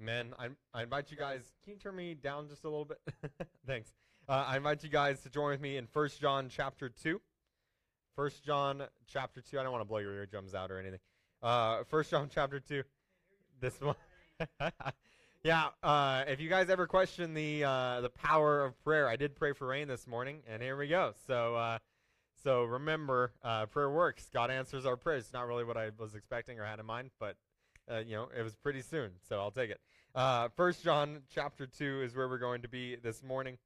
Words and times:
Amen. 0.00 0.32
I, 0.38 0.48
I 0.72 0.84
invite 0.84 1.10
you 1.10 1.16
guys. 1.16 1.40
Can 1.64 1.72
you 1.72 1.78
turn 1.78 1.96
me 1.96 2.14
down 2.14 2.48
just 2.48 2.64
a 2.64 2.68
little 2.68 2.84
bit? 2.84 3.00
Thanks. 3.66 3.92
Uh, 4.28 4.44
I 4.46 4.56
invite 4.56 4.84
you 4.84 4.88
guys 4.88 5.20
to 5.22 5.30
join 5.30 5.50
with 5.50 5.60
me 5.60 5.76
in 5.76 5.86
First 5.86 6.20
John 6.20 6.48
chapter 6.48 6.88
two. 6.88 7.20
First 8.14 8.44
John 8.44 8.84
chapter 9.08 9.40
two. 9.40 9.58
I 9.58 9.62
don't 9.62 9.72
want 9.72 9.82
to 9.82 9.88
blow 9.88 9.98
your 9.98 10.14
eardrums 10.14 10.54
out 10.54 10.70
or 10.70 10.78
anything. 10.78 11.00
Uh, 11.42 11.82
First 11.84 12.10
John 12.10 12.28
chapter 12.32 12.60
two. 12.60 12.84
This 13.60 13.80
one. 13.80 13.96
yeah. 15.42 15.68
Uh, 15.82 16.24
if 16.28 16.40
you 16.40 16.48
guys 16.48 16.70
ever 16.70 16.86
question 16.86 17.34
the 17.34 17.64
uh, 17.64 18.00
the 18.00 18.10
power 18.10 18.64
of 18.64 18.80
prayer, 18.84 19.08
I 19.08 19.16
did 19.16 19.34
pray 19.34 19.52
for 19.52 19.66
rain 19.66 19.88
this 19.88 20.06
morning, 20.06 20.42
and 20.48 20.62
here 20.62 20.76
we 20.76 20.86
go. 20.86 21.12
So 21.26 21.56
uh, 21.56 21.78
so 22.44 22.62
remember, 22.62 23.32
uh, 23.42 23.66
prayer 23.66 23.90
works. 23.90 24.28
God 24.32 24.52
answers 24.52 24.86
our 24.86 24.96
prayers. 24.96 25.24
It's 25.24 25.32
not 25.32 25.48
really 25.48 25.64
what 25.64 25.76
I 25.76 25.90
was 25.98 26.14
expecting 26.14 26.60
or 26.60 26.64
had 26.64 26.78
in 26.78 26.86
mind, 26.86 27.10
but 27.18 27.36
uh, 27.90 27.98
you 27.98 28.14
know, 28.14 28.28
it 28.36 28.42
was 28.42 28.54
pretty 28.54 28.82
soon, 28.82 29.12
so 29.28 29.40
I'll 29.40 29.50
take 29.50 29.70
it. 29.70 29.80
Uh, 30.14 30.48
First 30.56 30.82
John 30.82 31.20
chapter 31.34 31.66
two 31.66 32.02
is 32.02 32.16
where 32.16 32.28
we're 32.28 32.38
going 32.38 32.62
to 32.62 32.68
be 32.68 32.96
this 32.96 33.22
morning. 33.22 33.58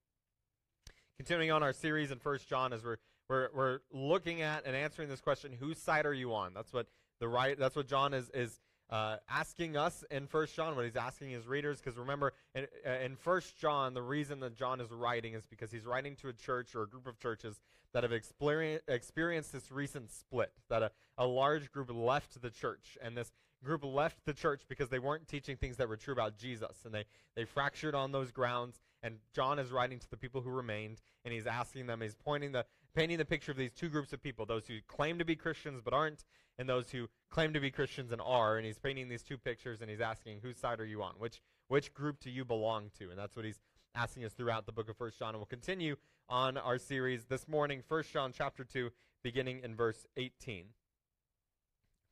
Continuing 1.16 1.52
on 1.52 1.62
our 1.62 1.72
series 1.72 2.10
in 2.10 2.18
First 2.18 2.48
John, 2.48 2.72
as 2.72 2.84
we're 2.84 2.96
we're 3.28 3.48
we're 3.54 3.78
looking 3.92 4.42
at 4.42 4.66
and 4.66 4.74
answering 4.74 5.08
this 5.08 5.20
question: 5.20 5.52
Whose 5.58 5.78
side 5.78 6.04
are 6.04 6.12
you 6.12 6.34
on? 6.34 6.52
That's 6.52 6.72
what 6.72 6.88
the 7.20 7.28
right. 7.28 7.56
That's 7.58 7.76
what 7.76 7.86
John 7.86 8.12
is 8.12 8.28
is 8.30 8.60
uh, 8.90 9.18
asking 9.30 9.76
us 9.76 10.04
in 10.10 10.26
First 10.26 10.56
John. 10.56 10.74
What 10.74 10.84
he's 10.84 10.96
asking 10.96 11.30
his 11.30 11.46
readers, 11.46 11.80
because 11.80 11.96
remember, 11.96 12.32
in, 12.54 12.66
uh, 12.84 12.90
in 13.04 13.14
First 13.14 13.56
John, 13.56 13.94
the 13.94 14.02
reason 14.02 14.40
that 14.40 14.56
John 14.56 14.80
is 14.80 14.90
writing 14.90 15.34
is 15.34 15.46
because 15.46 15.70
he's 15.70 15.86
writing 15.86 16.16
to 16.16 16.28
a 16.28 16.32
church 16.32 16.74
or 16.74 16.82
a 16.82 16.88
group 16.88 17.06
of 17.06 17.20
churches 17.20 17.60
that 17.92 18.02
have 18.02 18.12
experienced 18.12 19.52
this 19.52 19.70
recent 19.70 20.10
split. 20.10 20.52
That 20.68 20.82
a, 20.82 20.90
a 21.16 21.26
large 21.26 21.70
group 21.70 21.88
left 21.94 22.42
the 22.42 22.50
church, 22.50 22.98
and 23.00 23.16
this 23.16 23.30
group 23.62 23.84
left 23.84 24.24
the 24.24 24.32
church 24.32 24.62
because 24.68 24.88
they 24.88 24.98
weren't 24.98 25.28
teaching 25.28 25.56
things 25.56 25.76
that 25.76 25.88
were 25.88 25.96
true 25.96 26.12
about 26.12 26.36
Jesus. 26.36 26.84
And 26.84 26.94
they, 26.94 27.04
they 27.36 27.44
fractured 27.44 27.94
on 27.94 28.12
those 28.12 28.30
grounds. 28.30 28.80
And 29.02 29.16
John 29.34 29.58
is 29.58 29.70
writing 29.70 29.98
to 29.98 30.10
the 30.10 30.16
people 30.16 30.40
who 30.40 30.50
remained, 30.50 31.00
and 31.24 31.32
he's 31.32 31.46
asking 31.46 31.86
them, 31.86 32.00
he's 32.00 32.14
pointing 32.14 32.52
the, 32.52 32.64
painting 32.94 33.18
the 33.18 33.24
picture 33.24 33.50
of 33.50 33.58
these 33.58 33.72
two 33.72 33.88
groups 33.88 34.12
of 34.12 34.22
people 34.22 34.46
those 34.46 34.66
who 34.66 34.78
claim 34.86 35.18
to 35.18 35.24
be 35.24 35.34
Christians 35.34 35.80
but 35.84 35.94
aren't, 35.94 36.24
and 36.58 36.68
those 36.68 36.90
who 36.90 37.08
claim 37.30 37.52
to 37.52 37.60
be 37.60 37.70
Christians 37.70 38.12
and 38.12 38.20
are. 38.20 38.56
And 38.56 38.66
he's 38.66 38.78
painting 38.78 39.08
these 39.08 39.22
two 39.22 39.38
pictures, 39.38 39.80
and 39.80 39.90
he's 39.90 40.00
asking, 40.00 40.40
whose 40.42 40.58
side 40.58 40.80
are 40.80 40.86
you 40.86 41.02
on? 41.02 41.14
Which, 41.18 41.40
which 41.68 41.92
group 41.94 42.20
do 42.20 42.30
you 42.30 42.44
belong 42.44 42.90
to? 42.98 43.10
And 43.10 43.18
that's 43.18 43.36
what 43.36 43.44
he's 43.44 43.60
asking 43.94 44.24
us 44.24 44.32
throughout 44.32 44.66
the 44.66 44.72
book 44.72 44.88
of 44.88 44.96
First 44.96 45.18
John. 45.18 45.30
And 45.30 45.38
we'll 45.38 45.46
continue 45.46 45.96
on 46.28 46.56
our 46.56 46.78
series 46.78 47.24
this 47.24 47.48
morning, 47.48 47.82
First 47.88 48.12
John 48.12 48.32
chapter 48.32 48.64
2, 48.64 48.90
beginning 49.22 49.60
in 49.62 49.74
verse 49.74 50.06
18. 50.16 50.66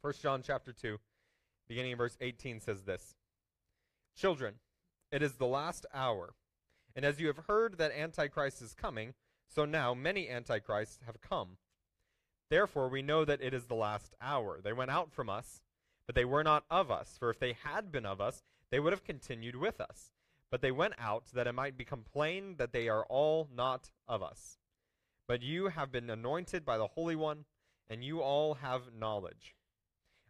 First 0.02 0.22
John 0.22 0.42
chapter 0.42 0.72
2 0.72 0.98
beginning 1.70 1.92
in 1.92 1.98
verse 1.98 2.16
18, 2.20 2.60
says 2.60 2.82
this 2.82 3.14
Children, 4.16 4.54
it 5.12 5.22
is 5.22 5.34
the 5.34 5.46
last 5.46 5.86
hour. 5.94 6.34
And 6.96 7.04
as 7.04 7.20
you 7.20 7.28
have 7.28 7.46
heard 7.46 7.78
that 7.78 7.92
Antichrist 7.96 8.60
is 8.60 8.74
coming, 8.74 9.14
so 9.48 9.64
now 9.64 9.94
many 9.94 10.28
Antichrists 10.28 10.98
have 11.06 11.20
come. 11.20 11.58
Therefore, 12.50 12.88
we 12.88 13.02
know 13.02 13.24
that 13.24 13.41
it 13.41 13.54
is 13.54 13.66
the 13.66 13.76
last 13.76 14.16
hour. 14.20 14.60
They 14.60 14.72
went 14.72 14.91
out 14.91 15.12
from 15.12 15.30
us, 15.30 15.62
but 16.06 16.16
they 16.16 16.24
were 16.24 16.42
not 16.42 16.64
of 16.68 16.91
us. 16.91 17.16
For 17.16 17.30
if 17.30 17.38
they 17.38 17.52
had 17.64 17.92
been 17.92 18.04
of 18.04 18.20
us, 18.20 18.42
they 18.72 18.80
would 18.80 18.92
have 18.92 19.04
continued 19.04 19.54
with 19.54 19.80
us. 19.80 20.10
But 20.50 20.62
they 20.62 20.72
went 20.72 20.94
out 20.98 21.26
that 21.34 21.46
it 21.46 21.54
might 21.54 21.78
become 21.78 22.02
plain 22.12 22.56
that 22.56 22.72
they 22.72 22.88
are 22.88 23.04
all 23.04 23.48
not 23.54 23.92
of 24.08 24.24
us. 24.24 24.58
But 25.28 25.42
you 25.42 25.68
have 25.68 25.92
been 25.92 26.10
anointed 26.10 26.64
by 26.64 26.78
the 26.78 26.88
Holy 26.88 27.14
One, 27.14 27.44
and 27.88 28.02
you 28.02 28.20
all 28.20 28.54
have 28.54 28.92
knowledge. 28.92 29.54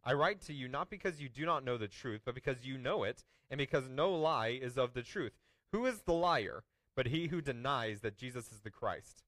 I 0.04 0.12
write 0.14 0.40
to 0.42 0.54
you 0.54 0.68
not 0.68 0.90
because 0.90 1.20
you 1.20 1.28
do 1.28 1.44
not 1.44 1.64
know 1.64 1.76
the 1.76 1.88
truth, 1.88 2.22
but 2.24 2.34
because 2.34 2.64
you 2.64 2.78
know 2.78 3.04
it, 3.04 3.24
and 3.50 3.58
because 3.58 3.88
no 3.88 4.12
lie 4.12 4.58
is 4.60 4.78
of 4.78 4.94
the 4.94 5.02
truth. 5.02 5.32
Who 5.72 5.86
is 5.86 6.00
the 6.00 6.12
liar, 6.12 6.64
but 6.96 7.06
he 7.06 7.28
who 7.28 7.40
denies 7.40 8.00
that 8.00 8.16
Jesus 8.16 8.50
is 8.52 8.60
the 8.60 8.70
Christ? 8.70 9.22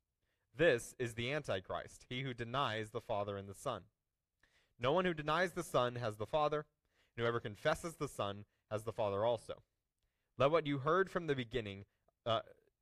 This 0.56 0.94
is 0.98 1.14
the 1.14 1.32
Antichrist, 1.32 2.06
he 2.08 2.22
who 2.22 2.34
denies 2.34 2.90
the 2.90 3.00
Father 3.00 3.36
and 3.36 3.48
the 3.48 3.54
Son. 3.54 3.82
No 4.78 4.92
one 4.92 5.04
who 5.04 5.14
denies 5.14 5.52
the 5.52 5.62
Son 5.62 5.96
has 5.96 6.16
the 6.16 6.26
Father, 6.26 6.66
and 7.16 7.22
whoever 7.22 7.40
confesses 7.40 7.94
the 7.94 8.08
Son 8.08 8.44
has 8.70 8.82
the 8.82 8.92
Father 8.92 9.24
also. 9.24 9.62
Let 10.38 10.50
what 10.50 10.66
you 10.66 10.78
heard 10.78 11.10
from 11.10 11.26
the 11.26 11.34
beginning, 11.34 11.84
uh, 12.26 12.40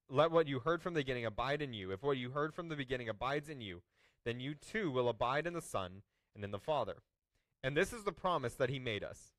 let 0.08 0.30
what 0.30 0.48
you 0.48 0.60
heard 0.60 0.82
from 0.82 0.94
the 0.94 1.00
beginning 1.00 1.26
abide 1.26 1.62
in 1.62 1.72
you. 1.72 1.90
If 1.90 2.02
what 2.02 2.16
you 2.16 2.30
heard 2.30 2.54
from 2.54 2.68
the 2.68 2.76
beginning 2.76 3.08
abides 3.08 3.48
in 3.48 3.60
you, 3.60 3.82
then 4.24 4.40
you 4.40 4.54
too 4.54 4.90
will 4.90 5.08
abide 5.08 5.46
in 5.46 5.52
the 5.52 5.60
Son 5.60 6.02
and 6.34 6.44
in 6.44 6.50
the 6.50 6.58
Father. 6.58 7.02
And 7.62 7.76
this 7.76 7.92
is 7.92 8.04
the 8.04 8.12
promise 8.12 8.54
that 8.54 8.70
he 8.70 8.78
made 8.78 9.04
us 9.04 9.32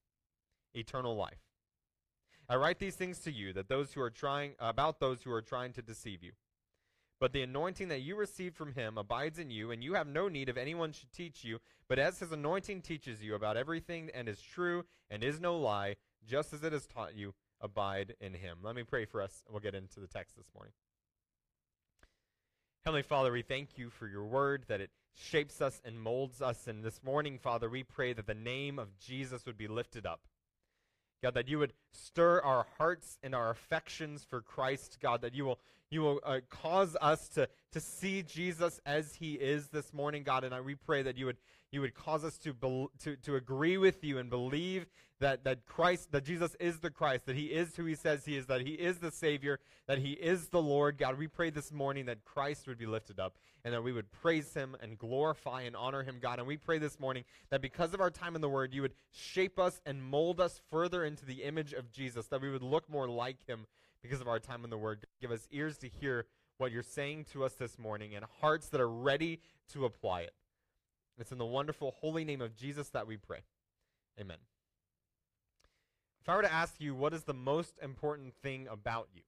eternal 0.74 1.16
life. 1.16 1.42
I 2.48 2.56
write 2.56 2.80
these 2.80 2.96
things 2.96 3.20
to 3.20 3.32
you 3.32 3.54
that 3.54 3.70
those 3.70 3.94
who 3.94 4.02
are 4.02 4.10
trying 4.10 4.54
about 4.60 5.00
those 5.00 5.22
who 5.24 5.32
are 5.32 5.42
trying 5.42 5.74
to 5.74 5.82
deceive 5.82 6.24
you. 6.24 6.34
But 7.20 7.34
the 7.34 7.44
anointing 7.44 7.88
that 7.90 8.02
you 8.02 8.16
received 8.16 8.56
from 8.56 8.74
him 8.74 8.98
abides 8.98 9.38
in 9.38 9.52
you, 9.52 9.72
and 9.72 9.84
you 9.84 9.94
have 9.94 10.08
no 10.08 10.28
need 10.28 10.50
of 10.50 10.58
anyone 10.58 10.92
should 10.92 11.12
teach 11.12 11.44
you, 11.44 11.60
but 11.88 12.00
as 12.00 12.20
his 12.20 12.32
anointing 12.32 12.82
teaches 12.82 13.22
you 13.22 13.36
about 13.36 13.58
everything 13.58 14.10
and 14.14 14.28
is 14.28 14.42
true 14.42 14.86
and 15.10 15.24
is 15.24 15.40
no 15.40 15.56
lie, 15.58 15.98
just 16.28 16.52
as 16.52 16.64
it 16.64 16.74
has 16.74 16.88
taught 16.88 17.16
you, 17.16 17.36
abide 17.62 18.16
in 18.20 18.34
him. 18.34 18.58
Let 18.64 18.76
me 18.76 18.84
pray 18.84 19.06
for 19.06 19.22
us, 19.22 19.44
and 19.46 19.54
we'll 19.54 19.62
get 19.62 19.76
into 19.76 20.00
the 20.00 20.08
text 20.08 20.36
this 20.36 20.50
morning. 20.56 20.74
Heavenly 22.84 23.04
Father, 23.04 23.32
we 23.32 23.44
thank 23.44 23.78
you 23.78 23.92
for 23.92 24.08
your 24.08 24.26
word, 24.26 24.66
that 24.68 24.82
it 24.82 24.90
shapes 25.16 25.62
us 25.62 25.82
and 25.86 26.02
molds 26.02 26.42
us. 26.42 26.68
And 26.68 26.84
this 26.84 27.02
morning, 27.04 27.38
Father, 27.38 27.70
we 27.70 27.84
pray 27.84 28.14
that 28.14 28.28
the 28.28 28.34
name 28.34 28.80
of 28.80 28.98
Jesus 29.00 29.46
would 29.46 29.58
be 29.58 29.68
lifted 29.68 30.06
up. 30.06 30.22
God, 31.24 31.36
that 31.36 31.48
you 31.48 31.60
would 31.60 31.74
stir 31.92 32.42
our 32.42 32.66
hearts 32.78 33.20
and 33.22 33.36
our 33.36 33.52
affections 33.52 34.26
for 34.28 34.42
Christ, 34.42 34.98
God, 35.02 35.22
that 35.22 35.36
you 35.36 35.46
will 35.46 35.60
you 35.92 36.02
will 36.02 36.20
uh, 36.26 36.40
cause 36.50 36.98
us 37.00 37.28
to 37.30 37.48
to 37.74 37.80
see 37.80 38.24
Jesus 38.24 38.80
as 38.86 39.16
he 39.16 39.34
is 39.34 39.68
this 39.68 39.94
morning, 39.94 40.24
God, 40.24 40.44
and 40.44 40.54
I, 40.54 40.62
we 40.62 40.74
pray 40.74 41.04
that 41.04 41.18
you 41.18 41.28
would 41.28 41.38
you 41.72 41.82
would 41.82 41.96
cause 41.96 42.24
us 42.24 42.38
to, 42.40 42.54
be, 42.54 42.88
to, 43.04 43.16
to 43.18 43.36
agree 43.36 43.78
with 43.78 44.04
you 44.04 44.18
and 44.18 44.30
believe 44.30 44.86
that, 45.20 45.44
that 45.46 45.66
Christ, 45.66 46.12
that 46.12 46.26
Jesus 46.26 46.56
is 46.60 46.80
the 46.80 46.90
Christ, 46.90 47.26
that 47.28 47.36
he 47.36 47.46
is 47.46 47.76
who 47.76 47.86
he 47.86 47.96
says 47.96 48.26
he 48.26 48.36
is, 48.36 48.48
that 48.48 48.62
he 48.62 48.74
is 48.74 48.98
the 48.98 49.12
Savior, 49.12 49.60
that 49.88 50.00
he 50.00 50.12
is 50.14 50.50
the 50.50 50.62
Lord. 50.62 50.98
God, 50.98 51.18
we 51.18 51.28
pray 51.28 51.50
this 51.50 51.72
morning 51.72 52.08
that 52.08 52.26
Christ 52.26 52.68
would 52.68 52.78
be 52.78 52.86
lifted 52.86 53.20
up 53.20 53.38
and 53.64 53.74
that 53.74 53.84
we 53.84 53.94
would 53.94 54.12
praise 54.12 54.54
him 54.54 54.76
and 54.82 54.98
glorify 54.98 55.62
and 55.62 55.76
honor 55.76 56.04
him, 56.04 56.18
God. 56.22 56.40
And 56.40 56.48
we 56.48 56.58
pray 56.58 56.80
this 56.80 57.00
morning 57.00 57.24
that 57.52 57.62
because 57.62 57.94
of 57.94 58.02
our 58.02 58.10
time 58.10 58.36
in 58.36 58.42
the 58.42 58.50
Word, 58.50 58.74
you 58.74 58.82
would 58.82 58.96
shape 59.12 59.60
us 59.60 59.80
and 59.86 60.04
mold 60.04 60.42
us 60.42 60.60
further 60.70 61.06
into 61.06 61.26
the 61.26 61.44
image 61.44 61.72
of 61.72 61.92
Jesus, 61.92 62.28
that 62.28 62.42
we 62.42 62.50
would 62.50 62.64
look 62.64 62.90
more 62.90 63.08
like 63.08 63.48
him 63.48 63.68
because 64.02 64.20
of 64.20 64.28
our 64.28 64.40
time 64.40 64.64
in 64.64 64.72
the 64.72 64.78
Word. 64.78 65.06
Give 65.22 65.32
us 65.32 65.48
ears 65.52 65.78
to 65.80 65.88
hear 65.88 66.26
what 66.58 66.72
you're 66.72 66.84
saying 66.84 67.26
to 67.34 67.44
us 67.44 67.54
this 67.54 67.78
morning 67.80 68.16
and 68.16 68.26
hearts 68.42 68.70
that 68.70 68.82
are 68.82 68.90
ready 68.90 69.40
to 69.74 69.86
apply 69.86 70.22
it. 70.22 70.34
It's 71.20 71.32
in 71.32 71.38
the 71.38 71.46
wonderful 71.46 71.96
holy 72.00 72.26
name 72.26 72.42
of 72.42 72.56
Jesus 72.56 72.90
that 72.90 73.08
we 73.08 73.18
pray. 73.18 73.40
Amen. 74.20 74.38
If 76.22 76.30
I 76.30 76.36
were 76.36 76.42
to 76.42 76.54
ask 76.54 76.76
you 76.80 76.94
what 76.94 77.14
is 77.14 77.24
the 77.24 77.34
most 77.34 77.76
important 77.82 78.34
thing 78.42 78.68
about 78.68 79.10
you, 79.14 79.22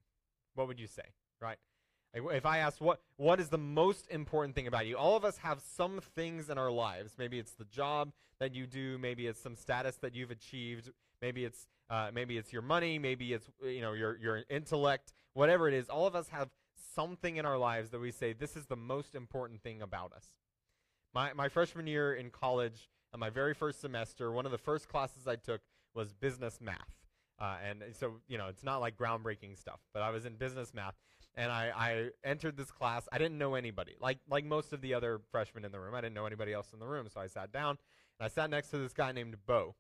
what 0.56 0.68
would 0.68 0.80
you 0.80 0.88
say? 0.88 1.04
Right? 1.42 1.58
If 2.14 2.46
I 2.46 2.60
ask 2.60 2.80
what 2.80 3.02
what 3.18 3.40
is 3.40 3.50
the 3.50 3.58
most 3.58 4.08
important 4.12 4.54
thing 4.54 4.68
about 4.68 4.86
you, 4.86 4.96
all 4.96 5.16
of 5.16 5.26
us 5.26 5.38
have 5.38 5.60
some 5.76 6.00
things 6.16 6.50
in 6.50 6.60
our 6.60 6.70
lives. 6.70 7.16
Maybe 7.18 7.40
it's 7.40 7.54
the 7.54 7.66
job 7.66 8.12
that 8.40 8.54
you 8.54 8.68
do. 8.68 9.00
Maybe 9.00 9.26
it's 9.26 9.42
some 9.42 9.56
status 9.56 9.96
that 9.98 10.14
you've 10.14 10.30
achieved. 10.30 10.92
Maybe 11.22 11.44
it's 11.44 11.66
uh, 11.90 12.12
maybe 12.14 12.38
it's 12.38 12.54
your 12.54 12.62
money. 12.62 13.00
Maybe 13.00 13.34
it's 13.34 13.50
you 13.64 13.82
know 13.82 13.94
your 13.94 14.16
your 14.18 14.44
intellect. 14.50 15.14
Whatever 15.34 15.68
it 15.68 15.74
is, 15.74 15.90
all 15.90 16.06
of 16.06 16.16
us 16.16 16.30
have 16.30 16.50
something 16.94 17.38
in 17.38 17.46
our 17.46 17.58
lives 17.58 17.90
that 17.90 18.00
we 18.00 18.12
say 18.12 18.34
this 18.34 18.56
is 18.56 18.68
the 18.68 18.76
most 18.76 19.16
important 19.16 19.64
thing 19.64 19.82
about 19.82 20.14
us. 20.14 20.28
My, 21.14 21.34
my 21.34 21.48
freshman 21.48 21.88
year 21.88 22.14
in 22.14 22.30
college, 22.30 22.90
uh, 23.14 23.18
my 23.18 23.30
very 23.30 23.54
first 23.54 23.82
semester, 23.82 24.32
one 24.32 24.46
of 24.46 24.52
the 24.52 24.58
first 24.58 24.88
classes 24.88 25.28
I 25.28 25.36
took 25.36 25.62
was 25.94 26.12
business 26.12 26.60
math. 26.60 26.96
Uh, 27.40 27.56
and 27.68 27.84
so, 27.94 28.14
you 28.28 28.38
know, 28.38 28.48
it's 28.48 28.64
not 28.64 28.78
like 28.82 28.98
groundbreaking 28.98 29.58
stuff, 29.58 29.80
but 29.94 30.02
I 30.02 30.10
was 30.10 30.26
in 30.26 30.36
business 30.36 30.74
math. 30.74 30.96
And 31.36 31.52
I, 31.52 31.72
I 31.76 32.10
entered 32.24 32.58
this 32.58 32.72
class. 32.72 33.08
I 33.12 33.18
didn't 33.18 33.38
know 33.38 33.56
anybody. 33.56 33.96
Like, 34.00 34.20
like 34.30 34.46
most 34.46 34.72
of 34.72 34.82
the 34.82 34.94
other 34.94 35.20
freshmen 35.32 35.66
in 35.66 35.72
the 35.72 35.80
room, 35.80 35.96
I 35.96 36.02
didn't 36.02 36.14
know 36.14 36.26
anybody 36.26 36.54
else 36.54 36.74
in 36.74 36.80
the 36.80 36.88
room. 36.88 37.08
So 37.12 37.20
I 37.20 37.28
sat 37.28 37.52
down, 37.52 37.78
and 38.20 38.26
I 38.26 38.28
sat 38.28 38.50
next 38.50 38.70
to 38.70 38.78
this 38.78 38.94
guy 38.94 39.12
named 39.12 39.36
Bo. 39.48 39.76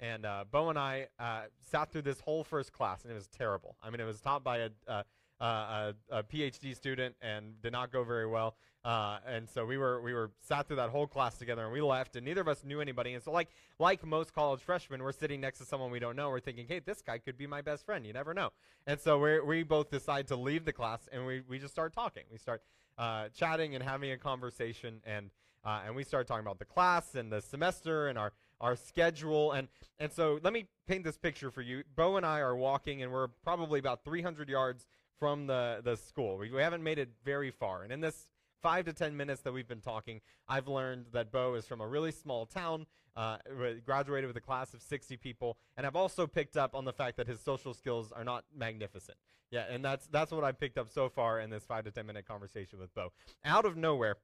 And 0.00 0.26
uh, 0.26 0.44
Bo 0.50 0.68
and 0.68 0.78
I 0.78 1.06
uh, 1.18 1.42
sat 1.70 1.90
through 1.90 2.02
this 2.02 2.20
whole 2.20 2.42
first 2.44 2.72
class, 2.72 3.02
and 3.02 3.10
it 3.12 3.14
was 3.14 3.28
terrible. 3.28 3.76
I 3.82 3.90
mean, 3.90 4.00
it 4.00 4.04
was 4.04 4.20
taught 4.20 4.42
by 4.42 4.58
a, 4.58 4.70
uh, 4.88 5.02
a, 5.44 5.94
a, 6.10 6.22
PhD 6.22 6.74
student 6.74 7.14
and 7.20 7.60
did 7.62 7.72
not 7.72 7.92
go 7.92 8.04
very 8.04 8.26
well. 8.26 8.56
Uh, 8.84 9.18
and 9.26 9.48
so 9.48 9.66
we 9.66 9.76
were 9.76 10.00
we 10.00 10.14
were 10.14 10.30
sat 10.40 10.66
through 10.66 10.76
that 10.76 10.90
whole 10.90 11.06
class 11.06 11.36
together, 11.36 11.64
and 11.64 11.72
we 11.72 11.80
left, 11.80 12.14
and 12.14 12.24
neither 12.24 12.40
of 12.40 12.48
us 12.48 12.62
knew 12.64 12.80
anybody. 12.80 13.14
And 13.14 13.22
so, 13.22 13.32
like 13.32 13.48
like 13.80 14.06
most 14.06 14.32
college 14.32 14.60
freshmen, 14.60 15.02
we're 15.02 15.10
sitting 15.12 15.40
next 15.40 15.58
to 15.58 15.64
someone 15.64 15.90
we 15.90 15.98
don't 15.98 16.14
know. 16.14 16.30
We're 16.30 16.40
thinking, 16.40 16.66
hey, 16.68 16.78
this 16.78 17.02
guy 17.02 17.18
could 17.18 17.36
be 17.36 17.48
my 17.48 17.62
best 17.62 17.84
friend. 17.84 18.06
You 18.06 18.12
never 18.12 18.32
know. 18.32 18.50
And 18.86 19.00
so 19.00 19.18
we 19.18 19.40
we 19.40 19.62
both 19.64 19.90
decide 19.90 20.28
to 20.28 20.36
leave 20.36 20.64
the 20.64 20.72
class, 20.72 21.08
and 21.12 21.26
we 21.26 21.42
we 21.48 21.58
just 21.58 21.72
start 21.72 21.92
talking. 21.92 22.22
We 22.30 22.38
start 22.38 22.62
uh, 22.96 23.28
chatting 23.34 23.74
and 23.74 23.82
having 23.82 24.12
a 24.12 24.18
conversation, 24.18 25.00
and 25.04 25.30
uh, 25.64 25.80
and 25.84 25.96
we 25.96 26.04
start 26.04 26.28
talking 26.28 26.46
about 26.46 26.60
the 26.60 26.64
class 26.64 27.16
and 27.16 27.32
the 27.32 27.40
semester 27.40 28.06
and 28.06 28.16
our 28.16 28.32
our 28.60 28.76
schedule. 28.76 29.52
And, 29.52 29.68
and 29.98 30.12
so 30.12 30.38
let 30.42 30.52
me 30.52 30.66
paint 30.86 31.04
this 31.04 31.18
picture 31.18 31.50
for 31.50 31.62
you. 31.62 31.82
Bo 31.94 32.16
and 32.16 32.24
I 32.24 32.40
are 32.40 32.56
walking, 32.56 33.02
and 33.02 33.12
we're 33.12 33.28
probably 33.44 33.78
about 33.78 34.04
300 34.04 34.48
yards 34.48 34.86
from 35.18 35.46
the, 35.46 35.80
the 35.82 35.96
school. 35.96 36.36
We, 36.36 36.50
we 36.50 36.62
haven't 36.62 36.82
made 36.82 36.98
it 36.98 37.10
very 37.24 37.50
far. 37.50 37.82
And 37.82 37.92
in 37.92 38.00
this 38.00 38.28
five 38.62 38.84
to 38.86 38.92
10 38.92 39.16
minutes 39.16 39.42
that 39.42 39.52
we've 39.52 39.68
been 39.68 39.80
talking, 39.80 40.20
I've 40.48 40.68
learned 40.68 41.06
that 41.12 41.30
Bo 41.30 41.54
is 41.54 41.66
from 41.66 41.80
a 41.80 41.86
really 41.86 42.12
small 42.12 42.46
town, 42.46 42.86
uh, 43.16 43.38
graduated 43.84 44.28
with 44.28 44.36
a 44.36 44.40
class 44.40 44.74
of 44.74 44.82
60 44.82 45.16
people, 45.16 45.56
and 45.76 45.86
I've 45.86 45.96
also 45.96 46.26
picked 46.26 46.56
up 46.56 46.74
on 46.74 46.84
the 46.84 46.92
fact 46.92 47.16
that 47.16 47.26
his 47.26 47.40
social 47.40 47.72
skills 47.72 48.12
are 48.12 48.24
not 48.24 48.44
magnificent. 48.54 49.16
Yeah, 49.50 49.64
and 49.70 49.84
that's 49.84 50.08
that's 50.08 50.32
what 50.32 50.42
I've 50.42 50.58
picked 50.58 50.76
up 50.76 50.88
so 50.90 51.08
far 51.08 51.38
in 51.40 51.50
this 51.50 51.64
five 51.64 51.84
to 51.84 51.90
10 51.90 52.04
minute 52.04 52.26
conversation 52.26 52.78
with 52.78 52.92
Bo. 52.94 53.12
Out 53.44 53.64
of 53.64 53.76
nowhere, 53.76 54.16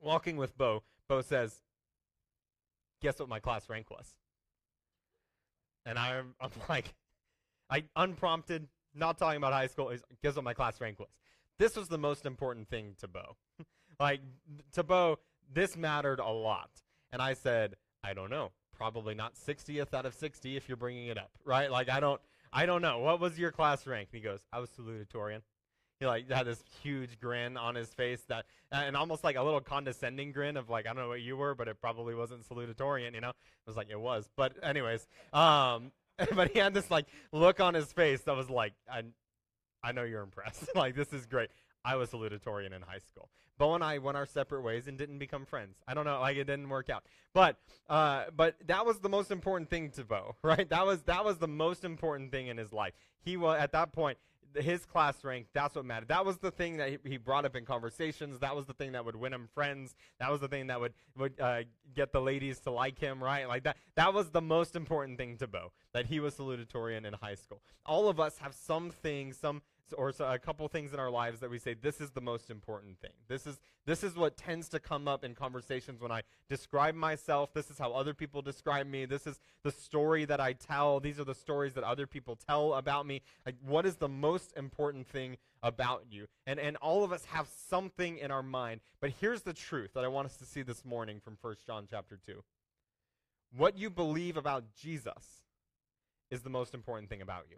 walking 0.00 0.36
with 0.36 0.56
Bo, 0.56 0.82
Bo 1.08 1.22
says, 1.22 1.60
Guess 3.02 3.18
what 3.18 3.28
my 3.28 3.40
class 3.40 3.68
rank 3.68 3.90
was? 3.90 4.14
And 5.84 5.98
I'm, 5.98 6.34
I'm 6.40 6.50
like, 6.68 6.94
I 7.68 7.84
unprompted, 7.96 8.68
not 8.94 9.18
talking 9.18 9.36
about 9.36 9.52
high 9.52 9.66
school, 9.66 9.90
Is 9.90 10.02
guess 10.22 10.34
what 10.34 10.44
my 10.44 10.54
class 10.54 10.80
rank 10.80 10.98
was? 10.98 11.08
This 11.58 11.76
was 11.76 11.88
the 11.88 11.98
most 11.98 12.26
important 12.26 12.68
thing 12.68 12.94
to 13.00 13.08
Bo. 13.08 13.36
like, 14.00 14.20
to 14.72 14.82
Bo, 14.82 15.18
this 15.52 15.76
mattered 15.76 16.18
a 16.18 16.28
lot. 16.28 16.70
And 17.12 17.20
I 17.20 17.34
said, 17.34 17.76
I 18.02 18.14
don't 18.14 18.30
know. 18.30 18.52
Probably 18.72 19.14
not 19.14 19.34
60th 19.34 19.94
out 19.94 20.06
of 20.06 20.14
60 20.14 20.56
if 20.56 20.68
you're 20.68 20.76
bringing 20.76 21.06
it 21.06 21.18
up, 21.18 21.30
right? 21.44 21.70
Like, 21.70 21.88
I 21.88 22.00
don't, 22.00 22.20
I 22.52 22.66
don't 22.66 22.82
know. 22.82 22.98
What 22.98 23.20
was 23.20 23.38
your 23.38 23.52
class 23.52 23.86
rank? 23.86 24.08
And 24.12 24.20
he 24.20 24.24
goes, 24.24 24.40
I 24.52 24.58
was 24.58 24.70
salutatorian. 24.70 25.42
He 26.00 26.06
like 26.06 26.28
had 26.28 26.46
this 26.46 26.62
huge 26.82 27.20
grin 27.20 27.56
on 27.56 27.76
his 27.76 27.90
face 27.90 28.24
that, 28.28 28.44
and 28.72 28.96
almost 28.96 29.22
like 29.22 29.36
a 29.36 29.42
little 29.42 29.60
condescending 29.60 30.32
grin 30.32 30.56
of 30.56 30.68
like, 30.68 30.86
I 30.86 30.88
don't 30.88 31.04
know 31.04 31.08
what 31.08 31.20
you 31.20 31.36
were, 31.36 31.54
but 31.54 31.68
it 31.68 31.80
probably 31.80 32.14
wasn't 32.14 32.48
salutatorian, 32.48 33.14
you 33.14 33.20
know? 33.20 33.28
It 33.28 33.68
was 33.68 33.76
like, 33.76 33.88
it 33.88 34.00
was. 34.00 34.28
But 34.36 34.54
anyways, 34.64 35.06
um, 35.32 35.92
but 36.34 36.50
he 36.52 36.58
had 36.58 36.74
this 36.74 36.90
like 36.90 37.06
look 37.32 37.60
on 37.60 37.74
his 37.74 37.92
face 37.92 38.20
that 38.22 38.36
was 38.36 38.50
like, 38.50 38.74
I, 38.90 39.02
I 39.82 39.92
know 39.92 40.04
you're 40.04 40.22
impressed. 40.22 40.68
like, 40.74 40.94
this 40.94 41.12
is 41.12 41.26
great. 41.26 41.50
I 41.84 41.96
was 41.96 42.10
salutatorian 42.10 42.72
in 42.72 42.82
high 42.82 42.98
school. 42.98 43.28
Bo 43.58 43.74
and 43.74 43.84
I 43.84 43.98
went 43.98 44.16
our 44.16 44.26
separate 44.26 44.62
ways 44.62 44.86
and 44.86 44.96
didn't 44.96 45.18
become 45.18 45.44
friends. 45.44 45.76
I 45.86 45.94
don't 45.94 46.04
know, 46.04 46.20
like 46.20 46.36
it 46.36 46.44
didn't 46.44 46.68
work 46.68 46.90
out. 46.90 47.04
But 47.34 47.58
uh, 47.88 48.24
but 48.34 48.56
that 48.66 48.86
was 48.86 48.98
the 49.00 49.08
most 49.08 49.30
important 49.30 49.68
thing 49.68 49.90
to 49.92 50.04
Bo, 50.04 50.36
right? 50.42 50.68
That 50.68 50.86
was 50.86 51.02
that 51.02 51.24
was 51.24 51.38
the 51.38 51.48
most 51.48 51.84
important 51.84 52.30
thing 52.30 52.46
in 52.46 52.56
his 52.56 52.72
life. 52.72 52.94
He 53.20 53.36
was 53.36 53.58
at 53.60 53.72
that 53.72 53.92
point 53.92 54.18
his 54.56 54.84
class 54.84 55.22
rank, 55.24 55.46
that's 55.52 55.74
what 55.74 55.84
mattered. 55.84 56.08
That 56.08 56.24
was 56.24 56.38
the 56.38 56.50
thing 56.50 56.76
that 56.78 56.98
he, 57.04 57.16
brought 57.16 57.44
up 57.44 57.56
in 57.56 57.64
conversations. 57.64 58.38
That 58.40 58.54
was 58.56 58.66
the 58.66 58.72
thing 58.72 58.92
that 58.92 59.04
would 59.04 59.16
win 59.16 59.32
him 59.32 59.48
friends. 59.54 59.94
That 60.18 60.30
was 60.30 60.40
the 60.40 60.48
thing 60.48 60.66
that 60.68 60.80
would 60.80 60.94
would 61.16 61.40
uh, 61.40 61.62
get 61.94 62.12
the 62.12 62.20
ladies 62.20 62.60
to 62.60 62.70
like 62.70 62.98
him, 62.98 63.22
right? 63.22 63.46
Like 63.46 63.64
that. 63.64 63.76
That 63.94 64.12
was 64.12 64.30
the 64.30 64.40
most 64.40 64.76
important 64.76 65.18
thing 65.18 65.36
to 65.38 65.46
Bo. 65.46 65.72
That 65.92 66.06
he 66.06 66.20
was 66.20 66.34
salutatorian 66.34 67.04
in 67.04 67.14
high 67.14 67.36
school. 67.36 67.62
All 67.86 68.08
of 68.08 68.18
us 68.20 68.38
have 68.38 68.54
something, 68.54 69.32
some 69.32 69.62
or 69.96 70.12
so 70.12 70.26
a 70.30 70.38
couple 70.38 70.66
things 70.68 70.92
in 70.92 71.00
our 71.00 71.10
lives 71.10 71.40
that 71.40 71.50
we 71.50 71.58
say 71.58 71.74
this 71.74 72.00
is 72.00 72.10
the 72.10 72.20
most 72.20 72.50
important 72.50 72.98
thing. 73.00 73.12
This 73.28 73.46
is 73.46 73.60
this 73.86 74.02
is 74.02 74.14
what 74.14 74.36
tends 74.36 74.68
to 74.70 74.80
come 74.80 75.08
up 75.08 75.24
in 75.24 75.34
conversations 75.34 76.00
when 76.00 76.12
I 76.12 76.22
describe 76.48 76.94
myself. 76.94 77.52
This 77.52 77.70
is 77.70 77.78
how 77.78 77.92
other 77.92 78.14
people 78.14 78.42
describe 78.42 78.86
me. 78.86 79.04
This 79.04 79.26
is 79.26 79.40
the 79.62 79.70
story 79.70 80.24
that 80.24 80.40
I 80.40 80.52
tell. 80.52 81.00
These 81.00 81.18
are 81.18 81.24
the 81.24 81.34
stories 81.34 81.74
that 81.74 81.84
other 81.84 82.06
people 82.06 82.36
tell 82.36 82.74
about 82.74 83.06
me. 83.06 83.22
Like 83.44 83.56
what 83.64 83.86
is 83.86 83.96
the 83.96 84.08
most 84.08 84.52
important 84.56 85.06
thing 85.06 85.36
about 85.62 86.04
you? 86.10 86.26
And 86.46 86.58
and 86.58 86.76
all 86.76 87.04
of 87.04 87.12
us 87.12 87.24
have 87.26 87.48
something 87.68 88.18
in 88.18 88.30
our 88.30 88.42
mind. 88.42 88.80
But 89.00 89.12
here's 89.20 89.42
the 89.42 89.54
truth 89.54 89.92
that 89.94 90.04
I 90.04 90.08
want 90.08 90.26
us 90.26 90.36
to 90.36 90.44
see 90.44 90.62
this 90.62 90.84
morning 90.84 91.20
from 91.20 91.36
1 91.40 91.56
John 91.66 91.86
chapter 91.90 92.18
2. 92.24 92.42
What 93.56 93.76
you 93.76 93.90
believe 93.90 94.36
about 94.36 94.64
Jesus 94.74 95.44
is 96.30 96.40
the 96.40 96.50
most 96.50 96.72
important 96.72 97.10
thing 97.10 97.20
about 97.20 97.44
you 97.50 97.56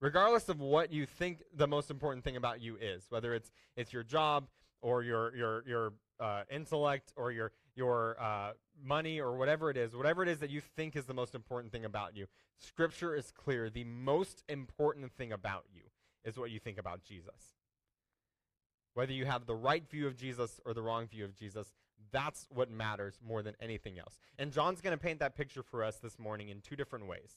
regardless 0.00 0.48
of 0.48 0.60
what 0.60 0.92
you 0.92 1.06
think 1.06 1.42
the 1.54 1.66
most 1.66 1.90
important 1.90 2.24
thing 2.24 2.36
about 2.36 2.60
you 2.60 2.76
is, 2.80 3.06
whether 3.08 3.34
it's 3.34 3.50
it's 3.76 3.92
your 3.92 4.02
job 4.02 4.48
or 4.82 5.02
your 5.02 5.34
your 5.36 5.64
your 5.66 5.92
uh, 6.20 6.42
intellect 6.50 7.12
or 7.16 7.32
your 7.32 7.52
your 7.74 8.16
uh, 8.20 8.52
money 8.82 9.20
or 9.20 9.36
whatever 9.36 9.70
it 9.70 9.76
is, 9.76 9.94
whatever 9.94 10.22
it 10.22 10.28
is 10.28 10.38
that 10.38 10.50
you 10.50 10.60
think 10.60 10.96
is 10.96 11.06
the 11.06 11.14
most 11.14 11.34
important 11.34 11.72
thing 11.72 11.84
about 11.84 12.16
you, 12.16 12.26
Scripture 12.58 13.14
is 13.14 13.30
clear. 13.30 13.70
The 13.70 13.84
most 13.84 14.42
important 14.48 15.12
thing 15.12 15.32
about 15.32 15.64
you 15.72 15.82
is 16.24 16.38
what 16.38 16.50
you 16.50 16.58
think 16.58 16.78
about 16.78 17.02
Jesus. 17.02 17.54
Whether 18.94 19.12
you 19.12 19.26
have 19.26 19.44
the 19.44 19.54
right 19.54 19.88
view 19.88 20.06
of 20.06 20.16
Jesus 20.16 20.58
or 20.64 20.72
the 20.72 20.82
wrong 20.82 21.06
view 21.06 21.24
of 21.24 21.36
Jesus, 21.36 21.70
that's 22.10 22.46
what 22.50 22.70
matters 22.70 23.18
more 23.26 23.42
than 23.42 23.54
anything 23.60 23.98
else. 23.98 24.18
And 24.38 24.52
John's 24.52 24.80
going 24.80 24.96
to 24.96 25.02
paint 25.02 25.20
that 25.20 25.36
picture 25.36 25.62
for 25.62 25.84
us 25.84 25.96
this 25.96 26.18
morning 26.18 26.48
in 26.48 26.60
two 26.60 26.76
different 26.76 27.06
ways 27.06 27.36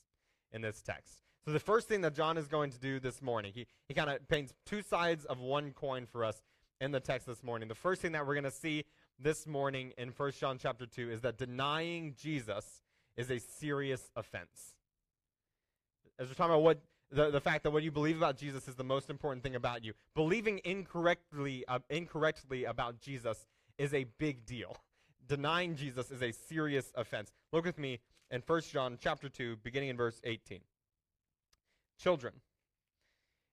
in 0.54 0.62
this 0.62 0.82
text. 0.82 1.22
So 1.46 1.52
the 1.52 1.60
first 1.60 1.88
thing 1.88 2.02
that 2.02 2.16
John 2.16 2.38
is 2.38 2.48
going 2.48 2.72
to 2.72 2.80
do 2.80 3.00
this 3.00 3.22
morning, 3.22 3.54
he, 3.56 3.66
he 3.88 3.94
kind 3.94 4.10
of 4.10 4.28
paints 4.28 4.54
two 4.66 4.82
sides 4.82 5.26
of 5.26 5.40
one 5.40 5.72
coin 5.72 6.06
for 6.06 6.24
us 6.26 6.42
in 6.82 6.92
the 6.92 7.00
text 7.00 7.28
this 7.28 7.44
morning. 7.44 7.68
The 7.68 7.76
first 7.76 8.02
thing 8.02 8.12
that 8.12 8.26
we're 8.26 8.36
going 8.36 8.44
to 8.44 8.52
see 8.52 8.86
this 9.20 9.48
morning 9.48 9.94
in 9.98 10.10
1 10.10 10.32
John 10.40 10.58
chapter 10.58 10.86
2 10.86 11.12
is 11.12 11.22
that 11.22 11.38
denying 11.38 12.16
Jesus 12.22 12.82
is 13.18 13.30
a 13.30 13.40
serious 13.40 14.10
offense. 14.16 14.74
As 16.18 16.28
we're 16.28 16.34
talking 16.34 16.54
about 16.54 16.64
what 16.64 16.82
the, 17.12 17.32
the 17.32 17.42
fact 17.42 17.64
that 17.64 17.72
what 17.72 17.84
you 17.84 17.92
believe 17.92 18.18
about 18.18 18.38
Jesus 18.38 18.68
is 18.68 18.76
the 18.76 18.84
most 18.84 19.10
important 19.10 19.44
thing 19.44 19.56
about 19.56 19.84
you. 19.84 19.94
Believing 20.16 20.62
incorrectly 20.64 21.66
uh, 21.68 21.80
incorrectly 21.90 22.66
about 22.66 23.02
Jesus 23.02 23.46
is 23.78 23.94
a 23.94 24.06
big 24.18 24.46
deal. 24.46 24.78
Denying 25.28 25.76
Jesus 25.76 26.12
is 26.12 26.22
a 26.22 26.32
serious 26.32 26.92
offense. 26.96 27.32
Look 27.52 27.66
with 27.66 27.78
me 27.78 28.00
in 28.32 28.42
1 28.46 28.62
John 28.72 28.98
chapter 29.02 29.30
2, 29.30 29.58
beginning 29.64 29.90
in 29.90 29.98
verse 29.98 30.22
18. 30.24 30.60
Children. 32.00 32.34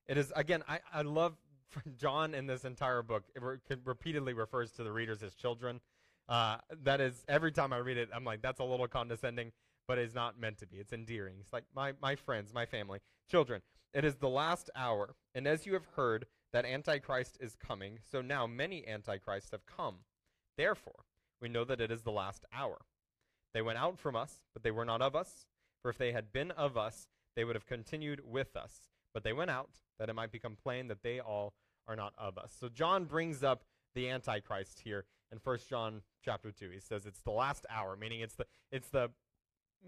It 0.06 0.16
is, 0.18 0.32
again, 0.36 0.62
I, 0.68 0.80
I 0.92 1.02
love 1.02 1.36
John 1.96 2.34
in 2.34 2.46
this 2.46 2.64
entire 2.64 3.02
book. 3.02 3.24
It 3.34 3.42
re- 3.42 3.58
repeatedly 3.84 4.34
refers 4.34 4.70
to 4.72 4.84
the 4.84 4.92
readers 4.92 5.22
as 5.22 5.34
children. 5.34 5.80
Uh, 6.28 6.58
that 6.82 7.00
is, 7.00 7.24
every 7.28 7.52
time 7.52 7.72
I 7.72 7.78
read 7.78 7.96
it, 7.96 8.08
I'm 8.14 8.24
like, 8.24 8.42
that's 8.42 8.60
a 8.60 8.64
little 8.64 8.88
condescending, 8.88 9.52
but 9.86 9.98
it's 9.98 10.14
not 10.14 10.40
meant 10.40 10.58
to 10.58 10.66
be. 10.66 10.78
It's 10.78 10.92
endearing. 10.92 11.36
It's 11.40 11.52
like 11.52 11.64
my, 11.74 11.92
my 12.00 12.14
friends, 12.14 12.52
my 12.54 12.66
family. 12.66 13.00
Children, 13.30 13.62
it 13.92 14.04
is 14.04 14.16
the 14.16 14.28
last 14.28 14.70
hour, 14.76 15.14
and 15.34 15.46
as 15.46 15.66
you 15.66 15.74
have 15.74 15.86
heard 15.96 16.26
that 16.52 16.64
Antichrist 16.64 17.36
is 17.40 17.56
coming, 17.56 17.98
so 18.10 18.22
now 18.22 18.46
many 18.46 18.86
Antichrists 18.86 19.50
have 19.50 19.66
come. 19.66 19.96
Therefore, 20.56 21.04
we 21.40 21.48
know 21.48 21.64
that 21.64 21.80
it 21.80 21.90
is 21.90 22.02
the 22.02 22.12
last 22.12 22.44
hour. 22.54 22.78
They 23.52 23.62
went 23.62 23.78
out 23.78 23.98
from 23.98 24.16
us, 24.16 24.42
but 24.52 24.62
they 24.62 24.70
were 24.70 24.84
not 24.84 25.02
of 25.02 25.16
us. 25.16 25.46
For 25.82 25.90
if 25.90 25.98
they 25.98 26.12
had 26.12 26.32
been 26.32 26.50
of 26.52 26.76
us, 26.76 27.08
they 27.36 27.44
would 27.44 27.54
have 27.54 27.66
continued 27.66 28.20
with 28.24 28.56
us. 28.56 28.88
But 29.14 29.22
they 29.22 29.32
went 29.32 29.50
out, 29.50 29.70
that 29.98 30.08
it 30.08 30.14
might 30.14 30.32
become 30.32 30.56
plain 30.60 30.88
that 30.88 31.02
they 31.02 31.20
all 31.20 31.54
are 31.86 31.96
not 31.96 32.12
of 32.18 32.36
us. 32.38 32.52
So 32.58 32.68
John 32.68 33.04
brings 33.04 33.42
up 33.44 33.62
the 33.94 34.08
Antichrist 34.10 34.80
here 34.80 35.04
in 35.30 35.38
1 35.42 35.58
John 35.68 36.02
chapter 36.24 36.50
2. 36.50 36.70
He 36.70 36.80
says 36.80 37.06
it's 37.06 37.20
the 37.20 37.30
last 37.30 37.66
hour, 37.70 37.96
meaning 37.96 38.20
it's 38.20 38.34
the 38.34 38.46
it's 38.70 38.88
the 38.88 39.10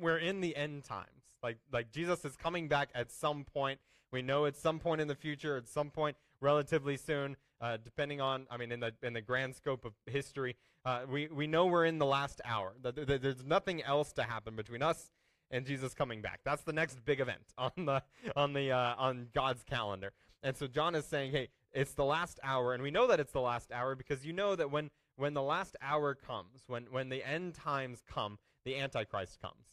we're 0.00 0.18
in 0.18 0.40
the 0.40 0.56
end 0.56 0.84
times. 0.84 1.34
Like 1.42 1.58
like 1.72 1.90
Jesus 1.90 2.24
is 2.24 2.36
coming 2.36 2.68
back 2.68 2.90
at 2.94 3.10
some 3.10 3.44
point. 3.44 3.80
We 4.10 4.22
know 4.22 4.46
at 4.46 4.56
some 4.56 4.78
point 4.78 5.00
in 5.00 5.08
the 5.08 5.14
future, 5.14 5.56
at 5.56 5.68
some 5.68 5.90
point 5.90 6.16
relatively 6.40 6.96
soon, 6.96 7.36
uh, 7.60 7.76
depending 7.82 8.20
on 8.20 8.46
I 8.50 8.56
mean 8.56 8.72
in 8.72 8.80
the 8.80 8.94
in 9.02 9.12
the 9.12 9.20
grand 9.20 9.54
scope 9.56 9.84
of 9.84 9.92
history, 10.06 10.56
uh, 10.84 11.00
we, 11.08 11.28
we 11.28 11.46
know 11.46 11.66
we're 11.66 11.84
in 11.84 11.98
the 11.98 12.06
last 12.06 12.40
hour. 12.44 12.72
That 12.82 13.22
There's 13.22 13.44
nothing 13.44 13.82
else 13.82 14.12
to 14.12 14.22
happen 14.22 14.56
between 14.56 14.82
us 14.82 15.10
and 15.50 15.66
Jesus 15.66 15.94
coming 15.94 16.20
back. 16.22 16.40
That's 16.44 16.62
the 16.62 16.72
next 16.72 17.04
big 17.04 17.20
event 17.20 17.42
on 17.58 17.72
the 17.76 18.02
on 18.36 18.52
the 18.52 18.72
uh, 18.72 18.94
on 18.96 19.28
God's 19.34 19.62
calendar. 19.62 20.12
And 20.42 20.56
so 20.56 20.66
John 20.66 20.94
is 20.94 21.04
saying, 21.04 21.32
"Hey, 21.32 21.48
it's 21.72 21.94
the 21.94 22.04
last 22.04 22.38
hour, 22.42 22.74
and 22.74 22.82
we 22.82 22.90
know 22.90 23.06
that 23.08 23.20
it's 23.20 23.32
the 23.32 23.40
last 23.40 23.72
hour 23.72 23.94
because 23.94 24.24
you 24.24 24.32
know 24.32 24.56
that 24.56 24.70
when 24.70 24.90
when 25.16 25.34
the 25.34 25.42
last 25.42 25.76
hour 25.82 26.14
comes, 26.14 26.62
when 26.66 26.84
when 26.90 27.08
the 27.08 27.26
end 27.28 27.54
times 27.54 28.02
come, 28.08 28.38
the 28.64 28.76
Antichrist 28.78 29.40
comes, 29.40 29.66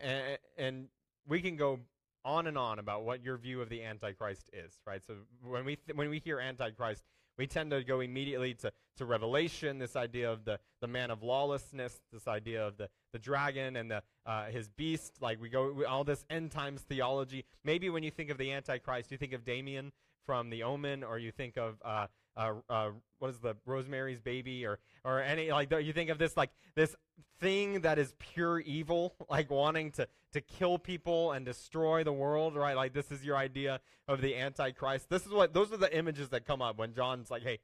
and, 0.00 0.38
and 0.58 0.88
we 1.26 1.40
can 1.40 1.56
go 1.56 1.80
on 2.24 2.46
and 2.46 2.56
on 2.56 2.78
about 2.78 3.04
what 3.04 3.22
your 3.22 3.36
view 3.36 3.60
of 3.60 3.68
the 3.68 3.82
Antichrist 3.82 4.48
is, 4.52 4.80
right? 4.86 5.02
So 5.06 5.14
when 5.42 5.64
we 5.64 5.76
th- 5.76 5.96
when 5.96 6.08
we 6.08 6.18
hear 6.18 6.40
Antichrist, 6.40 7.04
we 7.38 7.46
tend 7.46 7.70
to 7.70 7.82
go 7.82 8.00
immediately 8.00 8.54
to, 8.54 8.72
to 8.96 9.04
Revelation, 9.04 9.78
this 9.78 9.96
idea 9.96 10.30
of 10.30 10.44
the, 10.44 10.58
the 10.80 10.86
man 10.86 11.10
of 11.10 11.22
lawlessness, 11.22 12.00
this 12.12 12.28
idea 12.28 12.66
of 12.66 12.76
the, 12.76 12.88
the 13.12 13.18
dragon 13.18 13.76
and 13.76 13.90
the, 13.90 14.02
uh, 14.26 14.46
his 14.46 14.68
beast. 14.68 15.14
Like 15.20 15.40
we 15.40 15.48
go, 15.48 15.72
we, 15.72 15.84
all 15.84 16.04
this 16.04 16.24
end 16.30 16.50
times 16.50 16.82
theology. 16.82 17.44
Maybe 17.64 17.90
when 17.90 18.02
you 18.02 18.10
think 18.10 18.30
of 18.30 18.38
the 18.38 18.52
Antichrist, 18.52 19.10
you 19.10 19.18
think 19.18 19.32
of 19.32 19.44
Damien 19.44 19.92
from 20.24 20.50
The 20.50 20.62
Omen, 20.62 21.04
or 21.04 21.18
you 21.18 21.30
think 21.30 21.56
of 21.56 21.76
uh, 21.84 22.06
uh, 22.36 22.54
uh, 22.68 22.90
what 23.18 23.30
is 23.30 23.38
the 23.38 23.56
Rosemary's 23.66 24.20
Baby, 24.20 24.66
or 24.66 24.78
or 25.04 25.20
any 25.20 25.50
like 25.50 25.70
you 25.70 25.92
think 25.92 26.10
of 26.10 26.18
this 26.18 26.36
like 26.36 26.50
this 26.74 26.94
thing 27.40 27.80
that 27.82 27.98
is 27.98 28.14
pure 28.18 28.60
evil, 28.60 29.14
like 29.30 29.50
wanting 29.50 29.90
to 29.92 30.08
to 30.32 30.40
kill 30.40 30.78
people 30.78 31.32
and 31.32 31.46
destroy 31.46 32.04
the 32.04 32.12
world, 32.12 32.56
right? 32.56 32.76
Like 32.76 32.92
this 32.92 33.10
is 33.10 33.24
your 33.24 33.36
idea 33.36 33.80
of 34.08 34.20
the 34.20 34.36
Antichrist. 34.36 35.08
This 35.08 35.26
is 35.26 35.32
what 35.32 35.52
those 35.52 35.72
are 35.72 35.76
the 35.76 35.96
images 35.96 36.30
that 36.30 36.46
come 36.46 36.60
up 36.60 36.78
when 36.78 36.94
John's 36.94 37.30
like, 37.30 37.42
hey, 37.42 37.60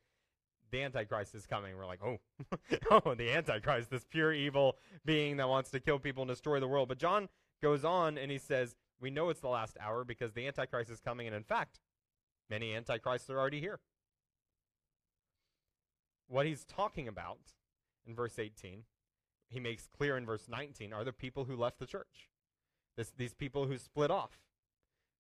the 0.70 0.82
Antichrist 0.82 1.34
is 1.34 1.46
coming. 1.46 1.76
We're 1.76 1.86
like, 1.86 2.00
oh, 2.04 2.18
oh, 2.90 3.14
the 3.14 3.30
Antichrist, 3.32 3.90
this 3.90 4.04
pure 4.04 4.32
evil 4.32 4.76
being 5.04 5.36
that 5.38 5.48
wants 5.48 5.70
to 5.70 5.80
kill 5.80 5.98
people 5.98 6.22
and 6.22 6.28
destroy 6.28 6.60
the 6.60 6.68
world. 6.68 6.88
But 6.88 6.98
John 6.98 7.28
goes 7.62 7.84
on 7.84 8.18
and 8.18 8.30
he 8.30 8.38
says, 8.38 8.76
we 9.00 9.10
know 9.10 9.30
it's 9.30 9.40
the 9.40 9.48
last 9.48 9.76
hour 9.80 10.04
because 10.04 10.32
the 10.32 10.46
Antichrist 10.46 10.90
is 10.90 11.00
coming. 11.00 11.26
And 11.26 11.34
in 11.34 11.42
fact, 11.42 11.80
many 12.48 12.74
Antichrists 12.74 13.30
are 13.30 13.38
already 13.38 13.60
here. 13.60 13.80
What 16.30 16.46
he's 16.46 16.64
talking 16.64 17.08
about 17.08 17.40
in 18.06 18.14
verse 18.14 18.38
18, 18.38 18.84
he 19.48 19.60
makes 19.60 19.86
clear 19.86 20.16
in 20.16 20.24
verse 20.24 20.46
19, 20.48 20.92
are 20.92 21.04
the 21.04 21.12
people 21.12 21.44
who 21.44 21.56
left 21.56 21.78
the 21.78 21.86
church. 21.86 22.30
This, 22.96 23.12
these 23.16 23.34
people 23.34 23.66
who 23.66 23.76
split 23.76 24.10
off 24.10 24.38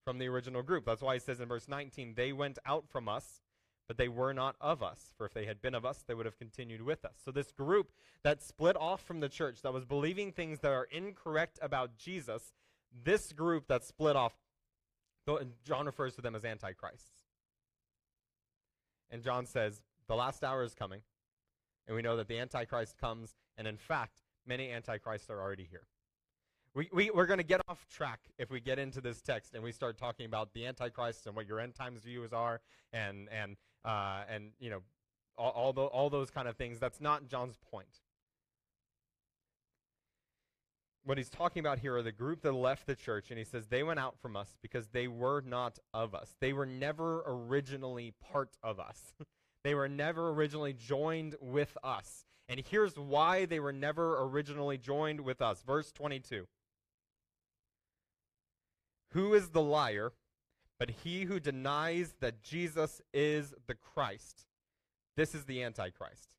from 0.04 0.18
the 0.18 0.28
original 0.28 0.62
group. 0.62 0.86
That's 0.86 1.02
why 1.02 1.14
he 1.14 1.20
says 1.20 1.40
in 1.40 1.48
verse 1.48 1.68
19, 1.68 2.14
they 2.14 2.32
went 2.32 2.58
out 2.64 2.88
from 2.88 3.08
us 3.08 3.42
but 3.90 3.96
they 3.96 4.06
were 4.06 4.32
not 4.32 4.54
of 4.60 4.84
us. 4.84 5.00
For 5.18 5.26
if 5.26 5.34
they 5.34 5.46
had 5.46 5.60
been 5.60 5.74
of 5.74 5.84
us, 5.84 6.04
they 6.06 6.14
would 6.14 6.24
have 6.24 6.38
continued 6.38 6.80
with 6.80 7.04
us. 7.04 7.16
So, 7.24 7.32
this 7.32 7.50
group 7.50 7.90
that 8.22 8.40
split 8.40 8.76
off 8.76 9.02
from 9.02 9.18
the 9.18 9.28
church, 9.28 9.62
that 9.62 9.72
was 9.72 9.84
believing 9.84 10.30
things 10.30 10.60
that 10.60 10.70
are 10.70 10.86
incorrect 10.92 11.58
about 11.60 11.96
Jesus, 11.98 12.52
this 13.02 13.32
group 13.32 13.66
that 13.66 13.82
split 13.82 14.14
off, 14.14 14.34
John 15.64 15.86
refers 15.86 16.14
to 16.14 16.22
them 16.22 16.36
as 16.36 16.44
antichrists. 16.44 17.24
And 19.10 19.24
John 19.24 19.44
says, 19.44 19.82
the 20.10 20.16
last 20.16 20.42
hour 20.42 20.64
is 20.64 20.74
coming. 20.74 21.02
And 21.86 21.94
we 21.94 22.02
know 22.02 22.16
that 22.16 22.26
the 22.26 22.36
antichrist 22.40 22.98
comes, 22.98 23.36
and 23.56 23.68
in 23.68 23.76
fact, 23.76 24.22
many 24.44 24.72
antichrists 24.72 25.30
are 25.30 25.40
already 25.40 25.68
here. 25.70 25.86
We, 26.74 26.88
we, 26.92 27.10
we're 27.10 27.26
going 27.26 27.38
to 27.38 27.44
get 27.44 27.60
off 27.68 27.86
track 27.88 28.18
if 28.36 28.50
we 28.50 28.60
get 28.60 28.80
into 28.80 29.00
this 29.00 29.22
text 29.22 29.54
and 29.54 29.62
we 29.62 29.70
start 29.70 29.98
talking 29.98 30.26
about 30.26 30.52
the 30.52 30.66
Antichrist 30.66 31.26
and 31.26 31.34
what 31.34 31.48
your 31.48 31.58
end 31.58 31.74
times 31.74 32.02
views 32.02 32.32
are 32.32 32.60
and, 32.92 33.28
and 33.30 33.56
uh, 33.84 34.22
and 34.28 34.50
you 34.60 34.70
know 34.70 34.82
all 35.36 35.50
all, 35.50 35.72
the, 35.72 35.80
all 35.82 36.10
those 36.10 36.30
kind 36.30 36.46
of 36.46 36.56
things. 36.56 36.78
That's 36.78 37.00
not 37.00 37.26
John's 37.26 37.58
point. 37.72 37.88
What 41.04 41.18
he's 41.18 41.30
talking 41.30 41.58
about 41.58 41.80
here 41.80 41.96
are 41.96 42.02
the 42.02 42.12
group 42.12 42.42
that 42.42 42.52
left 42.52 42.86
the 42.86 42.94
church, 42.94 43.30
and 43.30 43.38
he 43.38 43.44
says 43.44 43.66
they 43.66 43.82
went 43.82 43.98
out 43.98 44.16
from 44.20 44.36
us 44.36 44.56
because 44.62 44.86
they 44.88 45.08
were 45.08 45.42
not 45.44 45.78
of 45.92 46.14
us. 46.14 46.36
They 46.40 46.52
were 46.52 46.66
never 46.66 47.24
originally 47.26 48.12
part 48.32 48.56
of 48.62 48.78
us. 48.78 49.12
they 49.64 49.74
were 49.74 49.88
never 49.88 50.30
originally 50.30 50.72
joined 50.72 51.36
with 51.40 51.76
us. 51.82 52.24
And 52.48 52.60
here's 52.68 52.96
why 52.96 53.44
they 53.44 53.60
were 53.60 53.72
never 53.72 54.22
originally 54.22 54.78
joined 54.78 55.20
with 55.20 55.40
us. 55.40 55.62
Verse 55.62 55.92
22. 55.92 56.46
Who 59.12 59.34
is 59.34 59.50
the 59.50 59.62
liar 59.62 60.12
but 60.80 60.90
he 61.04 61.24
who 61.24 61.38
denies 61.38 62.14
that 62.20 62.42
Jesus 62.42 63.02
is 63.12 63.52
the 63.66 63.74
Christ, 63.74 64.46
this 65.14 65.34
is 65.34 65.44
the 65.44 65.62
Antichrist. 65.62 66.34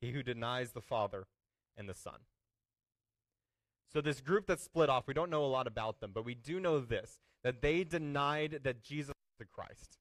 He 0.00 0.10
who 0.10 0.24
denies 0.24 0.72
the 0.72 0.80
Father 0.80 1.28
and 1.76 1.88
the 1.88 1.94
Son. 1.94 2.18
So, 3.92 4.00
this 4.00 4.20
group 4.20 4.46
that 4.46 4.60
split 4.60 4.90
off, 4.90 5.06
we 5.06 5.14
don't 5.14 5.30
know 5.30 5.44
a 5.44 5.46
lot 5.46 5.68
about 5.68 6.00
them, 6.00 6.10
but 6.12 6.24
we 6.24 6.34
do 6.34 6.58
know 6.58 6.80
this 6.80 7.20
that 7.44 7.62
they 7.62 7.84
denied 7.84 8.60
that 8.64 8.82
Jesus 8.82 9.10
is 9.10 9.38
the 9.38 9.44
Christ. 9.44 9.99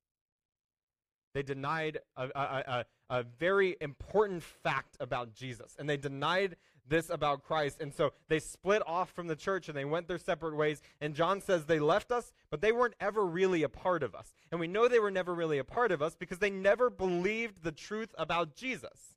They 1.33 1.43
denied 1.43 2.00
a, 2.17 2.24
a, 2.24 2.39
a, 2.39 2.86
a, 3.09 3.24
very 3.24 3.77
important 3.81 4.41
fact 4.41 4.98
about 5.00 5.33
Jesus. 5.33 5.75
And 5.77 5.88
they 5.88 5.98
denied 5.98 6.55
this 6.88 7.09
about 7.09 7.43
Christ. 7.43 7.81
And 7.81 7.93
so 7.93 8.13
they 8.27 8.39
split 8.39 8.81
off 8.88 9.12
from 9.12 9.27
the 9.27 9.36
church 9.36 9.67
and 9.69 9.77
they 9.77 9.86
went 9.86 10.07
their 10.07 10.17
separate 10.17 10.55
ways. 10.55 10.81
And 11.00 11.13
John 11.13 11.39
says 11.39 11.65
they 11.65 11.79
left 11.79 12.12
us, 12.12 12.33
but 12.50 12.62
they 12.62 12.71
weren't 12.71 12.95
ever 13.00 13.24
really 13.24 13.62
a 13.62 13.69
part 13.69 14.01
of 14.01 14.15
us. 14.15 14.33
And 14.51 14.59
we 14.59 14.67
know 14.67 14.88
they 14.88 15.00
were 15.00 15.12
never 15.12 15.36
really 15.36 15.59
a 15.59 15.63
part 15.63 15.91
of 15.91 16.01
us 16.01 16.15
because 16.15 16.39
they 16.39 16.50
never 16.50 16.89
believed 16.89 17.63
the 17.63 17.71
truth 17.71 18.09
about 18.17 18.55
Jesus. 18.55 19.15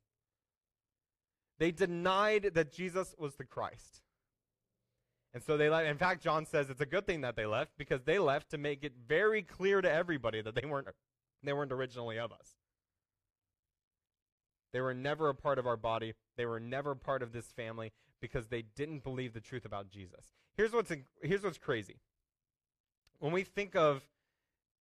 They 1.57 1.71
denied 1.71 2.51
that 2.53 2.71
Jesus 2.71 3.15
was 3.17 3.35
the 3.35 3.45
Christ. 3.45 4.01
And 5.33 5.43
so 5.43 5.57
they 5.57 5.69
left. 5.69 5.87
In 5.87 5.97
fact, 5.97 6.21
John 6.21 6.45
says 6.45 6.69
it's 6.69 6.81
a 6.81 6.85
good 6.85 7.07
thing 7.07 7.21
that 7.21 7.35
they 7.35 7.45
left 7.45 7.71
because 7.77 8.03
they 8.03 8.19
left 8.19 8.51
to 8.51 8.57
make 8.57 8.83
it 8.83 8.93
very 9.07 9.41
clear 9.41 9.81
to 9.81 9.91
everybody 9.91 10.41
that 10.41 10.53
they 10.53 10.67
weren't 10.67 10.87
they 11.47 11.53
weren't 11.53 11.71
originally 11.71 12.19
of 12.19 12.31
us. 12.31 12.55
They 14.71 14.81
were 14.81 14.93
never 14.93 15.29
a 15.29 15.35
part 15.35 15.59
of 15.59 15.67
our 15.67 15.77
body. 15.77 16.13
They 16.35 16.45
were 16.45 16.59
never 16.59 16.95
part 16.95 17.21
of 17.21 17.31
this 17.31 17.45
family 17.51 17.91
because 18.19 18.47
they 18.47 18.63
didn't 18.75 19.03
believe 19.03 19.33
the 19.33 19.39
truth 19.39 19.65
about 19.65 19.89
Jesus. 19.89 20.33
Here's 20.57 20.73
what's 20.73 20.91
in, 20.91 21.05
here's 21.21 21.43
what's 21.43 21.57
crazy. 21.57 21.97
When 23.19 23.31
we 23.31 23.43
think 23.43 23.75
of 23.75 24.01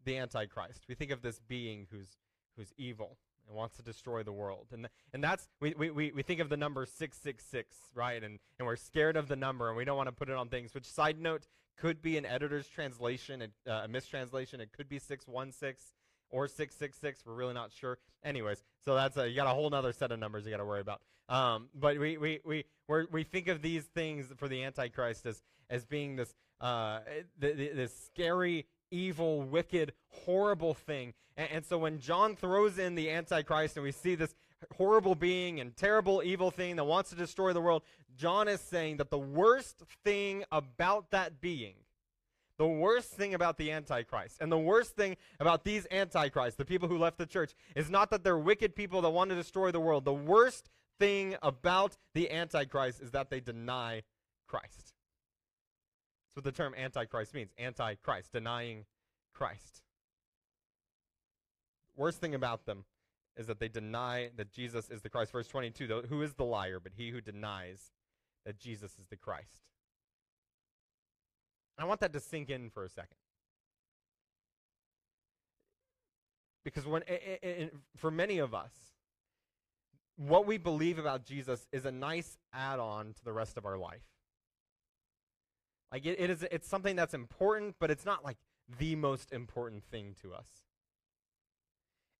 the 0.05 0.17
Antichrist, 0.17 0.85
we 0.87 0.95
think 0.95 1.11
of 1.11 1.21
this 1.21 1.39
being 1.47 1.87
who's 1.91 2.17
who's 2.55 2.73
evil 2.77 3.17
and 3.47 3.55
wants 3.55 3.75
to 3.77 3.83
destroy 3.83 4.23
the 4.23 4.31
world. 4.31 4.67
And 4.71 4.87
and 5.13 5.23
that's 5.23 5.49
we, 5.59 5.73
we, 5.77 6.11
we 6.11 6.23
think 6.23 6.39
of 6.39 6.49
the 6.49 6.57
number 6.57 6.85
666, 6.85 7.75
right? 7.93 8.23
And 8.23 8.39
and 8.59 8.65
we're 8.65 8.77
scared 8.77 9.17
of 9.17 9.27
the 9.27 9.35
number 9.35 9.67
and 9.67 9.77
we 9.77 9.85
don't 9.85 9.97
want 9.97 10.07
to 10.07 10.15
put 10.15 10.29
it 10.29 10.35
on 10.35 10.47
things, 10.47 10.73
which 10.73 10.85
side 10.85 11.19
note 11.19 11.47
could 11.77 12.01
be 12.01 12.17
an 12.17 12.25
editor's 12.25 12.67
translation, 12.67 13.43
a, 13.67 13.71
uh, 13.71 13.85
a 13.85 13.87
mistranslation. 13.87 14.61
It 14.61 14.71
could 14.71 14.87
be 14.87 14.99
616 14.99 15.93
or 16.31 16.47
666. 16.47 17.23
We're 17.25 17.33
really 17.33 17.53
not 17.53 17.71
sure. 17.71 17.97
Anyways, 18.23 18.63
so 18.83 18.95
that's 18.95 19.17
a, 19.17 19.29
you 19.29 19.35
got 19.35 19.47
a 19.47 19.51
whole 19.51 19.73
other 19.73 19.93
set 19.93 20.11
of 20.11 20.19
numbers 20.19 20.45
you 20.45 20.51
got 20.51 20.57
to 20.57 20.65
worry 20.65 20.81
about. 20.81 21.01
Um, 21.29 21.69
but 21.73 21.97
we, 21.97 22.17
we, 22.17 22.39
we, 22.43 22.65
we 23.11 23.23
think 23.23 23.47
of 23.47 23.61
these 23.61 23.83
things 23.85 24.27
for 24.35 24.47
the 24.47 24.63
Antichrist 24.63 25.25
as, 25.25 25.41
as 25.69 25.85
being 25.85 26.15
this, 26.15 26.33
uh, 26.59 26.99
th- 27.39 27.55
th- 27.55 27.75
this 27.75 27.93
scary, 28.05 28.65
evil, 28.91 29.41
wicked, 29.41 29.93
horrible 30.09 30.73
thing. 30.73 31.13
And, 31.37 31.49
and 31.51 31.65
so 31.65 31.77
when 31.77 31.99
John 31.99 32.35
throws 32.35 32.77
in 32.77 32.95
the 32.95 33.09
Antichrist 33.09 33.77
and 33.77 33.83
we 33.83 33.91
see 33.91 34.15
this 34.15 34.35
horrible 34.75 35.15
being 35.15 35.59
and 35.59 35.75
terrible 35.75 36.21
evil 36.23 36.51
thing 36.51 36.75
that 36.75 36.83
wants 36.83 37.09
to 37.11 37.15
destroy 37.15 37.53
the 37.53 37.61
world, 37.61 37.83
John 38.17 38.47
is 38.47 38.59
saying 38.59 38.97
that 38.97 39.09
the 39.09 39.17
worst 39.19 39.83
thing 40.03 40.43
about 40.51 41.11
that 41.11 41.39
being 41.41 41.75
the 42.61 42.67
worst 42.67 43.09
thing 43.13 43.33
about 43.33 43.57
the 43.57 43.71
Antichrist 43.71 44.37
and 44.39 44.51
the 44.51 44.59
worst 44.59 44.95
thing 44.95 45.17
about 45.39 45.63
these 45.63 45.87
Antichrists, 45.89 46.59
the 46.59 46.63
people 46.63 46.87
who 46.87 46.99
left 46.99 47.17
the 47.17 47.25
church, 47.25 47.55
is 47.75 47.89
not 47.89 48.11
that 48.11 48.23
they're 48.23 48.37
wicked 48.37 48.75
people 48.75 49.01
that 49.01 49.09
want 49.09 49.31
to 49.31 49.35
destroy 49.35 49.71
the 49.71 49.79
world. 49.79 50.05
The 50.05 50.13
worst 50.13 50.69
thing 50.99 51.35
about 51.41 51.97
the 52.13 52.29
Antichrist 52.29 53.01
is 53.01 53.09
that 53.11 53.31
they 53.31 53.39
deny 53.39 54.03
Christ. 54.45 54.93
That's 56.27 56.35
what 56.35 56.43
the 56.43 56.51
term 56.51 56.75
Antichrist 56.77 57.33
means 57.33 57.49
Antichrist, 57.57 58.31
denying 58.31 58.85
Christ. 59.33 59.81
Worst 61.95 62.21
thing 62.21 62.35
about 62.35 62.67
them 62.67 62.85
is 63.37 63.47
that 63.47 63.59
they 63.59 63.69
deny 63.69 64.29
that 64.37 64.51
Jesus 64.51 64.87
is 64.91 65.01
the 65.01 65.09
Christ. 65.09 65.31
Verse 65.31 65.47
22 65.47 65.87
though, 65.87 66.01
Who 66.03 66.21
is 66.21 66.35
the 66.35 66.45
liar 66.45 66.79
but 66.79 66.91
he 66.95 67.09
who 67.09 67.21
denies 67.21 67.89
that 68.45 68.59
Jesus 68.59 68.99
is 68.99 69.07
the 69.09 69.17
Christ? 69.17 69.70
I 71.81 71.85
want 71.85 71.99
that 72.01 72.13
to 72.13 72.19
sink 72.19 72.49
in 72.49 72.69
for 72.69 72.83
a 72.83 72.89
second. 72.89 73.17
Because 76.63 76.85
when, 76.85 77.03
for 77.97 78.11
many 78.11 78.37
of 78.37 78.53
us, 78.53 78.71
what 80.15 80.45
we 80.45 80.57
believe 80.57 80.99
about 80.99 81.25
Jesus 81.25 81.67
is 81.71 81.85
a 81.85 81.91
nice 81.91 82.37
add 82.53 82.79
on 82.79 83.13
to 83.13 83.25
the 83.25 83.33
rest 83.33 83.57
of 83.57 83.65
our 83.65 83.77
life. 83.77 84.03
Like 85.91 86.05
it, 86.05 86.19
it 86.19 86.29
is, 86.29 86.45
it's 86.51 86.67
something 86.67 86.95
that's 86.95 87.13
important, 87.13 87.75
but 87.79 87.89
it's 87.89 88.05
not 88.05 88.23
like 88.23 88.37
the 88.79 88.95
most 88.95 89.31
important 89.31 89.83
thing 89.83 90.15
to 90.21 90.33
us. 90.33 90.47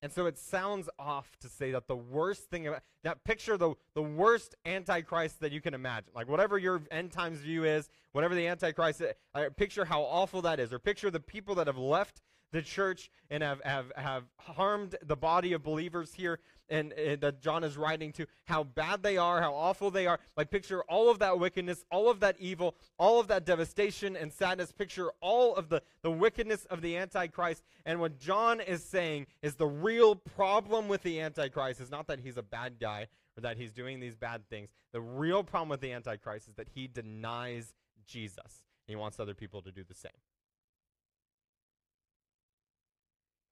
And 0.03 0.11
so 0.11 0.25
it 0.25 0.37
sounds 0.37 0.89
off 0.97 1.37
to 1.41 1.47
say 1.47 1.71
that 1.71 1.87
the 1.87 1.95
worst 1.95 2.49
thing 2.49 2.67
about 2.67 2.81
that 3.03 3.23
picture 3.23 3.55
the 3.55 3.75
the 3.93 4.01
worst 4.01 4.55
antichrist 4.65 5.39
that 5.41 5.51
you 5.51 5.61
can 5.61 5.73
imagine. 5.73 6.11
Like 6.15 6.27
whatever 6.27 6.57
your 6.57 6.81
end 6.89 7.11
times 7.11 7.39
view 7.39 7.65
is, 7.65 7.87
whatever 8.11 8.33
the 8.33 8.47
antichrist 8.47 9.01
is, 9.01 9.13
uh, 9.35 9.49
picture 9.55 9.85
how 9.85 10.01
awful 10.01 10.41
that 10.41 10.59
is 10.59 10.73
or 10.73 10.79
picture 10.79 11.11
the 11.11 11.19
people 11.19 11.53
that 11.55 11.67
have 11.67 11.77
left 11.77 12.21
the 12.51 12.61
church 12.61 13.09
and 13.29 13.43
have, 13.43 13.61
have, 13.63 13.91
have 13.95 14.23
harmed 14.37 14.95
the 15.05 15.15
body 15.15 15.53
of 15.53 15.63
believers 15.63 16.13
here 16.13 16.39
and, 16.69 16.93
and, 16.93 17.19
that 17.21 17.41
John 17.41 17.63
is 17.63 17.75
writing 17.77 18.13
to, 18.13 18.25
how 18.45 18.63
bad 18.63 19.03
they 19.03 19.17
are, 19.17 19.41
how 19.41 19.53
awful 19.53 19.91
they 19.91 20.07
are. 20.07 20.19
Like, 20.37 20.49
picture 20.49 20.83
all 20.83 21.09
of 21.09 21.19
that 21.19 21.37
wickedness, 21.37 21.83
all 21.91 22.09
of 22.09 22.21
that 22.21 22.37
evil, 22.39 22.75
all 22.97 23.19
of 23.19 23.27
that 23.27 23.45
devastation 23.45 24.15
and 24.15 24.31
sadness. 24.31 24.71
Picture 24.71 25.11
all 25.19 25.55
of 25.55 25.69
the, 25.69 25.81
the 26.01 26.11
wickedness 26.11 26.65
of 26.65 26.81
the 26.81 26.95
Antichrist. 26.95 27.63
And 27.85 27.99
what 27.99 28.17
John 28.17 28.61
is 28.61 28.83
saying 28.83 29.27
is 29.41 29.55
the 29.55 29.67
real 29.67 30.15
problem 30.15 30.87
with 30.87 31.03
the 31.03 31.19
Antichrist 31.19 31.81
is 31.81 31.91
not 31.91 32.07
that 32.07 32.19
he's 32.19 32.37
a 32.37 32.43
bad 32.43 32.79
guy 32.79 33.07
or 33.37 33.41
that 33.41 33.57
he's 33.57 33.71
doing 33.71 33.99
these 33.99 34.15
bad 34.15 34.47
things. 34.49 34.69
The 34.93 35.01
real 35.01 35.43
problem 35.43 35.69
with 35.69 35.81
the 35.81 35.91
Antichrist 35.91 36.47
is 36.47 36.55
that 36.55 36.69
he 36.73 36.87
denies 36.87 37.73
Jesus. 38.11 38.63
And 38.87 38.93
He 38.93 38.95
wants 38.95 39.19
other 39.19 39.33
people 39.33 39.61
to 39.61 39.71
do 39.71 39.83
the 39.87 39.95
same. 39.95 40.11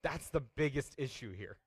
That's 0.04 0.30
the 0.30 0.42
biggest 0.42 0.96
issue 0.98 1.34
here. 1.34 1.58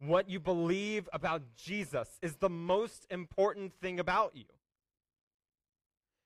What 0.00 0.28
you 0.28 0.40
believe 0.40 1.08
about 1.12 1.42
Jesus 1.56 2.08
is 2.20 2.34
the 2.36 2.50
most 2.50 3.06
important 3.10 3.72
thing 3.80 4.00
about 4.00 4.32
you. 4.34 4.44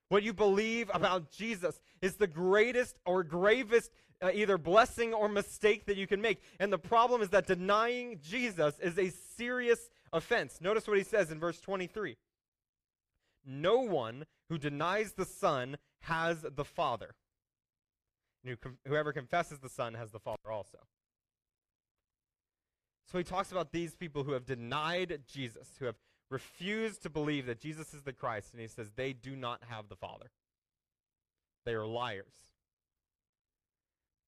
What 0.08 0.22
you 0.22 0.32
believe 0.32 0.90
about 0.92 1.30
Jesus 1.30 1.80
is 2.00 2.16
the 2.16 2.26
greatest 2.26 2.96
or 3.04 3.22
gravest 3.22 3.92
uh, 4.22 4.30
either 4.34 4.58
blessing 4.58 5.12
or 5.12 5.28
mistake 5.28 5.86
that 5.86 5.96
you 5.96 6.06
can 6.06 6.20
make. 6.20 6.42
And 6.58 6.72
the 6.72 6.78
problem 6.78 7.22
is 7.22 7.28
that 7.30 7.46
denying 7.46 8.18
Jesus 8.22 8.78
is 8.80 8.98
a 8.98 9.10
serious 9.36 9.90
offense. 10.12 10.60
Notice 10.60 10.88
what 10.88 10.98
he 10.98 11.04
says 11.04 11.30
in 11.30 11.38
verse 11.38 11.60
23. 11.60 12.16
No 13.44 13.80
one 13.80 14.24
who 14.48 14.58
denies 14.58 15.12
the 15.12 15.24
Son 15.24 15.76
has 16.00 16.38
the 16.42 16.64
Father. 16.64 17.14
Whoever 18.86 19.12
confesses 19.12 19.58
the 19.58 19.68
Son 19.68 19.94
has 19.94 20.10
the 20.10 20.18
Father 20.18 20.50
also. 20.50 20.78
So 23.10 23.18
he 23.18 23.24
talks 23.24 23.50
about 23.50 23.72
these 23.72 23.96
people 23.96 24.24
who 24.24 24.32
have 24.32 24.44
denied 24.44 25.20
Jesus, 25.26 25.68
who 25.78 25.86
have 25.86 25.96
refused 26.30 27.02
to 27.02 27.10
believe 27.10 27.46
that 27.46 27.60
Jesus 27.60 27.94
is 27.94 28.02
the 28.02 28.12
Christ, 28.12 28.52
and 28.52 28.60
he 28.60 28.68
says 28.68 28.90
they 28.94 29.12
do 29.12 29.34
not 29.34 29.62
have 29.68 29.88
the 29.88 29.96
Father. 29.96 30.30
They 31.64 31.72
are 31.72 31.86
liars. 31.86 32.34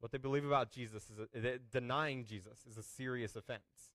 What 0.00 0.12
they 0.12 0.18
believe 0.18 0.46
about 0.46 0.70
Jesus 0.70 1.04
is 1.34 1.44
a, 1.44 1.58
denying 1.70 2.24
Jesus 2.24 2.60
is 2.68 2.78
a 2.78 2.82
serious 2.82 3.36
offense. 3.36 3.92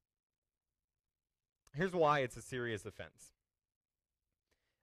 Here's 1.74 1.94
why 1.94 2.20
it's 2.20 2.38
a 2.38 2.42
serious 2.42 2.86
offense. 2.86 3.34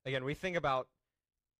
Again, 0.04 0.24
we 0.24 0.34
think 0.34 0.56
about 0.56 0.88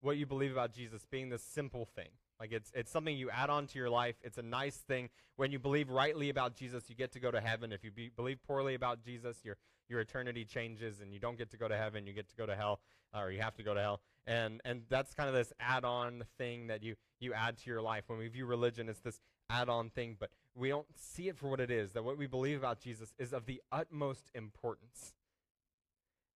what 0.01 0.17
you 0.17 0.27
believe 0.27 0.51
about 0.51 0.73
Jesus 0.73 1.07
being 1.09 1.29
this 1.29 1.45
simple 1.45 1.87
thing. 1.87 2.11
Like 2.43 2.51
it's 2.51 2.73
it's 2.75 2.91
something 2.91 3.17
you 3.17 3.31
add 3.31 3.51
on 3.51 3.69
to 3.69 3.79
your 3.79 3.89
life. 3.89 4.17
It's 4.21 4.37
a 4.37 4.43
nice 4.43 4.75
thing. 4.75 5.11
When 5.37 5.53
you 5.53 5.61
believe 5.61 5.91
rightly 5.91 6.29
about 6.29 6.57
Jesus, 6.57 6.91
you 6.91 6.97
get 6.97 7.13
to 7.13 7.21
go 7.21 7.31
to 7.31 7.41
heaven. 7.41 7.71
If 7.71 7.85
you 7.85 7.93
be, 7.93 8.09
believe 8.09 8.43
poorly 8.43 8.75
about 8.75 9.01
Jesus, 9.01 9.37
your 9.45 9.57
your 9.89 10.01
eternity 10.01 10.45
changes 10.45 11.01
and 11.01 11.13
you 11.15 11.21
don't 11.21 11.39
get 11.39 11.53
to 11.53 11.57
go 11.57 11.69
to 11.69 11.77
heaven. 11.77 12.05
You 12.05 12.13
get 12.13 12.29
to 12.31 12.35
go 12.35 12.45
to 12.45 12.57
hell, 12.57 12.81
or 13.15 13.31
you 13.31 13.41
have 13.41 13.55
to 13.59 13.63
go 13.63 13.75
to 13.75 13.81
hell. 13.81 14.01
And 14.27 14.61
and 14.65 14.83
that's 14.89 15.15
kind 15.15 15.29
of 15.29 15.37
this 15.37 15.53
add-on 15.61 16.25
thing 16.37 16.67
that 16.67 16.83
you 16.83 16.97
you 17.21 17.33
add 17.33 17.59
to 17.59 17.71
your 17.71 17.81
life. 17.81 18.09
When 18.09 18.19
we 18.19 18.27
view 18.27 18.45
religion, 18.45 18.89
it's 18.89 18.99
this 18.99 19.21
add-on 19.49 19.91
thing, 19.91 20.17
but 20.19 20.31
we 20.57 20.69
don't 20.69 20.89
see 20.97 21.29
it 21.29 21.39
for 21.39 21.47
what 21.47 21.61
it 21.61 21.71
is. 21.71 21.93
That 21.93 22.03
what 22.03 22.19
we 22.19 22.27
believe 22.27 22.59
about 22.59 22.81
Jesus 22.81 23.15
is 23.21 23.33
of 23.33 23.47
the 23.47 23.63
utmost 23.71 24.33
importance. 24.35 25.15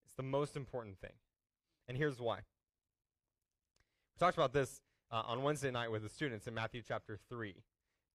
It's 0.06 0.14
the 0.14 0.22
most 0.22 0.54
important 0.54 1.00
thing. 1.00 1.14
And 1.88 1.98
here's 1.98 2.20
why. 2.20 2.36
We 2.36 4.20
talked 4.20 4.38
about 4.38 4.52
this 4.52 4.80
uh, 5.10 5.22
on 5.26 5.42
Wednesday 5.42 5.70
night 5.70 5.90
with 5.90 6.02
the 6.02 6.08
students 6.08 6.46
in 6.46 6.54
Matthew 6.54 6.82
chapter 6.86 7.18
3. 7.28 7.54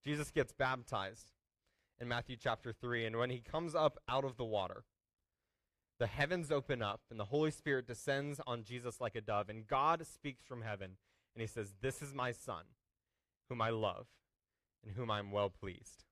Jesus 0.03 0.31
gets 0.31 0.51
baptized 0.51 1.31
in 2.00 2.07
Matthew 2.07 2.36
chapter 2.36 2.74
3, 2.74 3.05
and 3.05 3.17
when 3.17 3.29
he 3.29 3.39
comes 3.39 3.75
up 3.75 4.00
out 4.10 4.25
of 4.25 4.38
the 4.38 4.45
water, 4.45 4.83
the 6.00 6.07
heavens 6.07 6.51
open 6.51 6.81
up, 6.81 7.01
and 7.12 7.19
the 7.19 7.25
Holy 7.25 7.51
Spirit 7.51 7.86
descends 7.86 8.41
on 8.48 8.63
Jesus 8.63 9.00
like 9.00 9.15
a 9.15 9.21
dove, 9.21 9.50
and 9.50 9.67
God 9.67 10.05
speaks 10.07 10.43
from 10.43 10.63
heaven, 10.63 10.98
and 11.36 11.41
he 11.41 11.48
says, 11.48 11.74
This 11.81 12.01
is 12.01 12.13
my 12.13 12.31
Son, 12.31 12.63
whom 13.50 13.62
I 13.62 13.69
love, 13.69 14.07
and 14.83 14.95
whom 14.95 15.12
I 15.12 15.19
am 15.19 15.31
well 15.31 15.51
pleased. 15.51 16.05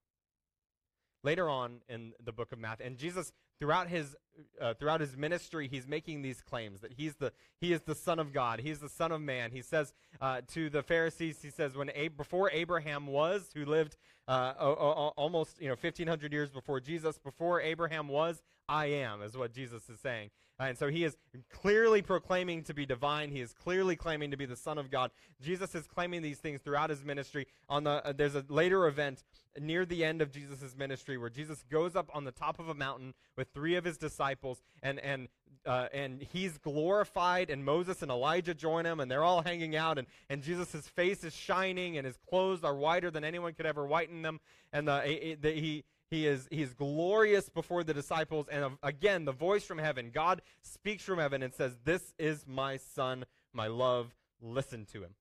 Later 1.23 1.49
on 1.49 1.81
in 1.89 2.13
the 2.23 2.31
book 2.31 2.51
of 2.51 2.59
Matthew, 2.59 2.85
and 2.85 2.97
Jesus 2.97 3.33
throughout 3.59 3.87
his 3.87 4.15
uh, 4.61 4.73
throughout 4.73 5.01
his 5.01 5.17
ministry 5.17 5.67
he's 5.67 5.85
making 5.87 6.21
these 6.21 6.39
claims 6.41 6.79
that 6.81 6.93
he's 6.93 7.15
the 7.15 7.33
he 7.59 7.73
is 7.73 7.81
the 7.81 7.95
son 7.95 8.19
of 8.19 8.31
god. 8.31 8.59
He's 8.61 8.79
the 8.79 8.87
son 8.89 9.11
of 9.11 9.19
man. 9.21 9.51
He 9.51 9.61
says 9.61 9.93
uh, 10.21 10.41
to 10.53 10.69
the 10.69 10.81
pharisees 10.81 11.41
he 11.41 11.49
says 11.49 11.75
when 11.75 11.89
Ab- 11.89 12.15
before 12.17 12.49
abraham 12.51 13.05
was 13.07 13.49
who 13.53 13.65
lived 13.65 13.97
uh, 14.27 14.53
o- 14.59 14.71
o- 14.71 15.13
almost 15.17 15.59
you 15.61 15.67
know 15.67 15.75
1500 15.79 16.31
years 16.31 16.49
before 16.49 16.79
jesus 16.79 17.17
before 17.17 17.59
abraham 17.61 18.07
was 18.07 18.41
i 18.67 18.85
am 18.85 19.21
is 19.21 19.35
what 19.37 19.51
jesus 19.53 19.89
is 19.89 19.99
saying 19.99 20.29
and 20.67 20.77
so 20.77 20.89
he 20.89 21.03
is 21.03 21.15
clearly 21.49 22.01
proclaiming 22.01 22.63
to 22.63 22.73
be 22.73 22.85
divine. 22.85 23.31
He 23.31 23.39
is 23.39 23.53
clearly 23.53 23.95
claiming 23.95 24.31
to 24.31 24.37
be 24.37 24.45
the 24.45 24.55
Son 24.55 24.77
of 24.77 24.91
God. 24.91 25.11
Jesus 25.41 25.73
is 25.73 25.87
claiming 25.87 26.21
these 26.21 26.39
things 26.39 26.61
throughout 26.61 26.89
his 26.89 27.03
ministry. 27.03 27.47
On 27.69 27.83
the 27.83 28.05
uh, 28.05 28.13
there's 28.13 28.35
a 28.35 28.43
later 28.49 28.87
event 28.87 29.23
near 29.59 29.85
the 29.85 30.03
end 30.03 30.21
of 30.21 30.31
Jesus' 30.31 30.75
ministry 30.77 31.17
where 31.17 31.29
Jesus 31.29 31.63
goes 31.71 31.95
up 31.95 32.09
on 32.13 32.23
the 32.23 32.31
top 32.31 32.59
of 32.59 32.69
a 32.69 32.73
mountain 32.73 33.13
with 33.37 33.47
three 33.53 33.75
of 33.75 33.85
his 33.85 33.97
disciples, 33.97 34.61
and 34.83 34.99
and 34.99 35.27
uh, 35.65 35.87
and 35.93 36.21
he's 36.21 36.57
glorified, 36.57 37.49
and 37.49 37.63
Moses 37.63 38.01
and 38.01 38.11
Elijah 38.11 38.53
join 38.53 38.85
him, 38.85 38.99
and 38.99 39.09
they're 39.09 39.23
all 39.23 39.41
hanging 39.41 39.75
out, 39.75 39.97
and 39.97 40.07
and 40.29 40.43
Jesus' 40.43 40.87
face 40.87 41.23
is 41.23 41.33
shining, 41.33 41.97
and 41.97 42.05
his 42.05 42.17
clothes 42.29 42.63
are 42.63 42.75
whiter 42.75 43.11
than 43.11 43.23
anyone 43.23 43.53
could 43.53 43.65
ever 43.65 43.85
whiten 43.85 44.21
them, 44.21 44.39
and 44.73 44.87
the, 44.87 45.37
the 45.39 45.51
he 45.51 45.83
he 46.09 46.25
is, 46.25 46.47
he 46.49 46.61
is 46.61 46.73
glorious 46.73 47.49
before 47.49 47.83
the 47.83 47.93
disciples. 47.93 48.47
And 48.51 48.77
again, 48.81 49.25
the 49.25 49.31
voice 49.31 49.63
from 49.63 49.77
heaven, 49.77 50.11
God 50.13 50.41
speaks 50.61 51.03
from 51.03 51.19
heaven 51.19 51.43
and 51.43 51.53
says, 51.53 51.77
This 51.83 52.13
is 52.17 52.45
my 52.47 52.77
son, 52.77 53.25
my 53.53 53.67
love. 53.67 54.15
Listen 54.41 54.85
to 54.93 55.03
him. 55.03 55.11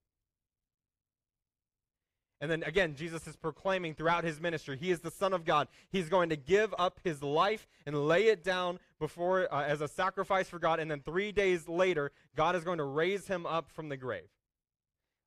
And 2.41 2.51
then 2.51 2.63
again, 2.63 2.95
Jesus 2.95 3.27
is 3.27 3.37
proclaiming 3.37 3.95
throughout 3.95 4.23
his 4.23 4.41
ministry, 4.41 4.77
he 4.77 4.91
is 4.91 5.01
the 5.01 5.11
Son 5.11 5.33
of 5.33 5.45
God. 5.45 5.67
He's 5.91 6.09
going 6.09 6.29
to 6.29 6.37
give 6.37 6.73
up 6.79 7.01
his 7.03 7.23
life 7.23 7.67
and 7.85 8.07
lay 8.07 8.29
it 8.29 8.45
down 8.45 8.79
before 9.01 9.53
uh, 9.53 9.65
as 9.65 9.81
a 9.81 9.89
sacrifice 9.89 10.49
for 10.49 10.61
God. 10.61 10.79
And 10.79 10.91
then 10.91 11.01
three 11.01 11.33
days 11.33 11.69
later, 11.69 12.13
God 12.37 12.55
is 12.55 12.63
going 12.63 12.79
to 12.79 12.85
raise 12.85 13.27
him 13.27 13.45
up 13.45 13.71
from 13.71 13.89
the 13.89 13.97
grave. 13.97 14.29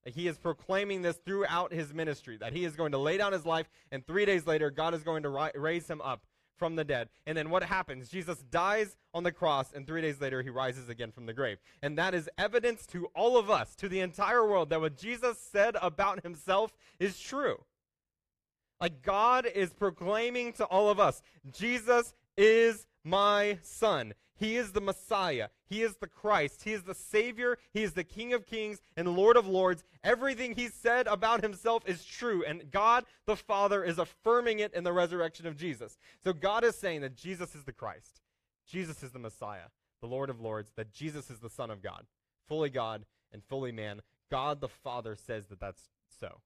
He 0.05 0.27
is 0.27 0.37
proclaiming 0.37 1.01
this 1.01 1.17
throughout 1.17 1.71
his 1.73 1.93
ministry 1.93 2.37
that 2.37 2.53
he 2.53 2.65
is 2.65 2.75
going 2.75 2.91
to 2.91 2.97
lay 2.97 3.17
down 3.17 3.33
his 3.33 3.45
life, 3.45 3.69
and 3.91 4.05
three 4.05 4.25
days 4.25 4.47
later, 4.47 4.71
God 4.71 4.93
is 4.93 5.03
going 5.03 5.23
to 5.23 5.29
ri- 5.29 5.51
raise 5.55 5.87
him 5.87 6.01
up 6.01 6.23
from 6.57 6.75
the 6.75 6.83
dead. 6.83 7.09
And 7.25 7.37
then 7.37 7.49
what 7.49 7.63
happens? 7.63 8.09
Jesus 8.09 8.39
dies 8.51 8.95
on 9.13 9.23
the 9.23 9.31
cross, 9.31 9.73
and 9.73 9.85
three 9.85 10.01
days 10.01 10.21
later, 10.21 10.41
he 10.41 10.49
rises 10.49 10.89
again 10.89 11.11
from 11.11 11.25
the 11.25 11.33
grave. 11.33 11.57
And 11.81 11.97
that 11.97 12.13
is 12.13 12.29
evidence 12.37 12.85
to 12.87 13.07
all 13.15 13.37
of 13.37 13.49
us, 13.49 13.75
to 13.77 13.89
the 13.89 13.99
entire 13.99 14.47
world, 14.47 14.69
that 14.69 14.81
what 14.81 14.97
Jesus 14.97 15.39
said 15.39 15.75
about 15.81 16.23
himself 16.23 16.75
is 16.99 17.19
true. 17.19 17.63
Like 18.79 19.03
God 19.03 19.45
is 19.45 19.73
proclaiming 19.73 20.53
to 20.53 20.65
all 20.65 20.89
of 20.89 20.99
us 20.99 21.21
Jesus 21.51 22.15
is 22.35 22.87
my 23.03 23.57
son. 23.61 24.13
He 24.35 24.57
is 24.57 24.71
the 24.71 24.81
Messiah. 24.81 25.49
He 25.67 25.83
is 25.83 25.97
the 25.97 26.07
Christ. 26.07 26.63
He 26.63 26.73
is 26.73 26.81
the 26.81 26.95
Savior. 26.95 27.59
He 27.73 27.83
is 27.83 27.93
the 27.93 28.03
King 28.03 28.33
of 28.33 28.47
Kings 28.47 28.81
and 28.97 29.15
Lord 29.15 29.37
of 29.37 29.47
Lords. 29.47 29.83
Everything 30.03 30.55
he 30.55 30.67
said 30.67 31.05
about 31.05 31.43
himself 31.43 31.87
is 31.87 32.03
true, 32.03 32.43
and 32.43 32.71
God 32.71 33.05
the 33.27 33.35
Father 33.35 33.83
is 33.83 33.99
affirming 33.99 34.59
it 34.59 34.73
in 34.73 34.83
the 34.83 34.93
resurrection 34.93 35.45
of 35.45 35.57
Jesus. 35.57 35.99
So 36.23 36.33
God 36.33 36.63
is 36.63 36.75
saying 36.75 37.01
that 37.01 37.15
Jesus 37.15 37.53
is 37.53 37.65
the 37.65 37.71
Christ. 37.71 38.21
Jesus 38.67 39.03
is 39.03 39.11
the 39.11 39.19
Messiah, 39.19 39.69
the 40.01 40.07
Lord 40.07 40.31
of 40.31 40.41
Lords, 40.41 40.71
that 40.75 40.91
Jesus 40.91 41.29
is 41.29 41.39
the 41.39 41.49
Son 41.49 41.69
of 41.69 41.83
God, 41.83 42.05
fully 42.47 42.71
God 42.71 43.05
and 43.31 43.43
fully 43.43 43.71
man. 43.71 44.01
God 44.31 44.59
the 44.59 44.69
Father 44.69 45.15
says 45.15 45.45
that 45.47 45.59
that's 45.59 45.89
so. 46.19 46.41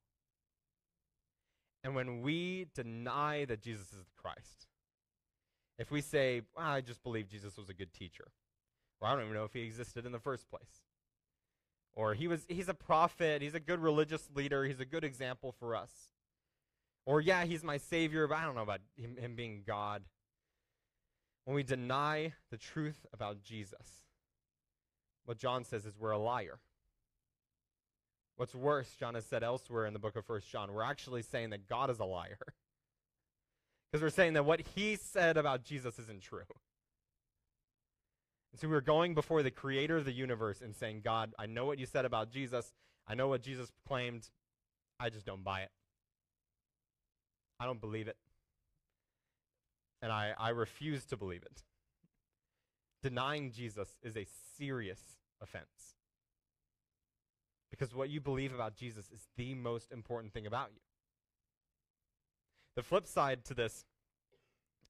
And 1.83 1.95
when 1.95 2.21
we 2.21 2.65
deny 2.73 3.45
that 3.45 3.61
Jesus 3.61 3.93
is 3.93 4.03
the 4.03 4.21
Christ, 4.21 4.67
if 5.77 5.91
we 5.91 6.01
say, 6.01 6.41
well, 6.55 6.65
I 6.65 6.81
just 6.81 7.03
believe 7.03 7.27
Jesus 7.27 7.57
was 7.57 7.69
a 7.69 7.73
good 7.73 7.93
teacher, 7.93 8.27
or 8.99 9.07
I 9.07 9.13
don't 9.13 9.23
even 9.23 9.33
know 9.33 9.43
if 9.43 9.53
he 9.53 9.61
existed 9.61 10.05
in 10.05 10.11
the 10.11 10.19
first 10.19 10.49
place, 10.49 10.81
or 11.93 12.13
he 12.13 12.27
was 12.27 12.45
he's 12.47 12.69
a 12.69 12.73
prophet, 12.73 13.41
he's 13.41 13.55
a 13.55 13.59
good 13.59 13.79
religious 13.79 14.29
leader, 14.33 14.65
he's 14.65 14.79
a 14.79 14.85
good 14.85 15.03
example 15.03 15.53
for 15.59 15.75
us. 15.75 15.91
Or 17.05 17.21
yeah, 17.21 17.45
he's 17.45 17.63
my 17.63 17.77
savior, 17.77 18.27
but 18.27 18.37
I 18.37 18.45
don't 18.45 18.55
know 18.55 18.63
about 18.63 18.81
him, 18.97 19.15
him 19.17 19.35
being 19.35 19.61
God. 19.65 20.03
When 21.43 21.55
we 21.55 21.61
deny 21.61 22.33
the 22.49 22.57
truth 22.57 23.05
about 23.13 23.43
Jesus, 23.43 24.05
what 25.25 25.37
John 25.37 25.63
says 25.63 25.85
is 25.85 25.93
we're 25.99 26.11
a 26.11 26.17
liar. 26.17 26.57
What's 28.37 28.55
worse, 28.55 28.89
John 28.99 29.15
has 29.15 29.25
said 29.25 29.43
elsewhere 29.43 29.85
in 29.85 29.93
the 29.93 29.99
book 29.99 30.15
of 30.15 30.25
First 30.25 30.49
John, 30.49 30.73
we're 30.73 30.83
actually 30.83 31.21
saying 31.21 31.51
that 31.51 31.69
God 31.69 31.89
is 31.89 31.99
a 31.99 32.05
liar. 32.05 32.39
Because 33.95 34.03
we're 34.03 34.23
saying 34.23 34.33
that 34.33 34.43
what 34.43 34.59
he 34.75 34.97
said 34.97 35.37
about 35.37 35.63
Jesus 35.63 35.97
isn't 35.99 36.21
true. 36.21 36.41
And 38.51 38.59
so 38.59 38.67
we're 38.67 38.81
going 38.81 39.13
before 39.13 39.41
the 39.41 39.51
creator 39.51 39.95
of 39.95 40.03
the 40.03 40.11
universe 40.11 40.59
and 40.59 40.75
saying, 40.75 40.99
God, 41.01 41.33
I 41.39 41.45
know 41.45 41.65
what 41.65 41.79
you 41.79 41.85
said 41.85 42.03
about 42.03 42.29
Jesus. 42.29 42.73
I 43.07 43.15
know 43.15 43.29
what 43.29 43.41
Jesus 43.41 43.71
claimed. 43.87 44.27
I 44.99 45.09
just 45.09 45.25
don't 45.25 45.45
buy 45.45 45.61
it. 45.61 45.69
I 47.57 47.65
don't 47.65 47.79
believe 47.79 48.09
it. 48.09 48.17
And 50.01 50.11
I, 50.11 50.33
I 50.37 50.49
refuse 50.49 51.05
to 51.05 51.15
believe 51.15 51.43
it. 51.43 51.63
Denying 53.01 53.53
Jesus 53.53 53.87
is 54.03 54.17
a 54.17 54.27
serious 54.57 54.99
offense. 55.41 55.95
Because 57.71 57.95
what 57.95 58.09
you 58.09 58.19
believe 58.19 58.53
about 58.53 58.75
Jesus 58.75 59.05
is 59.09 59.21
the 59.37 59.55
most 59.55 59.93
important 59.93 60.33
thing 60.33 60.45
about 60.45 60.71
you. 60.73 60.81
The 62.75 62.83
flip 62.83 63.07
side 63.07 63.45
to 63.45 63.53
this 63.53 63.85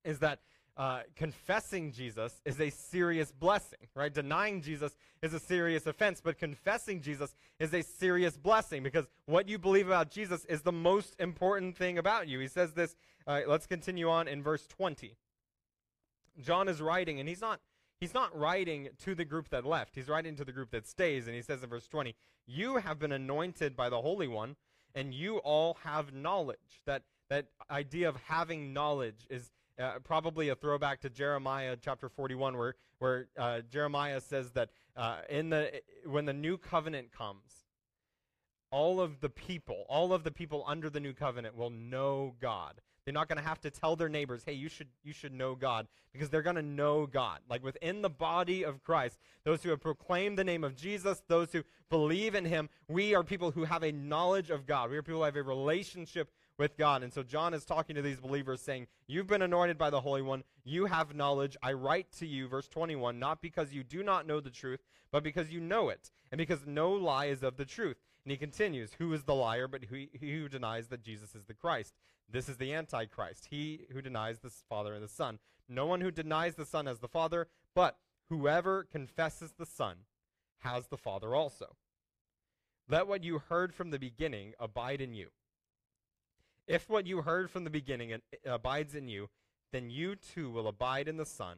is 0.03 0.19
that 0.19 0.39
uh, 0.77 1.01
confessing 1.15 1.91
Jesus 1.91 2.41
is 2.43 2.59
a 2.59 2.69
serious 2.69 3.31
blessing, 3.31 3.87
right? 3.95 4.13
Denying 4.13 4.61
Jesus 4.61 4.95
is 5.21 5.33
a 5.33 5.39
serious 5.39 5.87
offense, 5.87 6.19
but 6.21 6.37
confessing 6.37 7.01
Jesus 7.01 7.33
is 7.59 7.73
a 7.73 7.81
serious 7.81 8.37
blessing 8.37 8.83
because 8.83 9.07
what 9.25 9.47
you 9.47 9.57
believe 9.57 9.87
about 9.87 10.11
Jesus 10.11 10.43
is 10.45 10.63
the 10.63 10.73
most 10.73 11.15
important 11.17 11.77
thing 11.77 11.97
about 11.97 12.27
you. 12.27 12.39
He 12.39 12.47
says 12.47 12.73
this, 12.73 12.95
let's 13.25 13.65
continue 13.65 14.09
on 14.09 14.27
in 14.27 14.43
verse 14.43 14.67
20. 14.67 15.15
John 16.41 16.67
is 16.67 16.81
writing, 16.81 17.19
and 17.19 17.29
he's 17.29 17.41
not. 17.41 17.61
He's 18.01 18.13
not 18.13 18.37
writing 18.37 18.89
to 19.05 19.15
the 19.15 19.23
group 19.23 19.47
that 19.49 19.65
left. 19.65 19.95
He's 19.95 20.09
writing 20.09 20.35
to 20.35 20.43
the 20.43 20.51
group 20.51 20.71
that 20.71 20.85
stays, 20.85 21.27
and 21.27 21.35
he 21.35 21.41
says 21.41 21.63
in 21.63 21.69
verse 21.69 21.87
20, 21.87 22.13
You 22.45 22.75
have 22.75 22.99
been 22.99 23.13
anointed 23.13 23.77
by 23.77 23.87
the 23.89 24.01
Holy 24.01 24.27
One, 24.27 24.57
and 24.93 25.13
you 25.13 25.37
all 25.37 25.77
have 25.85 26.13
knowledge. 26.13 26.81
That 26.85 27.03
that 27.29 27.47
idea 27.69 28.09
of 28.09 28.15
having 28.27 28.73
knowledge 28.73 29.27
is 29.29 29.51
uh, 29.79 29.99
probably 30.03 30.49
a 30.49 30.55
throwback 30.55 31.01
to 31.01 31.09
Jeremiah 31.09 31.75
chapter 31.79 32.07
41, 32.07 32.57
where, 32.57 32.75
where 32.99 33.27
uh, 33.37 33.61
Jeremiah 33.69 34.21
says 34.21 34.51
that 34.51 34.69
uh, 34.95 35.17
in 35.29 35.49
the, 35.49 35.81
when 36.05 36.25
the 36.25 36.33
new 36.33 36.57
covenant 36.57 37.11
comes, 37.11 37.65
all 38.71 38.99
of 38.99 39.21
the 39.21 39.29
people, 39.29 39.85
all 39.89 40.13
of 40.13 40.23
the 40.23 40.31
people 40.31 40.63
under 40.67 40.89
the 40.89 40.99
new 40.99 41.13
covenant 41.13 41.55
will 41.55 41.69
know 41.69 42.35
God. 42.41 42.81
They're 43.05 43.13
not 43.13 43.29
going 43.29 43.37
to 43.37 43.47
have 43.47 43.61
to 43.61 43.69
tell 43.69 43.95
their 43.95 44.09
neighbors, 44.09 44.41
"Hey, 44.43 44.53
you 44.53 44.67
should 44.67 44.87
you 45.03 45.13
should 45.13 45.31
know 45.31 45.53
God," 45.53 45.87
because 46.11 46.29
they're 46.29 46.41
going 46.41 46.55
to 46.55 46.63
know 46.63 47.05
God. 47.05 47.39
Like 47.47 47.63
within 47.63 48.01
the 48.01 48.09
body 48.09 48.65
of 48.65 48.83
Christ, 48.83 49.19
those 49.43 49.61
who 49.61 49.69
have 49.69 49.79
proclaimed 49.79 50.39
the 50.39 50.43
name 50.43 50.63
of 50.63 50.75
Jesus, 50.75 51.21
those 51.27 51.51
who 51.51 51.63
believe 51.89 52.33
in 52.33 52.45
him, 52.45 52.67
we 52.87 53.13
are 53.13 53.23
people 53.23 53.51
who 53.51 53.63
have 53.63 53.83
a 53.83 53.91
knowledge 53.91 54.49
of 54.49 54.65
God. 54.65 54.89
We 54.89 54.97
are 54.97 55.03
people 55.03 55.19
who 55.19 55.25
have 55.25 55.35
a 55.35 55.43
relationship 55.43 56.31
with 56.57 56.77
God. 56.77 57.03
And 57.03 57.13
so 57.13 57.23
John 57.23 57.53
is 57.53 57.65
talking 57.65 57.95
to 57.95 58.01
these 58.01 58.19
believers 58.19 58.61
saying, 58.61 58.87
You've 59.07 59.27
been 59.27 59.41
anointed 59.41 59.77
by 59.77 59.89
the 59.89 60.01
Holy 60.01 60.21
One. 60.21 60.43
You 60.63 60.85
have 60.85 61.15
knowledge. 61.15 61.57
I 61.61 61.73
write 61.73 62.11
to 62.19 62.25
you, 62.25 62.47
verse 62.47 62.67
21, 62.67 63.19
not 63.19 63.41
because 63.41 63.73
you 63.73 63.83
do 63.83 64.03
not 64.03 64.27
know 64.27 64.39
the 64.39 64.49
truth, 64.49 64.81
but 65.11 65.23
because 65.23 65.51
you 65.51 65.59
know 65.59 65.89
it, 65.89 66.11
and 66.31 66.37
because 66.37 66.65
no 66.65 66.91
lie 66.91 67.25
is 67.25 67.43
of 67.43 67.57
the 67.57 67.65
truth. 67.65 67.97
And 68.23 68.31
he 68.31 68.37
continues, 68.37 68.91
Who 68.97 69.13
is 69.13 69.23
the 69.23 69.35
liar 69.35 69.67
but 69.67 69.85
he, 69.85 70.09
he 70.13 70.33
who 70.33 70.49
denies 70.49 70.87
that 70.87 71.03
Jesus 71.03 71.35
is 71.35 71.45
the 71.45 71.53
Christ? 71.53 71.93
This 72.29 72.49
is 72.49 72.57
the 72.57 72.73
Antichrist, 72.73 73.47
he 73.49 73.85
who 73.91 74.01
denies 74.01 74.39
the 74.39 74.51
Father 74.67 74.93
and 74.93 75.03
the 75.03 75.09
Son. 75.09 75.39
No 75.69 75.85
one 75.85 76.01
who 76.01 76.11
denies 76.11 76.55
the 76.55 76.65
Son 76.65 76.85
has 76.85 76.99
the 76.99 77.07
Father, 77.07 77.47
but 77.73 77.97
whoever 78.29 78.83
confesses 78.83 79.53
the 79.57 79.65
Son 79.65 79.97
has 80.59 80.87
the 80.87 80.97
Father 80.97 81.35
also. 81.35 81.75
Let 82.89 83.07
what 83.07 83.23
you 83.23 83.39
heard 83.39 83.73
from 83.73 83.89
the 83.89 83.99
beginning 83.99 84.53
abide 84.59 85.01
in 85.01 85.13
you. 85.13 85.29
If 86.67 86.89
what 86.89 87.07
you 87.07 87.21
heard 87.21 87.49
from 87.49 87.63
the 87.63 87.69
beginning 87.69 88.13
uh, 88.13 88.17
abides 88.45 88.95
in 88.95 89.07
you, 89.07 89.29
then 89.71 89.89
you 89.89 90.15
too 90.15 90.49
will 90.49 90.67
abide 90.67 91.07
in 91.07 91.17
the 91.17 91.25
Son 91.25 91.57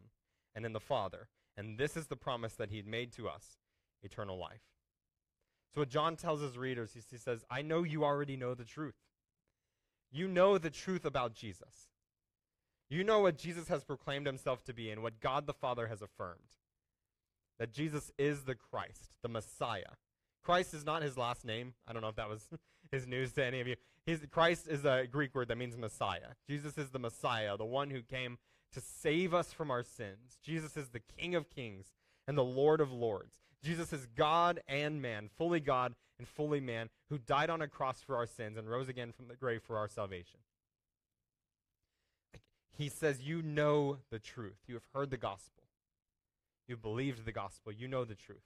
and 0.56 0.65
in 0.65 0.74
the 0.74 0.80
Father. 0.80 1.30
And 1.56 1.78
this 1.78 1.96
is 1.96 2.08
the 2.08 2.15
promise 2.15 2.54
that 2.54 2.70
he 2.70 2.82
made 2.82 3.12
to 3.13 3.28
us 3.28 3.58
eternal 4.04 4.38
life. 4.38 4.62
So, 5.74 5.82
what 5.82 5.89
John 5.89 6.15
tells 6.15 6.41
his 6.41 6.58
readers, 6.58 6.91
he 6.93 7.17
says, 7.17 7.43
I 7.50 7.62
know 7.62 7.84
you 7.84 8.04
already 8.04 8.38
know 8.38 8.54
the 8.54 8.65
truth. 8.65 8.96
You 10.12 10.28
know 10.28 10.58
the 10.58 10.70
truth 10.70 11.06
about 11.06 11.34
Jesus. 11.34 11.89
You 12.89 13.04
know 13.04 13.20
what 13.20 13.38
Jesus 13.38 13.67
has 13.67 13.84
proclaimed 13.84 14.26
himself 14.26 14.63
to 14.63 14.74
be 14.74 14.89
and 14.89 15.04
what 15.04 15.20
God 15.20 15.46
the 15.46 15.54
Father 15.54 15.88
has 15.88 16.02
affirmed 16.02 16.58
that 17.60 17.72
Jesus 17.72 18.12
is 18.17 18.43
the 18.43 18.56
Christ, 18.56 19.17
the 19.22 19.30
Messiah. 19.30 19.96
Christ 20.43 20.74
is 20.74 20.86
not 20.86 21.02
his 21.02 21.17
last 21.17 21.43
name. 21.43 21.74
I 21.88 21.93
don't 21.93 22.02
know 22.02 22.08
if 22.10 22.15
that 22.15 22.30
was 22.30 22.48
his 22.91 23.08
news 23.08 23.34
to 23.34 23.43
any 23.43 23.60
of 23.60 23.67
you. 23.67 23.76
His, 24.08 24.22
Christ 24.32 24.70
is 24.70 24.86
a 24.86 25.06
Greek 25.06 25.36
word 25.36 25.50
that 25.50 25.58
means 25.58 25.78
Messiah. 25.78 26.34
Jesus 26.50 26.78
is 26.78 26.91
the 26.91 26.98
Messiah, 26.98 27.58
the 27.58 27.65
one 27.65 27.89
who 27.89 28.02
came 28.02 28.38
to 28.72 28.80
save 28.82 29.34
us 29.34 29.52
from 29.52 29.70
our 29.70 29.84
sins. 29.84 30.38
Jesus 30.41 30.78
is 30.78 30.88
the 30.88 31.02
King 31.02 31.36
of 31.36 31.50
kings 31.50 31.88
and 32.26 32.38
the 32.38 32.43
Lord 32.43 32.80
of 32.80 32.89
lords. 32.89 33.36
Jesus 33.62 33.91
is 33.91 34.08
God 34.15 34.62
and 34.65 35.02
man, 35.02 35.30
fully 35.38 35.60
God 35.60 35.93
and 36.17 36.26
fully 36.26 36.62
man, 36.62 36.89
who 37.10 37.17
died 37.17 37.50
on 37.50 37.62
a 37.62 37.67
cross 37.67 38.02
for 38.02 38.15
our 38.15 38.26
sins 38.26 38.58
and 38.58 38.70
rose 38.70 38.88
again 38.88 39.12
from 39.12 39.28
the 39.28 39.36
grave 39.36 39.62
for 39.62 39.78
our 39.78 39.89
salvation. 39.89 40.39
He 42.78 42.88
says, 42.88 43.22
You 43.22 43.41
know 43.41 43.98
the 44.10 44.20
truth. 44.20 44.60
You 44.67 44.76
have 44.76 44.88
heard 44.93 45.10
the 45.10 45.17
gospel. 45.17 45.63
You 46.65 46.78
believed 46.78 47.26
the 47.26 47.34
gospel. 47.34 47.74
You 47.74 47.89
know 47.89 48.06
the 48.06 48.15
truth. 48.15 48.39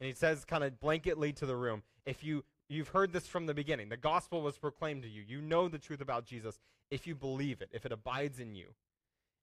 And 0.00 0.06
he 0.06 0.14
says, 0.14 0.44
kind 0.44 0.62
of 0.62 0.78
blanketly 0.78 1.34
to 1.36 1.46
the 1.46 1.56
room, 1.56 1.82
if 2.04 2.22
you 2.22 2.44
you've 2.68 2.88
heard 2.88 3.12
this 3.12 3.26
from 3.26 3.46
the 3.46 3.54
beginning, 3.54 3.88
the 3.88 3.96
gospel 3.96 4.42
was 4.42 4.58
proclaimed 4.58 5.02
to 5.02 5.08
you. 5.08 5.22
You 5.26 5.40
know 5.40 5.68
the 5.68 5.78
truth 5.78 6.00
about 6.00 6.26
Jesus 6.26 6.58
if 6.90 7.06
you 7.06 7.14
believe 7.14 7.62
it, 7.62 7.70
if 7.72 7.84
it 7.84 7.92
abides 7.92 8.38
in 8.38 8.54
you, 8.54 8.74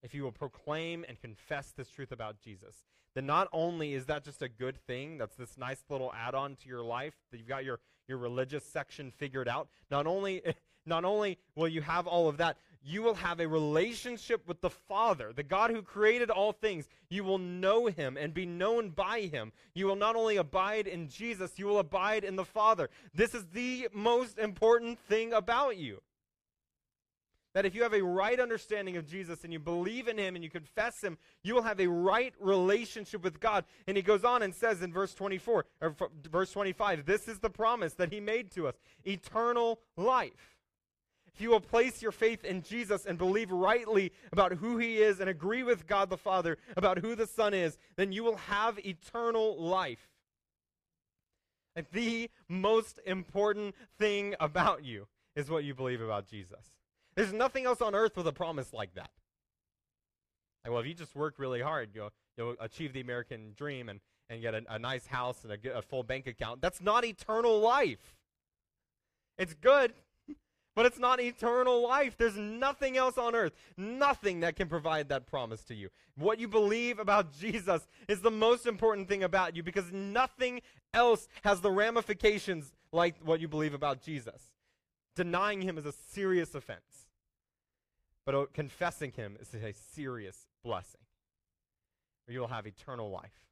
if 0.01 0.13
you 0.13 0.23
will 0.23 0.31
proclaim 0.31 1.05
and 1.07 1.19
confess 1.19 1.73
this 1.75 1.89
truth 1.89 2.12
about 2.12 2.39
Jesus 2.39 2.86
then 3.15 3.25
not 3.25 3.47
only 3.53 3.93
is 3.93 4.05
that 4.07 4.23
just 4.23 4.41
a 4.41 4.49
good 4.49 4.77
thing, 4.88 5.17
that's 5.17 5.36
this 5.36 5.57
nice 5.57 5.83
little 5.89 6.12
add-on 6.13 6.55
to 6.55 6.67
your 6.67 6.81
life, 6.81 7.13
that 7.31 7.38
you've 7.38 7.47
got 7.47 7.63
your, 7.63 7.79
your 8.07 8.17
religious 8.17 8.65
section 8.65 9.12
figured 9.12 9.47
out, 9.47 9.67
not 9.91 10.07
only, 10.07 10.41
not 10.86 11.05
only 11.05 11.38
will 11.55 11.67
you 11.67 11.81
have 11.81 12.07
all 12.07 12.27
of 12.27 12.38
that, 12.38 12.57
you 12.84 13.02
will 13.02 13.15
have 13.15 13.39
a 13.39 13.48
relationship 13.48 14.48
with 14.48 14.62
the 14.62 14.69
Father, 14.69 15.32
the 15.34 15.43
God 15.43 15.72
who 15.72 15.82
created 15.82 16.30
all 16.30 16.52
things. 16.52 16.88
You 17.10 17.24
will 17.24 17.38
know 17.38 17.88
him 17.88 18.17
and 18.17 18.34
be 18.34 18.46
known 18.46 18.89
by 18.89 19.22
him. 19.22 19.54
You 19.74 19.88
will 19.88 19.96
not 19.96 20.15
only 20.15 20.38
abide 20.38 20.88
in 20.88 21.08
Jesus, 21.08 21.52
you 21.58 21.65
will 21.65 21.80
abide 21.80 22.24
in 22.24 22.36
the 22.36 22.46
Father. 22.46 22.89
This 23.13 23.34
is 23.34 23.46
the 23.54 23.88
most 23.93 24.38
important 24.38 25.00
thing 25.08 25.32
about 25.34 25.78
you. 25.78 26.02
That 27.54 27.67
if 27.67 27.76
you 27.76 27.84
have 27.84 27.93
a 27.93 28.02
right 28.02 28.39
understanding 28.39 28.98
of 28.98 29.06
Jesus 29.06 29.43
and 29.43 29.54
you 29.54 29.60
believe 29.60 30.08
in 30.08 30.17
him 30.17 30.34
and 30.34 30.43
you 30.43 30.50
confess 30.50 31.04
him, 31.04 31.19
you 31.43 31.54
will 31.54 31.62
have 31.62 31.80
a 31.80 31.88
right 31.88 32.34
relationship 32.39 33.24
with 33.24 33.39
God. 33.39 33.63
And 33.86 33.96
he 33.96 34.02
goes 34.02 34.24
on 34.24 34.41
and 34.41 34.56
says 34.56 34.82
in 34.82 34.91
verse 34.91 35.13
24 35.13 35.65
or 35.80 35.96
verse 36.32 36.52
25, 36.52 37.06
this 37.06 37.28
is 37.28 37.39
the 37.39 37.52
promise 37.52 37.93
that 37.93 38.12
he 38.12 38.19
made 38.19 38.50
to 38.54 38.67
us, 38.67 38.76
eternal 39.06 39.80
life. 39.96 40.52
If 41.34 41.41
you 41.41 41.50
will 41.50 41.60
place 41.60 42.02
your 42.02 42.12
faith 42.12 42.46
in 42.46 42.62
Jesus 42.62 43.06
and 43.06 43.17
believe 43.17 43.52
rightly 43.52 44.12
about 44.32 44.54
who 44.54 44.78
he 44.78 44.98
is 44.98 45.19
and 45.19 45.30
agree 45.30 45.63
with 45.63 45.88
God 45.88 46.10
the 46.10 46.17
Father 46.17 46.58
about 46.78 47.00
who 47.00 47.15
the 47.15 47.26
Son 47.26 47.54
is, 47.54 47.78
then 47.96 48.12
you 48.12 48.24
will 48.24 48.38
have 48.38 48.78
eternal 48.86 49.60
life. 49.60 50.10
And 51.76 51.88
the 51.91 52.30
most 52.48 53.00
important 53.06 53.74
thing 53.98 54.36
about 54.39 54.86
you 54.86 55.08
is 55.36 55.50
what 55.50 55.63
you 55.63 55.74
believe 55.74 56.02
about 56.02 56.28
Jesus. 56.28 56.72
There's 57.15 57.34
nothing 57.34 57.65
else 57.65 57.82
on 57.82 57.96
earth 57.96 58.15
with 58.15 58.28
a 58.28 58.34
promise 58.34 58.72
like 58.72 58.93
that. 58.93 59.10
Like, 60.63 60.72
well, 60.72 60.82
if 60.82 60.88
you 60.88 60.93
just 60.93 61.15
work 61.15 61.36
really 61.39 61.62
hard, 61.62 61.89
you'll, 61.96 62.12
you'll 62.38 62.56
achieve 62.60 62.93
the 62.93 63.02
American 63.02 63.54
dream 63.56 63.89
and, 63.89 64.00
and 64.30 64.39
get 64.41 64.54
a, 64.54 64.62
a 64.69 64.78
nice 64.78 65.08
house 65.08 65.43
and 65.43 65.52
a, 65.52 65.78
a 65.78 65.82
full 65.82 66.04
bank 66.04 66.28
account. 66.28 66.62
That's 66.62 66.80
not 66.80 67.04
eternal 67.04 67.60
life. 67.60 68.15
It's 69.39 69.56
good, 69.56 69.93
but 70.75 70.86
it's 70.86 70.99
not 70.99 71.21
eternal 71.21 71.83
life. 71.83 72.17
There's 72.17 72.36
nothing 72.36 72.97
else 72.97 73.17
on 73.17 73.36
earth, 73.36 73.53
nothing 73.77 74.39
that 74.39 74.55
can 74.55 74.67
provide 74.67 75.09
that 75.09 75.27
promise 75.27 75.63
to 75.65 75.75
you. 75.75 75.89
What 76.15 76.39
you 76.39 76.47
believe 76.47 76.99
about 76.99 77.31
Jesus 77.39 77.88
is 78.07 78.21
the 78.21 78.31
most 78.31 78.65
important 78.65 79.07
thing 79.07 79.23
about 79.23 79.55
you 79.55 79.63
because 79.63 79.91
nothing 79.91 80.62
else 80.93 81.27
has 81.43 81.62
the 81.62 81.71
ramifications 81.71 82.73
like 82.91 83.15
what 83.23 83.39
you 83.39 83.47
believe 83.47 83.73
about 83.73 84.01
Jesus. 84.01 84.51
Denying 85.15 85.62
him 85.62 85.77
is 85.77 85.86
a 85.86 85.91
serious 85.91 86.55
offense. 86.55 87.07
But 88.25 88.53
confessing 88.53 89.12
him 89.12 89.38
is 89.39 89.53
a 89.53 89.73
serious 89.93 90.47
blessing. 90.63 91.01
Or 92.27 92.33
you 92.33 92.39
will 92.39 92.47
have 92.47 92.65
eternal 92.65 93.09
life. 93.12 93.43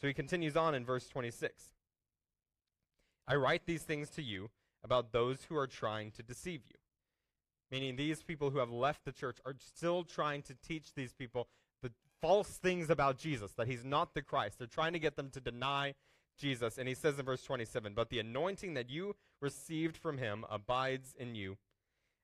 So 0.00 0.06
he 0.06 0.12
continues 0.12 0.56
on 0.56 0.74
in 0.74 0.84
verse 0.84 1.08
26. 1.08 1.70
I 3.28 3.36
write 3.36 3.62
these 3.64 3.82
things 3.82 4.10
to 4.10 4.22
you 4.22 4.50
about 4.86 5.12
those 5.12 5.44
who 5.48 5.56
are 5.56 5.66
trying 5.66 6.10
to 6.12 6.22
deceive 6.22 6.62
you. 6.66 6.78
Meaning, 7.70 7.96
these 7.96 8.22
people 8.22 8.50
who 8.50 8.58
have 8.58 8.70
left 8.70 9.04
the 9.04 9.12
church 9.12 9.36
are 9.44 9.54
still 9.58 10.04
trying 10.04 10.40
to 10.44 10.54
teach 10.54 10.94
these 10.94 11.12
people 11.12 11.48
the 11.82 11.90
false 12.22 12.48
things 12.56 12.88
about 12.88 13.18
Jesus, 13.18 13.52
that 13.52 13.66
he's 13.66 13.84
not 13.84 14.14
the 14.14 14.22
Christ. 14.22 14.58
They're 14.58 14.66
trying 14.66 14.94
to 14.94 14.98
get 14.98 15.16
them 15.16 15.30
to 15.30 15.40
deny 15.40 15.94
Jesus. 16.38 16.78
And 16.78 16.88
he 16.88 16.94
says 16.94 17.18
in 17.18 17.26
verse 17.26 17.42
27 17.42 17.92
But 17.94 18.08
the 18.08 18.20
anointing 18.20 18.74
that 18.74 18.88
you 18.88 19.16
received 19.42 19.96
from 19.96 20.18
him 20.18 20.44
abides 20.48 21.14
in 21.18 21.34
you 21.34 21.56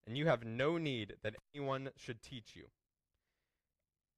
and 0.06 0.16
you 0.16 0.26
have 0.26 0.44
no 0.44 0.78
need 0.78 1.14
that 1.22 1.36
anyone 1.54 1.90
should 1.96 2.22
teach 2.22 2.54
you. 2.54 2.64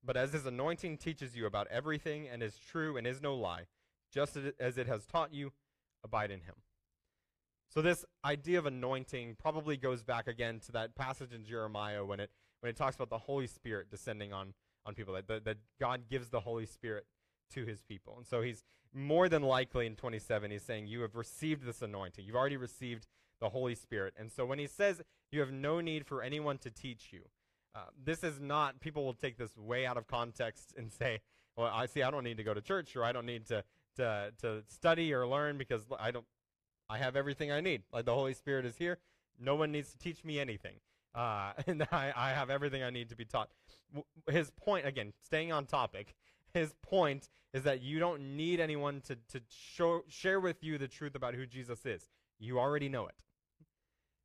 But 0.04 0.16
as 0.16 0.32
his 0.32 0.46
anointing 0.46 0.98
teaches 0.98 1.36
you 1.36 1.46
about 1.46 1.68
everything 1.68 2.28
and 2.28 2.42
is 2.42 2.58
true 2.58 2.96
and 2.96 3.06
is 3.06 3.22
no 3.22 3.34
lie, 3.34 3.64
just 4.12 4.36
as 4.60 4.78
it 4.78 4.86
has 4.86 5.06
taught 5.06 5.32
you, 5.32 5.52
abide 6.02 6.30
in 6.30 6.40
him. 6.40 6.54
So 7.68 7.82
this 7.82 8.04
idea 8.24 8.58
of 8.58 8.66
anointing 8.66 9.36
probably 9.38 9.76
goes 9.76 10.02
back 10.02 10.28
again 10.28 10.60
to 10.66 10.72
that 10.72 10.94
passage 10.94 11.32
in 11.32 11.44
Jeremiah 11.44 12.04
when 12.04 12.20
it 12.20 12.30
when 12.60 12.70
it 12.70 12.76
talks 12.76 12.94
about 12.96 13.10
the 13.10 13.18
Holy 13.18 13.46
Spirit 13.46 13.90
descending 13.90 14.32
on 14.32 14.54
on 14.86 14.94
people 14.94 15.14
that, 15.14 15.44
that, 15.44 15.56
God 15.80 16.02
gives 16.10 16.28
the 16.28 16.40
Holy 16.40 16.66
Spirit 16.66 17.06
to 17.54 17.64
his 17.64 17.82
people. 17.82 18.14
And 18.18 18.26
so 18.26 18.42
he's 18.42 18.64
more 18.92 19.28
than 19.28 19.42
likely 19.42 19.86
in 19.86 19.96
27 19.96 20.50
he's 20.50 20.62
saying 20.62 20.86
you 20.86 21.00
have 21.00 21.14
received 21.14 21.64
this 21.64 21.82
anointing. 21.82 22.24
You've 22.24 22.36
already 22.36 22.56
received 22.56 23.06
the 23.40 23.48
Holy 23.48 23.74
Spirit. 23.74 24.14
And 24.16 24.30
so 24.30 24.46
when 24.46 24.58
he 24.58 24.66
says 24.66 25.02
you 25.32 25.40
have 25.40 25.50
no 25.50 25.80
need 25.80 26.06
for 26.06 26.22
anyone 26.22 26.58
to 26.58 26.70
teach 26.70 27.12
you, 27.12 27.22
uh, 27.74 27.86
this 28.02 28.22
is 28.22 28.40
not, 28.40 28.80
people 28.80 29.04
will 29.04 29.14
take 29.14 29.36
this 29.36 29.56
way 29.56 29.84
out 29.84 29.96
of 29.96 30.06
context 30.06 30.74
and 30.76 30.92
say, 30.92 31.20
well, 31.56 31.70
I 31.72 31.86
see, 31.86 32.02
I 32.02 32.10
don't 32.10 32.24
need 32.24 32.36
to 32.36 32.44
go 32.44 32.54
to 32.54 32.60
church 32.60 32.94
or 32.94 33.04
I 33.04 33.12
don't 33.12 33.26
need 33.26 33.46
to, 33.46 33.64
to, 33.96 34.32
to 34.42 34.62
study 34.68 35.12
or 35.12 35.26
learn 35.26 35.58
because 35.58 35.82
I 35.98 36.10
don't, 36.10 36.26
I 36.88 36.98
have 36.98 37.16
everything 37.16 37.50
I 37.50 37.60
need. 37.60 37.82
Like 37.92 38.04
the 38.04 38.14
Holy 38.14 38.34
Spirit 38.34 38.64
is 38.64 38.76
here. 38.76 38.98
No 39.38 39.54
one 39.54 39.72
needs 39.72 39.90
to 39.92 39.98
teach 39.98 40.24
me 40.24 40.38
anything. 40.38 40.74
Uh, 41.14 41.52
and 41.66 41.86
I, 41.92 42.12
I 42.14 42.30
have 42.30 42.50
everything 42.50 42.82
I 42.82 42.90
need 42.90 43.08
to 43.10 43.16
be 43.16 43.24
taught. 43.24 43.50
His 44.28 44.50
point, 44.50 44.86
again, 44.86 45.12
staying 45.24 45.52
on 45.52 45.66
topic, 45.66 46.14
his 46.52 46.74
point 46.82 47.28
is 47.52 47.62
that 47.62 47.82
you 47.82 47.98
don't 47.98 48.36
need 48.36 48.60
anyone 48.60 49.00
to, 49.02 49.16
to 49.32 49.40
show, 49.48 50.02
share 50.08 50.40
with 50.40 50.62
you 50.62 50.78
the 50.78 50.88
truth 50.88 51.14
about 51.14 51.34
who 51.34 51.46
Jesus 51.46 51.86
is. 51.86 52.08
You 52.38 52.58
already 52.58 52.88
know 52.88 53.06
it. 53.06 53.14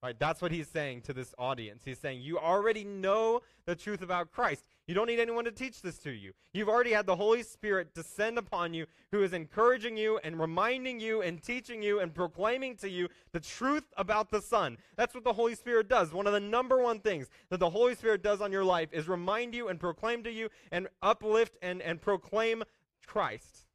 Right? 0.02 0.18
That's 0.18 0.42
what 0.42 0.52
he's 0.52 0.68
saying 0.68 1.02
to 1.02 1.14
this 1.14 1.36
audience. 1.38 1.84
He's 1.84 2.00
saying, 2.00 2.22
You 2.22 2.40
already 2.40 2.84
know 2.84 3.42
the 3.66 3.76
truth 3.76 4.02
about 4.02 4.32
Christ. 4.32 4.64
You 4.90 4.96
don't 4.96 5.06
need 5.06 5.20
anyone 5.20 5.46
to 5.46 5.52
teach 5.52 5.84
this 5.84 6.00
to 6.00 6.10
you. 6.10 6.34
You've 6.52 6.68
already 6.68 6.94
had 6.94 7.06
the 7.06 7.16
Holy 7.16 7.44
Spirit 7.44 7.94
descend 7.94 8.40
upon 8.40 8.74
you, 8.74 8.88
who 9.12 9.22
is 9.22 9.34
encouraging 9.34 9.96
you 9.96 10.20
and 10.24 10.40
reminding 10.40 11.00
you 11.00 11.22
and 11.22 11.44
teaching 11.44 11.84
you 11.84 12.00
and 12.00 12.12
proclaiming 12.12 12.76
to 12.78 12.90
you 12.90 13.08
the 13.32 13.40
truth 13.40 13.84
about 13.98 14.32
the 14.32 14.42
Son. 14.42 14.80
That's 14.98 15.14
what 15.14 15.24
the 15.24 15.34
Holy 15.34 15.54
Spirit 15.54 15.90
does. 15.90 16.12
One 16.12 16.26
of 16.26 16.34
the 16.34 16.40
number 16.40 16.82
one 16.82 17.02
things 17.02 17.28
that 17.52 17.60
the 17.60 17.70
Holy 17.70 17.94
Spirit 17.94 18.24
does 18.24 18.42
on 18.42 18.52
your 18.52 18.64
life 18.64 18.90
is 18.92 19.08
remind 19.08 19.54
you 19.54 19.68
and 19.68 19.80
proclaim 19.80 20.24
to 20.24 20.32
you 20.32 20.50
and 20.72 20.88
uplift 21.04 21.56
and, 21.62 21.84
and 21.84 22.02
proclaim 22.02 22.64
Christ. 23.06 23.69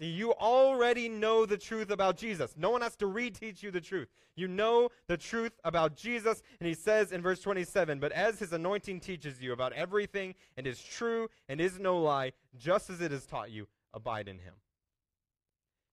You 0.00 0.32
already 0.32 1.08
know 1.08 1.44
the 1.44 1.56
truth 1.56 1.90
about 1.90 2.16
Jesus. 2.16 2.54
No 2.56 2.70
one 2.70 2.82
has 2.82 2.94
to 2.96 3.06
reteach 3.06 3.62
you 3.62 3.70
the 3.70 3.80
truth. 3.80 4.08
You 4.36 4.46
know 4.46 4.90
the 5.08 5.16
truth 5.16 5.52
about 5.64 5.96
Jesus. 5.96 6.42
And 6.60 6.68
he 6.68 6.74
says 6.74 7.10
in 7.10 7.20
verse 7.20 7.40
27 7.40 7.98
But 7.98 8.12
as 8.12 8.38
his 8.38 8.52
anointing 8.52 9.00
teaches 9.00 9.40
you 9.40 9.52
about 9.52 9.72
everything 9.72 10.34
and 10.56 10.66
is 10.66 10.80
true 10.80 11.28
and 11.48 11.60
is 11.60 11.78
no 11.80 12.00
lie, 12.00 12.32
just 12.56 12.90
as 12.90 13.00
it 13.00 13.10
has 13.10 13.26
taught 13.26 13.50
you, 13.50 13.66
abide 13.92 14.28
in 14.28 14.38
him. 14.38 14.54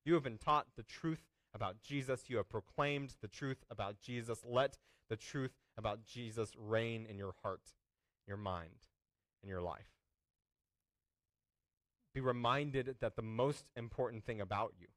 You 0.05 0.13
have 0.13 0.23
been 0.23 0.37
taught 0.37 0.67
the 0.75 0.83
truth 0.83 1.23
about 1.55 1.81
Jesus. 1.81 2.25
You 2.27 2.37
have 2.37 2.49
proclaimed 2.49 3.15
the 3.21 3.27
truth 3.27 3.63
about 3.71 3.99
Jesus. 4.01 4.43
Let 4.45 4.77
the 5.09 5.15
truth 5.15 5.57
about 5.77 6.05
Jesus 6.05 6.51
reign 6.57 7.07
in 7.09 7.17
your 7.17 7.33
heart, 7.41 7.73
your 8.27 8.37
mind, 8.37 8.87
and 9.41 9.49
your 9.49 9.61
life 9.61 9.94
be 12.15 12.21
reminded 12.21 12.95
that 13.01 13.15
the 13.15 13.21
most 13.21 13.65
important 13.75 14.23
thing 14.23 14.39
about 14.39 14.73
you 14.80 14.88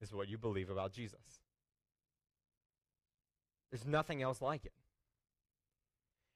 is 0.00 0.12
what 0.12 0.28
you 0.28 0.38
believe 0.38 0.70
about 0.70 0.92
Jesus. 0.92 1.20
There's 3.70 3.86
nothing 3.86 4.22
else 4.22 4.40
like 4.40 4.64
it. 4.64 4.72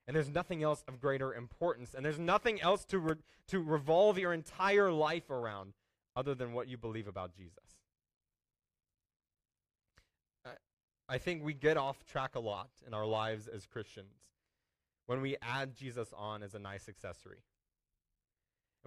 And 0.07 0.15
there's 0.15 0.29
nothing 0.29 0.63
else 0.63 0.85
of 0.87 1.01
greater 1.01 1.35
importance. 1.35 1.95
And 1.95 2.05
there's 2.05 2.19
nothing 2.19 2.61
else 2.61 2.85
to, 2.87 2.99
re- 2.99 3.15
to 3.49 3.61
revolve 3.61 4.19
your 4.19 4.33
entire 4.33 4.91
life 4.93 5.31
around 5.31 5.73
other 6.15 6.35
than 6.35 6.53
what 6.53 6.69
you 6.69 6.77
believe 6.77 7.09
about 7.09 7.35
Jesus. 7.35 7.77
I, 10.45 10.51
I 11.09 11.19
think 11.19 11.43
we 11.43 11.55
get 11.55 11.77
off 11.77 12.05
track 12.05 12.35
a 12.35 12.41
lot 12.41 12.69
in 12.87 12.93
our 12.93 13.07
lives 13.07 13.49
as 13.49 13.67
Christians 13.67 14.15
when 15.07 15.23
we 15.23 15.37
add 15.41 15.75
Jesus 15.75 16.13
on 16.17 16.43
as 16.43 16.55
a 16.55 16.59
nice 16.59 16.87
accessory. 16.89 17.39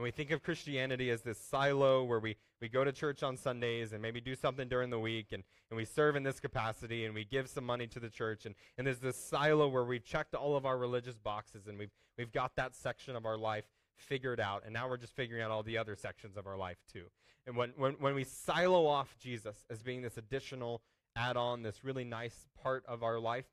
And 0.01 0.05
we 0.05 0.09
think 0.09 0.31
of 0.31 0.41
Christianity 0.41 1.11
as 1.11 1.21
this 1.21 1.37
silo 1.37 2.03
where 2.03 2.17
we, 2.19 2.35
we 2.59 2.67
go 2.69 2.83
to 2.83 2.91
church 2.91 3.21
on 3.21 3.37
Sundays 3.37 3.93
and 3.93 4.01
maybe 4.01 4.19
do 4.19 4.33
something 4.33 4.67
during 4.67 4.89
the 4.89 4.99
week 4.99 5.27
and, 5.31 5.43
and 5.69 5.77
we 5.77 5.85
serve 5.85 6.15
in 6.15 6.23
this 6.23 6.39
capacity 6.39 7.05
and 7.05 7.13
we 7.13 7.23
give 7.23 7.47
some 7.47 7.63
money 7.63 7.85
to 7.85 7.99
the 7.99 8.09
church. 8.09 8.47
And, 8.47 8.55
and 8.79 8.87
there's 8.87 8.97
this 8.97 9.15
silo 9.15 9.67
where 9.67 9.83
we've 9.83 10.03
checked 10.03 10.33
all 10.33 10.55
of 10.55 10.65
our 10.65 10.75
religious 10.79 11.19
boxes 11.19 11.67
and 11.67 11.77
we've, 11.77 11.91
we've 12.17 12.31
got 12.31 12.55
that 12.55 12.75
section 12.75 13.15
of 13.15 13.27
our 13.27 13.37
life 13.37 13.65
figured 13.95 14.39
out. 14.39 14.63
And 14.65 14.73
now 14.73 14.89
we're 14.89 14.97
just 14.97 15.15
figuring 15.15 15.43
out 15.43 15.51
all 15.51 15.61
the 15.61 15.77
other 15.77 15.95
sections 15.95 16.35
of 16.35 16.47
our 16.47 16.57
life 16.57 16.77
too. 16.91 17.05
And 17.45 17.55
when, 17.55 17.73
when, 17.77 17.93
when 17.99 18.15
we 18.15 18.23
silo 18.23 18.87
off 18.87 19.15
Jesus 19.19 19.67
as 19.69 19.83
being 19.83 20.01
this 20.01 20.17
additional 20.17 20.81
add 21.15 21.37
on, 21.37 21.61
this 21.61 21.83
really 21.83 22.05
nice 22.05 22.47
part 22.63 22.83
of 22.87 23.03
our 23.03 23.19
life, 23.19 23.45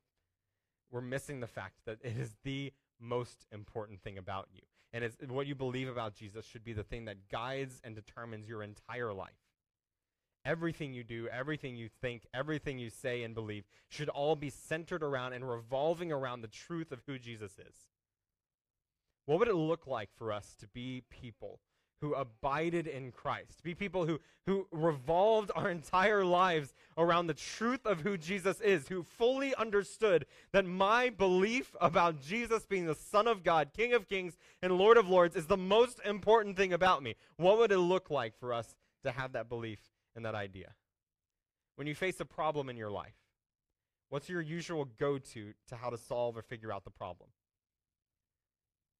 we're 0.89 1.01
missing 1.01 1.41
the 1.41 1.47
fact 1.47 1.75
that 1.85 1.99
it 2.03 2.17
is 2.17 2.33
the 2.43 2.73
most 2.99 3.45
important 3.51 4.01
thing 4.01 4.17
about 4.17 4.47
you 4.51 4.61
and 4.93 5.03
it's, 5.03 5.15
what 5.27 5.47
you 5.47 5.55
believe 5.55 5.87
about 5.87 6.15
Jesus 6.15 6.45
should 6.45 6.63
be 6.63 6.73
the 6.73 6.83
thing 6.83 7.05
that 7.05 7.29
guides 7.29 7.79
and 7.83 7.95
determines 7.95 8.47
your 8.47 8.63
entire 8.63 9.13
life. 9.13 9.29
Everything 10.45 10.93
you 10.93 11.03
do, 11.03 11.27
everything 11.31 11.75
you 11.75 11.89
think, 12.01 12.25
everything 12.33 12.79
you 12.79 12.89
say 12.89 13.23
and 13.23 13.35
believe 13.35 13.65
should 13.89 14.09
all 14.09 14.35
be 14.35 14.49
centered 14.49 15.03
around 15.03 15.33
and 15.33 15.47
revolving 15.47 16.11
around 16.11 16.41
the 16.41 16.47
truth 16.47 16.91
of 16.91 17.01
who 17.05 17.19
Jesus 17.19 17.53
is. 17.59 17.75
What 19.25 19.39
would 19.39 19.47
it 19.47 19.55
look 19.55 19.85
like 19.85 20.09
for 20.17 20.31
us 20.31 20.55
to 20.59 20.67
be 20.67 21.03
people 21.09 21.59
who 22.01 22.13
abided 22.13 22.87
in 22.87 23.11
Christ, 23.11 23.61
be 23.61 23.75
people 23.75 24.05
who, 24.05 24.19
who 24.45 24.67
revolved 24.71 25.51
our 25.55 25.69
entire 25.69 26.23
lives 26.23 26.73
around 26.97 27.27
the 27.27 27.33
truth 27.33 27.85
of 27.85 28.01
who 28.01 28.17
Jesus 28.17 28.61
is, 28.61 28.87
who 28.87 29.03
fully 29.03 29.53
understood 29.55 30.25
that 30.53 30.65
my 30.65 31.09
belief 31.09 31.75
about 31.81 32.21
Jesus 32.21 32.65
being 32.65 32.85
the 32.85 32.95
Son 32.95 33.27
of 33.27 33.43
God, 33.43 33.71
King 33.75 33.93
of 33.93 34.07
Kings, 34.07 34.37
and 34.61 34.77
Lord 34.77 34.97
of 34.97 35.09
Lords 35.09 35.35
is 35.35 35.47
the 35.47 35.57
most 35.57 35.99
important 36.05 36.55
thing 36.55 36.71
about 36.71 37.03
me. 37.03 37.15
What 37.35 37.57
would 37.57 37.71
it 37.71 37.79
look 37.79 38.09
like 38.09 38.37
for 38.39 38.53
us 38.53 38.75
to 39.03 39.11
have 39.11 39.33
that 39.33 39.49
belief 39.49 39.79
and 40.15 40.23
that 40.25 40.35
idea? 40.35 40.73
When 41.75 41.87
you 41.87 41.95
face 41.95 42.19
a 42.19 42.25
problem 42.25 42.69
in 42.69 42.77
your 42.77 42.91
life, 42.91 43.15
what's 44.09 44.29
your 44.29 44.41
usual 44.41 44.85
go 44.99 45.17
to 45.17 45.53
to 45.67 45.75
how 45.75 45.89
to 45.89 45.97
solve 45.97 46.37
or 46.37 46.41
figure 46.41 46.71
out 46.71 46.85
the 46.85 46.91
problem? 46.91 47.29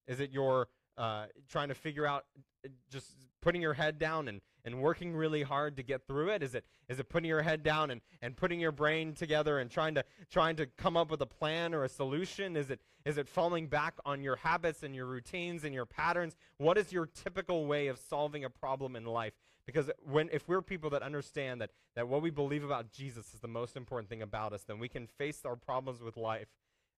Is 0.08 0.20
it 0.20 0.32
your 0.32 0.68
uh, 1.00 1.26
trying 1.48 1.70
to 1.70 1.74
figure 1.74 2.06
out 2.06 2.26
uh, 2.66 2.70
just 2.92 3.08
putting 3.42 3.62
your 3.62 3.74
head 3.74 3.98
down 3.98 4.28
and, 4.28 4.42
and 4.66 4.82
working 4.82 5.16
really 5.16 5.44
hard 5.44 5.78
to 5.78 5.84
get 5.84 6.06
through 6.06 6.30
it? 6.30 6.44
Is 6.44 6.54
it 6.54 6.66
is 6.90 7.00
it 7.00 7.10
putting 7.10 7.30
your 7.30 7.42
head 7.42 7.64
down 7.64 7.90
and, 7.90 8.02
and 8.22 8.36
putting 8.36 8.60
your 8.60 8.74
brain 8.74 9.14
together 9.14 9.60
and 9.60 9.72
trying 9.72 9.96
to 9.96 10.04
trying 10.30 10.58
to 10.58 10.66
come 10.66 10.98
up 10.98 11.10
with 11.10 11.22
a 11.22 11.26
plan 11.26 11.74
or 11.74 11.84
a 11.84 11.90
solution? 11.90 12.56
Is 12.56 12.70
it 12.70 12.82
is 13.06 13.18
it 13.18 13.28
falling 13.28 13.68
back 13.68 13.96
on 14.06 14.22
your 14.22 14.36
habits 14.36 14.84
and 14.84 14.94
your 14.94 15.06
routines 15.06 15.64
and 15.64 15.74
your 15.74 15.86
patterns? 15.86 16.36
What 16.58 16.78
is 16.78 16.92
your 16.92 17.06
typical 17.08 17.66
way 17.66 17.88
of 17.88 17.98
solving 17.98 18.44
a 18.44 18.50
problem 18.50 18.96
in 18.96 19.06
life? 19.06 19.34
Because 19.66 19.90
when 20.04 20.30
if 20.34 20.48
we're 20.50 20.62
people 20.62 20.90
that 20.90 21.02
understand 21.02 21.62
that 21.62 21.70
that 21.96 22.08
what 22.08 22.22
we 22.22 22.30
believe 22.30 22.64
about 22.64 22.92
Jesus 22.92 23.34
is 23.34 23.40
the 23.40 23.48
most 23.48 23.78
important 23.78 24.10
thing 24.10 24.22
about 24.22 24.52
us, 24.52 24.64
then 24.64 24.80
we 24.80 24.90
can 24.90 25.08
face 25.08 25.42
our 25.46 25.56
problems 25.56 26.02
with 26.02 26.18
life 26.18 26.50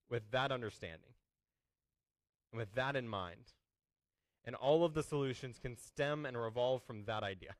with 0.09 0.29
that 0.31 0.51
understanding. 0.51 1.13
And 2.51 2.59
with 2.59 2.73
that 2.75 2.95
in 2.95 3.07
mind, 3.07 3.53
and 4.45 4.55
all 4.55 4.83
of 4.83 4.93
the 4.93 5.03
solutions 5.03 5.59
can 5.59 5.77
stem 5.77 6.25
and 6.25 6.37
revolve 6.37 6.83
from 6.83 7.05
that 7.05 7.23
idea. 7.23 7.55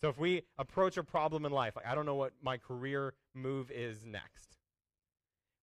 So 0.00 0.08
if 0.08 0.18
we 0.18 0.42
approach 0.58 0.96
a 0.96 1.02
problem 1.02 1.44
in 1.44 1.52
life, 1.52 1.74
like 1.76 1.86
I 1.86 1.94
don't 1.94 2.06
know 2.06 2.14
what 2.14 2.32
my 2.42 2.56
career 2.56 3.14
move 3.34 3.70
is 3.70 4.04
next. 4.04 4.56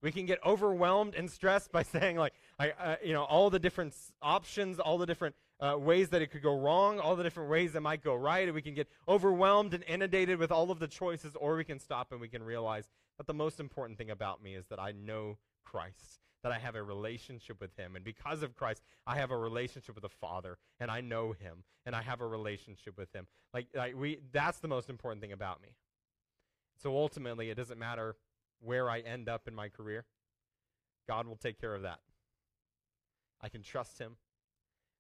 We 0.02 0.12
can 0.12 0.26
get 0.26 0.40
overwhelmed 0.46 1.16
and 1.16 1.32
stressed 1.32 1.72
by 1.72 1.84
saying 1.96 2.18
like, 2.18 2.34
I, 2.60 2.72
uh, 2.72 2.96
you 3.04 3.14
know, 3.14 3.24
all 3.24 3.50
the 3.50 3.60
different 3.60 3.96
options, 4.22 4.80
all 4.80 4.98
the 4.98 5.06
different 5.06 5.36
uh, 5.60 5.78
ways 5.78 6.10
that 6.10 6.22
it 6.22 6.32
could 6.32 6.44
go 6.44 6.60
wrong, 6.60 7.00
all 7.00 7.16
the 7.16 7.24
different 7.24 7.50
ways 7.50 7.74
that 7.74 7.82
might 7.82 8.04
go 8.04 8.14
right. 8.14 8.54
We 8.54 8.62
can 8.62 8.74
get 8.74 8.90
overwhelmed 9.08 9.74
and 9.74 9.84
inundated 9.88 10.38
with 10.38 10.52
all 10.52 10.70
of 10.70 10.80
the 10.80 10.88
choices, 10.88 11.36
or 11.40 11.56
we 11.56 11.64
can 11.64 11.80
stop 11.80 12.12
and 12.12 12.20
we 12.20 12.28
can 12.28 12.44
realize 12.44 12.90
that 13.18 13.28
the 13.28 13.34
most 13.34 13.62
important 13.62 13.98
thing 13.98 14.10
about 14.10 14.44
me 14.44 14.56
is 14.56 14.66
that 14.68 14.80
I 14.80 14.92
know 14.92 15.38
Christ 15.64 16.25
that 16.46 16.52
I 16.52 16.60
have 16.60 16.76
a 16.76 16.84
relationship 16.84 17.60
with 17.60 17.76
him. 17.76 17.96
And 17.96 18.06
because 18.06 18.44
of 18.44 18.56
Christ, 18.56 18.84
I 19.08 19.16
have 19.16 19.32
a 19.32 19.38
relationship 19.38 19.96
with 19.96 20.04
the 20.04 20.10
Father, 20.10 20.60
and 20.80 20.92
I 20.92 21.02
know 21.02 21.32
him, 21.32 21.64
and 21.88 21.96
I 21.96 22.04
have 22.04 22.22
a 22.22 22.28
relationship 22.28 23.00
with 23.00 23.12
him. 23.14 23.26
Like, 23.52 23.66
like 23.74 23.96
we, 23.96 24.20
that's 24.32 24.60
the 24.60 24.68
most 24.68 24.88
important 24.88 25.24
thing 25.24 25.32
about 25.32 25.60
me. 25.60 25.70
So 26.84 26.96
ultimately, 26.96 27.50
it 27.50 27.56
doesn't 27.56 27.80
matter 27.80 28.16
where 28.62 28.92
I 28.92 29.00
end 29.00 29.28
up 29.28 29.48
in 29.48 29.56
my 29.56 29.70
career. 29.70 30.06
God 31.08 31.26
will 31.26 31.36
take 31.36 31.60
care 31.60 31.74
of 31.74 31.82
that. 31.82 32.02
I 33.42 33.50
can 33.50 33.64
trust 33.64 33.98
him. 33.98 34.16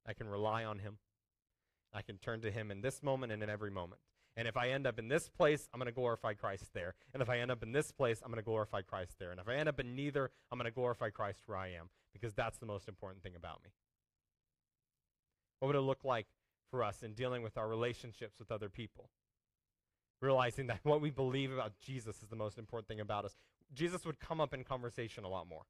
I 0.03 0.13
can 0.13 0.27
rely 0.27 0.65
on 0.65 0.79
him. 0.79 0.97
I 1.93 2.01
can 2.01 2.17
turn 2.17 2.41
to 2.41 2.49
him 2.49 2.71
in 2.71 2.81
this 2.81 3.03
moment 3.03 3.31
and 3.31 3.43
in 3.43 3.51
every 3.51 3.69
moment. 3.69 4.01
And 4.37 4.47
if 4.47 4.57
I 4.57 4.69
end 4.69 4.85
up 4.85 4.99
in 4.99 5.07
this 5.07 5.29
place, 5.29 5.69
I'm 5.73 5.79
going 5.79 5.87
to 5.87 5.93
glorify 5.93 6.33
Christ 6.33 6.73
there. 6.73 6.95
And 7.13 7.21
if 7.21 7.29
I 7.29 7.39
end 7.39 7.51
up 7.51 7.63
in 7.63 7.71
this 7.71 7.91
place, 7.91 8.21
I'm 8.21 8.31
going 8.31 8.41
to 8.41 8.45
glorify 8.45 8.81
Christ 8.81 9.15
there. 9.17 9.31
And 9.31 9.39
if 9.39 9.47
I 9.47 9.55
end 9.55 9.69
up 9.69 9.79
in 9.79 9.95
neither, 9.95 10.31
I'm 10.51 10.57
going 10.57 10.69
to 10.69 10.75
glorify 10.75 11.09
Christ 11.09 11.43
where 11.45 11.57
I 11.57 11.67
am 11.69 11.89
because 12.11 12.33
that's 12.33 12.57
the 12.57 12.65
most 12.65 12.89
important 12.89 13.23
thing 13.23 13.35
about 13.35 13.61
me. 13.63 13.71
What 15.59 15.67
would 15.67 15.75
it 15.77 15.81
look 15.81 16.03
like 16.03 16.27
for 16.69 16.83
us 16.83 17.01
in 17.01 17.13
dealing 17.13 17.43
with 17.43 17.57
our 17.57 17.67
relationships 17.67 18.39
with 18.39 18.51
other 18.51 18.67
people? 18.67 19.09
Realizing 20.21 20.67
that 20.67 20.79
what 20.83 20.99
we 20.99 21.11
believe 21.11 21.53
about 21.53 21.79
Jesus 21.79 22.21
is 22.21 22.29
the 22.29 22.35
most 22.35 22.57
important 22.57 22.89
thing 22.89 22.99
about 22.99 23.23
us. 23.23 23.37
Jesus 23.73 24.05
would 24.05 24.19
come 24.19 24.41
up 24.41 24.53
in 24.53 24.63
conversation 24.63 25.23
a 25.23 25.29
lot 25.29 25.47
more 25.47 25.63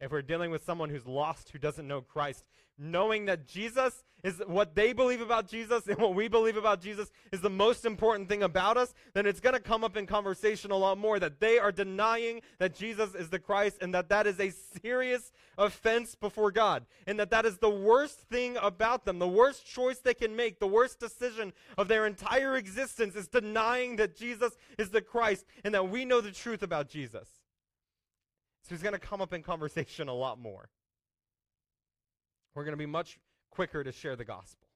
if 0.00 0.12
we're 0.12 0.22
dealing 0.22 0.50
with 0.50 0.64
someone 0.64 0.90
who's 0.90 1.06
lost, 1.06 1.50
who 1.50 1.58
doesn't 1.58 1.86
know 1.86 2.00
Christ, 2.00 2.44
knowing 2.78 3.26
that 3.26 3.46
Jesus 3.46 4.04
is 4.24 4.40
what 4.46 4.74
they 4.74 4.92
believe 4.92 5.20
about 5.20 5.48
Jesus 5.48 5.86
and 5.86 5.98
what 5.98 6.14
we 6.14 6.28
believe 6.28 6.56
about 6.56 6.80
Jesus 6.80 7.10
is 7.32 7.40
the 7.40 7.50
most 7.50 7.84
important 7.84 8.28
thing 8.28 8.42
about 8.42 8.76
us, 8.76 8.94
then 9.14 9.26
it's 9.26 9.40
going 9.40 9.54
to 9.54 9.60
come 9.60 9.84
up 9.84 9.96
in 9.96 10.06
conversation 10.06 10.70
a 10.70 10.76
lot 10.76 10.98
more 10.98 11.18
that 11.18 11.40
they 11.40 11.58
are 11.58 11.72
denying 11.72 12.40
that 12.58 12.74
Jesus 12.74 13.14
is 13.14 13.30
the 13.30 13.38
Christ 13.38 13.78
and 13.80 13.94
that 13.94 14.08
that 14.08 14.26
is 14.26 14.40
a 14.40 14.52
serious 14.82 15.32
offense 15.56 16.14
before 16.14 16.50
God 16.50 16.86
and 17.06 17.18
that 17.18 17.30
that 17.30 17.46
is 17.46 17.58
the 17.58 17.70
worst 17.70 18.20
thing 18.20 18.56
about 18.60 19.04
them, 19.04 19.18
the 19.18 19.28
worst 19.28 19.66
choice 19.66 19.98
they 19.98 20.14
can 20.14 20.34
make, 20.34 20.58
the 20.58 20.66
worst 20.66 20.98
decision 20.98 21.52
of 21.76 21.88
their 21.88 22.06
entire 22.06 22.56
existence 22.56 23.14
is 23.14 23.28
denying 23.28 23.96
that 23.96 24.16
Jesus 24.16 24.56
is 24.78 24.90
the 24.90 25.02
Christ 25.02 25.44
and 25.64 25.74
that 25.74 25.88
we 25.88 26.04
know 26.04 26.20
the 26.20 26.32
truth 26.32 26.62
about 26.62 26.88
Jesus. 26.88 27.28
So 28.68 28.74
he's 28.74 28.82
going 28.82 28.92
to 28.92 28.98
come 28.98 29.22
up 29.22 29.32
in 29.32 29.42
conversation 29.42 30.08
a 30.08 30.14
lot 30.14 30.38
more. 30.38 30.68
We're 32.54 32.64
going 32.64 32.74
to 32.74 32.78
be 32.78 32.86
much 32.86 33.18
quicker 33.50 33.82
to 33.82 33.92
share 33.92 34.14
the 34.14 34.24
gospel. 34.24 34.68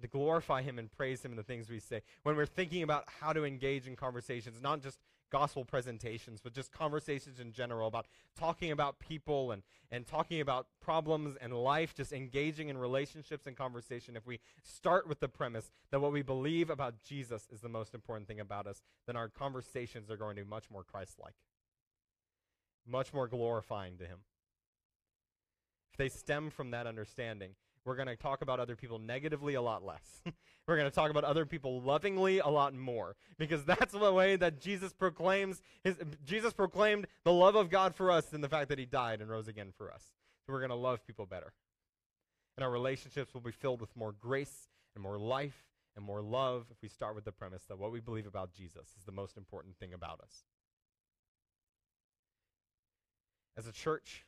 to 0.00 0.08
glorify 0.08 0.62
Him 0.62 0.78
and 0.78 0.90
praise 0.90 1.24
Him 1.24 1.32
in 1.32 1.36
the 1.36 1.42
things 1.42 1.68
we 1.68 1.80
say. 1.80 2.02
When 2.22 2.36
we're 2.36 2.46
thinking 2.46 2.82
about 2.82 3.04
how 3.20 3.32
to 3.32 3.44
engage 3.44 3.86
in 3.86 3.96
conversations, 3.96 4.60
not 4.62 4.82
just 4.82 4.98
gospel 5.30 5.64
presentations, 5.64 6.40
but 6.40 6.54
just 6.54 6.72
conversations 6.72 7.38
in 7.38 7.52
general 7.52 7.86
about 7.88 8.06
talking 8.38 8.70
about 8.70 8.98
people 8.98 9.52
and, 9.52 9.62
and 9.90 10.06
talking 10.06 10.40
about 10.40 10.68
problems 10.80 11.36
and 11.40 11.52
life, 11.52 11.94
just 11.94 12.12
engaging 12.12 12.68
in 12.68 12.78
relationships 12.78 13.46
and 13.46 13.56
conversation. 13.56 14.16
If 14.16 14.26
we 14.26 14.40
start 14.62 15.06
with 15.06 15.20
the 15.20 15.28
premise 15.28 15.70
that 15.90 16.00
what 16.00 16.12
we 16.12 16.22
believe 16.22 16.70
about 16.70 17.02
Jesus 17.04 17.46
is 17.52 17.60
the 17.60 17.68
most 17.68 17.92
important 17.92 18.26
thing 18.26 18.40
about 18.40 18.66
us, 18.66 18.82
then 19.06 19.16
our 19.16 19.28
conversations 19.28 20.10
are 20.10 20.16
going 20.16 20.36
to 20.36 20.44
be 20.44 20.48
much 20.48 20.70
more 20.70 20.82
Christ 20.84 21.18
like, 21.22 21.34
much 22.88 23.12
more 23.12 23.28
glorifying 23.28 23.98
to 23.98 24.04
Him. 24.04 24.18
If 25.92 25.98
they 25.98 26.08
stem 26.08 26.50
from 26.50 26.70
that 26.72 26.86
understanding, 26.86 27.54
we're 27.84 27.96
going 27.96 28.08
to 28.08 28.16
talk 28.16 28.42
about 28.42 28.60
other 28.60 28.76
people 28.76 28.98
negatively 28.98 29.54
a 29.54 29.62
lot 29.62 29.84
less. 29.84 30.22
We're 30.66 30.76
going 30.76 30.90
to 30.90 30.94
talk 30.94 31.10
about 31.10 31.24
other 31.24 31.46
people 31.46 31.80
lovingly 31.80 32.38
a 32.40 32.48
lot 32.48 32.74
more 32.74 33.16
because 33.38 33.64
that's 33.64 33.92
the 33.92 34.12
way 34.12 34.36
that 34.36 34.60
Jesus 34.60 34.92
proclaims 34.92 35.62
his 35.82 35.96
Jesus 36.22 36.52
proclaimed 36.52 37.06
the 37.24 37.32
love 37.32 37.54
of 37.54 37.70
God 37.70 37.94
for 37.94 38.10
us 38.10 38.34
and 38.34 38.44
the 38.44 38.48
fact 38.50 38.68
that 38.68 38.78
he 38.78 38.84
died 38.84 39.22
and 39.22 39.30
rose 39.30 39.48
again 39.48 39.72
for 39.74 39.90
us. 39.90 40.02
So 40.44 40.52
we're 40.52 40.60
going 40.60 40.68
to 40.68 40.76
love 40.76 41.06
people 41.06 41.24
better. 41.24 41.54
And 42.58 42.64
our 42.64 42.70
relationships 42.70 43.32
will 43.32 43.40
be 43.40 43.52
filled 43.52 43.80
with 43.80 43.96
more 43.96 44.12
grace 44.12 44.68
and 44.94 45.02
more 45.02 45.16
life 45.16 45.64
and 45.96 46.04
more 46.04 46.20
love 46.20 46.66
if 46.70 46.76
we 46.82 46.88
start 46.88 47.14
with 47.14 47.24
the 47.24 47.32
premise 47.32 47.62
that 47.68 47.78
what 47.78 47.90
we 47.90 48.00
believe 48.00 48.26
about 48.26 48.52
Jesus 48.52 48.88
is 48.98 49.04
the 49.06 49.12
most 49.12 49.38
important 49.38 49.78
thing 49.78 49.94
about 49.94 50.20
us. 50.20 50.44
As 53.58 53.66
a 53.66 53.72
church 53.72 54.24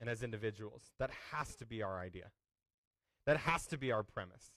and 0.00 0.08
as 0.08 0.22
individuals, 0.22 0.82
that 0.98 1.10
has 1.32 1.54
to 1.56 1.66
be 1.66 1.82
our 1.82 2.00
idea. 2.00 2.30
That 3.26 3.36
has 3.36 3.66
to 3.66 3.78
be 3.78 3.92
our 3.92 4.02
premise. 4.02 4.52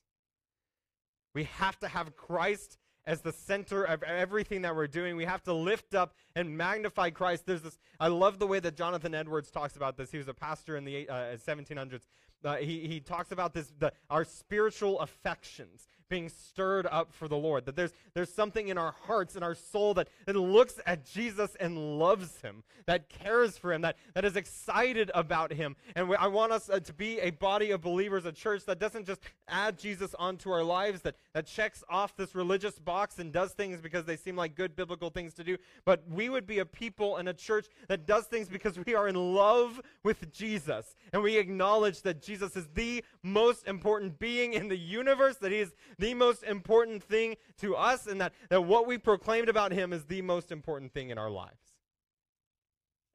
We 1.36 1.44
have 1.44 1.78
to 1.80 1.90
have 1.90 2.16
Christ 2.16 2.78
as 3.06 3.22
the 3.22 3.32
center 3.32 3.84
of 3.84 4.04
everything 4.04 4.62
that 4.62 4.76
we're 4.76 4.88
doing. 4.88 5.16
We 5.16 5.26
have 5.26 5.44
to 5.44 5.54
lift 5.54 5.96
up 5.96 6.14
and 6.36 6.58
magnify 6.58 7.10
Christ. 7.10 7.46
There's 7.46 7.64
this. 7.64 7.80
I 8.00 8.08
love 8.08 8.40
the 8.40 8.48
way 8.48 8.60
that 8.60 8.78
Jonathan 8.78 9.16
Edwards 9.16 9.50
talks 9.50 9.76
about 9.76 9.98
this. 9.98 10.12
He 10.12 10.18
was 10.18 10.28
a 10.28 10.34
pastor 10.34 10.78
in 10.78 10.86
the 10.86 11.10
uh, 11.10 11.36
1700s. 11.36 12.02
Uh, 12.44 12.56
he, 12.58 12.88
he 12.88 13.00
talks 13.00 13.32
about 13.32 13.54
this 13.54 13.72
the, 13.78 13.92
our 14.10 14.24
spiritual 14.24 15.00
affections 15.00 15.88
being 16.12 16.30
stirred 16.30 16.86
up 16.92 17.14
for 17.14 17.28
the 17.28 17.38
Lord. 17.38 17.66
That 17.66 17.76
there's, 17.76 17.94
there's 18.14 18.32
something 18.32 18.68
in 18.68 18.78
our 18.78 18.94
hearts 19.08 19.36
and 19.36 19.44
our 19.44 19.56
soul 19.56 19.94
that, 19.96 20.10
that 20.28 20.36
looks 20.36 20.80
at 20.86 21.06
Jesus 21.06 21.56
and 21.60 21.98
loves 21.98 22.42
him, 22.42 22.64
that 22.86 23.10
cares 23.10 23.58
for 23.58 23.72
him, 23.74 23.82
that, 23.82 23.96
that 24.14 24.26
is 24.26 24.36
excited 24.36 25.10
about 25.16 25.54
him. 25.54 25.78
And 25.96 26.10
we, 26.10 26.16
I 26.18 26.28
want 26.28 26.52
us 26.52 26.70
uh, 26.70 26.82
to 26.82 26.94
be 26.94 27.20
a 27.20 27.32
body 27.32 27.72
of 27.72 27.82
believers, 27.82 28.26
a 28.26 28.32
church 28.32 28.66
that 28.66 28.78
doesn't 28.78 29.08
just 29.08 29.22
add 29.48 29.80
Jesus 29.80 30.14
onto 30.20 30.52
our 30.52 30.64
lives, 30.64 31.02
that, 31.02 31.16
that 31.34 31.48
checks 31.48 31.84
off 31.90 32.16
this 32.18 32.36
religious 32.36 32.78
box 32.78 33.18
and 33.18 33.32
does 33.32 33.54
things 33.54 33.80
because 33.80 34.04
they 34.04 34.18
seem 34.18 34.36
like 34.36 34.54
good 34.54 34.76
biblical 34.76 35.10
things 35.10 35.34
to 35.36 35.44
do, 35.46 35.58
but 35.86 36.04
we 36.10 36.28
would 36.28 36.46
be 36.46 36.60
a 36.60 36.66
people 36.66 37.18
and 37.18 37.30
a 37.30 37.34
church 37.34 37.68
that 37.88 38.06
does 38.06 38.26
things 38.26 38.50
because 38.50 38.78
we 38.86 38.96
are 38.96 39.08
in 39.08 39.16
love 39.16 39.80
with 40.04 40.30
Jesus. 40.32 40.96
And 41.14 41.24
we 41.24 41.38
acknowledge 41.38 42.02
that 42.02 42.22
Jesus 42.22 42.58
is 42.58 42.68
the 42.74 43.04
most 43.24 43.66
important 43.66 44.20
being 44.20 44.54
in 44.54 44.68
the 44.68 44.78
universe, 44.78 45.38
that 45.38 45.52
he 45.52 45.60
is 45.60 45.74
the 46.02 46.14
most 46.16 46.44
important 46.44 47.04
thing 47.04 47.38
to 47.60 47.76
us, 47.76 48.08
and 48.08 48.20
that, 48.20 48.34
that 48.50 48.62
what 48.62 48.88
we 48.88 48.98
proclaimed 48.98 49.48
about 49.48 49.72
him 49.72 49.94
is 49.94 50.04
the 50.06 50.24
most 50.24 50.52
important 50.52 50.94
thing 50.94 51.12
in 51.12 51.18
our 51.18 51.30
lives. 51.30 51.76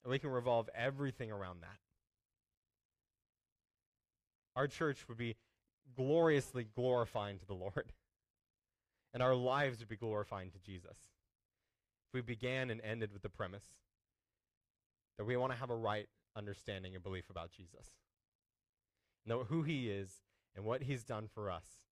And 0.04 0.10
we 0.10 0.20
can 0.20 0.30
revolve 0.30 0.70
everything 0.74 1.32
around 1.32 1.62
that. 1.62 1.78
Our 4.54 4.68
church 4.68 5.06
would 5.08 5.18
be 5.18 5.34
gloriously 5.96 6.64
glorifying 6.76 7.38
to 7.40 7.46
the 7.46 7.54
Lord, 7.54 7.92
and 9.12 9.22
our 9.22 9.34
lives 9.34 9.80
would 9.80 9.88
be 9.88 9.96
glorifying 9.96 10.52
to 10.52 10.58
Jesus. 10.58 10.96
If 12.08 12.14
we 12.14 12.20
began 12.20 12.70
and 12.70 12.80
ended 12.82 13.12
with 13.12 13.22
the 13.22 13.28
premise 13.28 13.66
that 15.18 15.24
we 15.24 15.36
want 15.36 15.52
to 15.52 15.58
have 15.58 15.70
a 15.70 15.76
right 15.76 16.06
understanding 16.36 16.94
and 16.94 17.02
belief 17.02 17.30
about 17.30 17.50
Jesus, 17.50 17.90
know 19.26 19.42
who 19.42 19.64
he 19.64 19.90
is 19.90 20.22
and 20.54 20.64
what 20.64 20.84
he's 20.84 21.02
done 21.02 21.26
for 21.34 21.50
us 21.50 21.85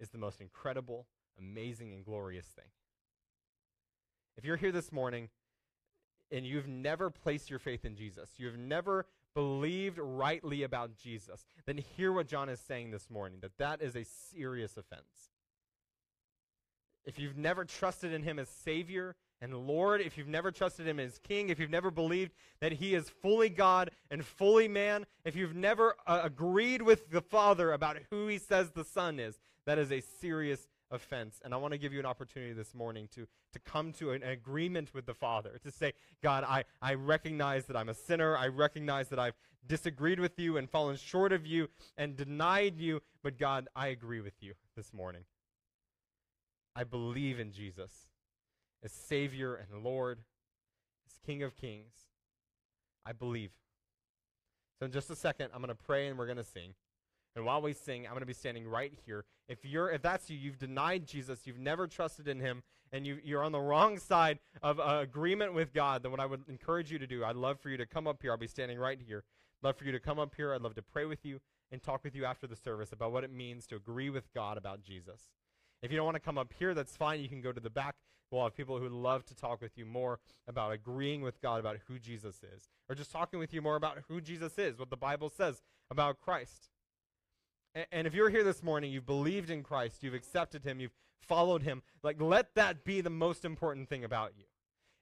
is 0.00 0.10
the 0.10 0.18
most 0.18 0.40
incredible, 0.40 1.06
amazing, 1.38 1.92
and 1.92 2.04
glorious 2.04 2.46
thing. 2.46 2.64
If 4.36 4.44
you're 4.44 4.56
here 4.56 4.72
this 4.72 4.92
morning 4.92 5.28
and 6.30 6.46
you've 6.46 6.68
never 6.68 7.10
placed 7.10 7.50
your 7.50 7.58
faith 7.58 7.84
in 7.84 7.96
Jesus, 7.96 8.30
you've 8.36 8.58
never 8.58 9.06
believed 9.34 9.98
rightly 9.98 10.62
about 10.62 10.96
Jesus, 10.96 11.44
then 11.66 11.78
hear 11.96 12.12
what 12.12 12.28
John 12.28 12.48
is 12.48 12.60
saying 12.60 12.90
this 12.90 13.10
morning 13.10 13.38
that 13.42 13.58
that 13.58 13.82
is 13.82 13.96
a 13.96 14.04
serious 14.04 14.76
offense. 14.76 15.32
If 17.04 17.18
you've 17.18 17.36
never 17.36 17.64
trusted 17.64 18.12
in 18.12 18.22
him 18.22 18.38
as 18.38 18.48
Savior 18.48 19.16
and 19.40 19.66
Lord, 19.66 20.00
if 20.00 20.18
you've 20.18 20.28
never 20.28 20.50
trusted 20.50 20.86
him 20.86 21.00
as 21.00 21.18
King, 21.18 21.48
if 21.48 21.58
you've 21.58 21.70
never 21.70 21.90
believed 21.90 22.32
that 22.60 22.72
he 22.72 22.94
is 22.94 23.08
fully 23.08 23.48
God 23.48 23.90
and 24.10 24.24
fully 24.24 24.68
man, 24.68 25.06
if 25.24 25.36
you've 25.36 25.54
never 25.54 25.94
uh, 26.06 26.20
agreed 26.24 26.82
with 26.82 27.10
the 27.10 27.20
Father 27.20 27.72
about 27.72 27.96
who 28.10 28.26
he 28.26 28.38
says 28.38 28.70
the 28.70 28.84
Son 28.84 29.18
is, 29.18 29.38
that 29.68 29.78
is 29.78 29.92
a 29.92 30.00
serious 30.00 30.66
offense. 30.90 31.42
And 31.44 31.52
I 31.52 31.58
want 31.58 31.72
to 31.72 31.78
give 31.78 31.92
you 31.92 31.98
an 32.00 32.06
opportunity 32.06 32.54
this 32.54 32.74
morning 32.74 33.06
to, 33.14 33.26
to 33.52 33.58
come 33.58 33.92
to 33.94 34.12
an 34.12 34.22
agreement 34.22 34.94
with 34.94 35.04
the 35.04 35.12
Father, 35.12 35.60
to 35.62 35.70
say, 35.70 35.92
God, 36.22 36.42
I, 36.42 36.64
I 36.80 36.94
recognize 36.94 37.66
that 37.66 37.76
I'm 37.76 37.90
a 37.90 37.94
sinner. 37.94 38.34
I 38.34 38.46
recognize 38.46 39.10
that 39.10 39.18
I've 39.18 39.34
disagreed 39.66 40.20
with 40.20 40.38
you 40.38 40.56
and 40.56 40.70
fallen 40.70 40.96
short 40.96 41.34
of 41.34 41.44
you 41.44 41.68
and 41.98 42.16
denied 42.16 42.78
you. 42.78 43.02
But 43.22 43.36
God, 43.36 43.68
I 43.76 43.88
agree 43.88 44.22
with 44.22 44.32
you 44.40 44.54
this 44.74 44.94
morning. 44.94 45.24
I 46.74 46.84
believe 46.84 47.38
in 47.38 47.52
Jesus 47.52 47.92
as 48.82 48.90
Savior 48.90 49.54
and 49.54 49.84
Lord, 49.84 50.20
as 51.06 51.18
King 51.26 51.42
of 51.42 51.58
Kings. 51.58 51.92
I 53.04 53.12
believe. 53.12 53.50
So, 54.78 54.86
in 54.86 54.92
just 54.92 55.10
a 55.10 55.16
second, 55.16 55.50
I'm 55.52 55.60
going 55.60 55.68
to 55.68 55.74
pray 55.74 56.08
and 56.08 56.18
we're 56.18 56.24
going 56.24 56.38
to 56.38 56.44
sing. 56.44 56.72
And 57.38 57.46
while 57.46 57.62
we 57.62 57.72
sing, 57.72 58.04
I'm 58.04 58.10
going 58.10 58.20
to 58.20 58.26
be 58.26 58.32
standing 58.32 58.66
right 58.66 58.92
here. 59.06 59.24
If 59.48 59.64
you're, 59.64 59.90
if 59.90 60.02
that's 60.02 60.28
you, 60.28 60.36
you've 60.36 60.58
denied 60.58 61.06
Jesus, 61.06 61.46
you've 61.46 61.60
never 61.60 61.86
trusted 61.86 62.26
in 62.26 62.40
Him, 62.40 62.64
and 62.90 63.06
you, 63.06 63.18
you're 63.22 63.44
on 63.44 63.52
the 63.52 63.60
wrong 63.60 63.96
side 63.98 64.40
of 64.60 64.80
uh, 64.80 64.98
agreement 65.02 65.54
with 65.54 65.72
God, 65.72 66.02
then 66.02 66.10
what 66.10 66.18
I 66.18 66.26
would 66.26 66.42
encourage 66.48 66.90
you 66.90 66.98
to 66.98 67.06
do, 67.06 67.24
I'd 67.24 67.36
love 67.36 67.60
for 67.60 67.70
you 67.70 67.76
to 67.76 67.86
come 67.86 68.08
up 68.08 68.22
here. 68.22 68.32
I'll 68.32 68.38
be 68.38 68.48
standing 68.48 68.76
right 68.76 69.00
here. 69.00 69.22
Love 69.62 69.76
for 69.76 69.84
you 69.84 69.92
to 69.92 70.00
come 70.00 70.18
up 70.18 70.34
here. 70.34 70.52
I'd 70.52 70.62
love 70.62 70.74
to 70.74 70.82
pray 70.82 71.04
with 71.04 71.24
you 71.24 71.38
and 71.70 71.80
talk 71.80 72.02
with 72.02 72.16
you 72.16 72.24
after 72.24 72.48
the 72.48 72.56
service 72.56 72.90
about 72.90 73.12
what 73.12 73.22
it 73.22 73.32
means 73.32 73.68
to 73.68 73.76
agree 73.76 74.10
with 74.10 74.34
God 74.34 74.58
about 74.58 74.82
Jesus. 74.82 75.30
If 75.80 75.92
you 75.92 75.96
don't 75.96 76.06
want 76.06 76.16
to 76.16 76.20
come 76.20 76.38
up 76.38 76.52
here, 76.58 76.74
that's 76.74 76.96
fine. 76.96 77.20
You 77.20 77.28
can 77.28 77.40
go 77.40 77.52
to 77.52 77.60
the 77.60 77.70
back. 77.70 77.94
We'll 78.32 78.42
have 78.42 78.56
people 78.56 78.80
who 78.80 78.88
love 78.88 79.24
to 79.26 79.34
talk 79.36 79.62
with 79.62 79.78
you 79.78 79.86
more 79.86 80.18
about 80.48 80.72
agreeing 80.72 81.22
with 81.22 81.40
God 81.40 81.60
about 81.60 81.76
who 81.86 82.00
Jesus 82.00 82.42
is, 82.42 82.68
or 82.88 82.96
just 82.96 83.12
talking 83.12 83.38
with 83.38 83.54
you 83.54 83.62
more 83.62 83.76
about 83.76 83.98
who 84.08 84.20
Jesus 84.20 84.58
is, 84.58 84.76
what 84.76 84.90
the 84.90 84.96
Bible 84.96 85.28
says 85.28 85.62
about 85.88 86.20
Christ. 86.20 86.70
And 87.92 88.06
if 88.06 88.14
you're 88.14 88.30
here 88.30 88.44
this 88.44 88.62
morning, 88.62 88.90
you've 88.90 89.06
believed 89.06 89.50
in 89.50 89.62
Christ, 89.62 90.02
you've 90.02 90.14
accepted 90.14 90.64
him, 90.64 90.80
you've 90.80 90.94
followed 91.20 91.62
him, 91.62 91.82
like 92.02 92.20
let 92.20 92.54
that 92.54 92.84
be 92.84 93.00
the 93.00 93.10
most 93.10 93.44
important 93.44 93.88
thing 93.88 94.04
about 94.04 94.32
you. 94.36 94.44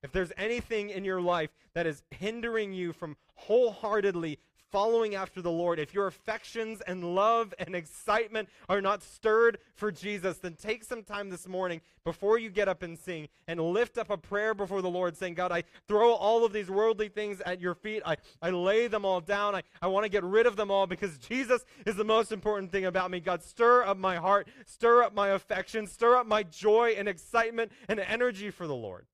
If 0.03 0.13
there's 0.13 0.33
anything 0.37 0.91
in 0.91 1.05
your 1.05 1.21
life 1.21 1.51
that 1.75 1.87
is 1.87 2.03
hindering 2.11 2.73
you 2.73 2.93
from 2.93 3.17
wholeheartedly 3.35 4.39
following 4.71 5.15
after 5.15 5.41
the 5.41 5.51
Lord, 5.51 5.79
if 5.79 5.95
your 5.95 6.07
affections 6.07 6.81
and 6.87 7.15
love 7.15 7.55
and 7.59 7.75
excitement 7.75 8.49
are 8.69 8.81
not 8.81 9.03
stirred 9.03 9.59
for 9.75 9.93
Jesus, 9.93 10.39
then 10.39 10.55
take 10.55 10.85
some 10.85 11.03
time 11.03 11.31
this 11.31 11.47
morning 11.47 11.81
before 12.05 12.39
you 12.39 12.51
get 12.51 12.69
up 12.69 12.83
and 12.83 12.99
sing 12.99 13.29
and 13.47 13.61
lift 13.61 13.99
up 13.99 14.11
a 14.11 14.17
prayer 14.17 14.55
before 14.55 14.83
the 14.83 14.91
Lord 14.91 15.17
saying, 15.17 15.35
God, 15.35 15.53
I 15.53 15.65
throw 15.89 16.13
all 16.13 16.45
of 16.45 16.53
these 16.53 16.71
worldly 16.71 17.09
things 17.09 17.41
at 17.41 17.61
your 17.61 17.75
feet. 17.75 18.03
I, 18.05 18.17
I 18.43 18.51
lay 18.51 18.87
them 18.87 19.05
all 19.05 19.21
down. 19.21 19.55
I, 19.55 19.63
I 19.81 19.87
want 19.89 20.05
to 20.05 20.11
get 20.11 20.25
rid 20.25 20.47
of 20.47 20.57
them 20.57 20.71
all 20.71 20.87
because 20.87 21.19
Jesus 21.19 21.65
is 21.85 21.97
the 21.97 22.05
most 22.05 22.33
important 22.33 22.73
thing 22.73 22.85
about 22.85 23.11
me. 23.11 23.21
God, 23.21 23.43
stir 23.43 23.85
up 23.85 23.97
my 23.97 24.17
heart, 24.17 24.49
stir 24.67 25.03
up 25.03 25.15
my 25.15 25.29
affection, 25.29 25.87
stir 25.87 26.17
up 26.17 26.27
my 26.27 26.43
joy 26.43 26.95
and 26.97 27.09
excitement 27.09 27.73
and 27.89 28.01
energy 28.01 28.51
for 28.51 28.67
the 28.67 28.75
Lord. 28.75 29.07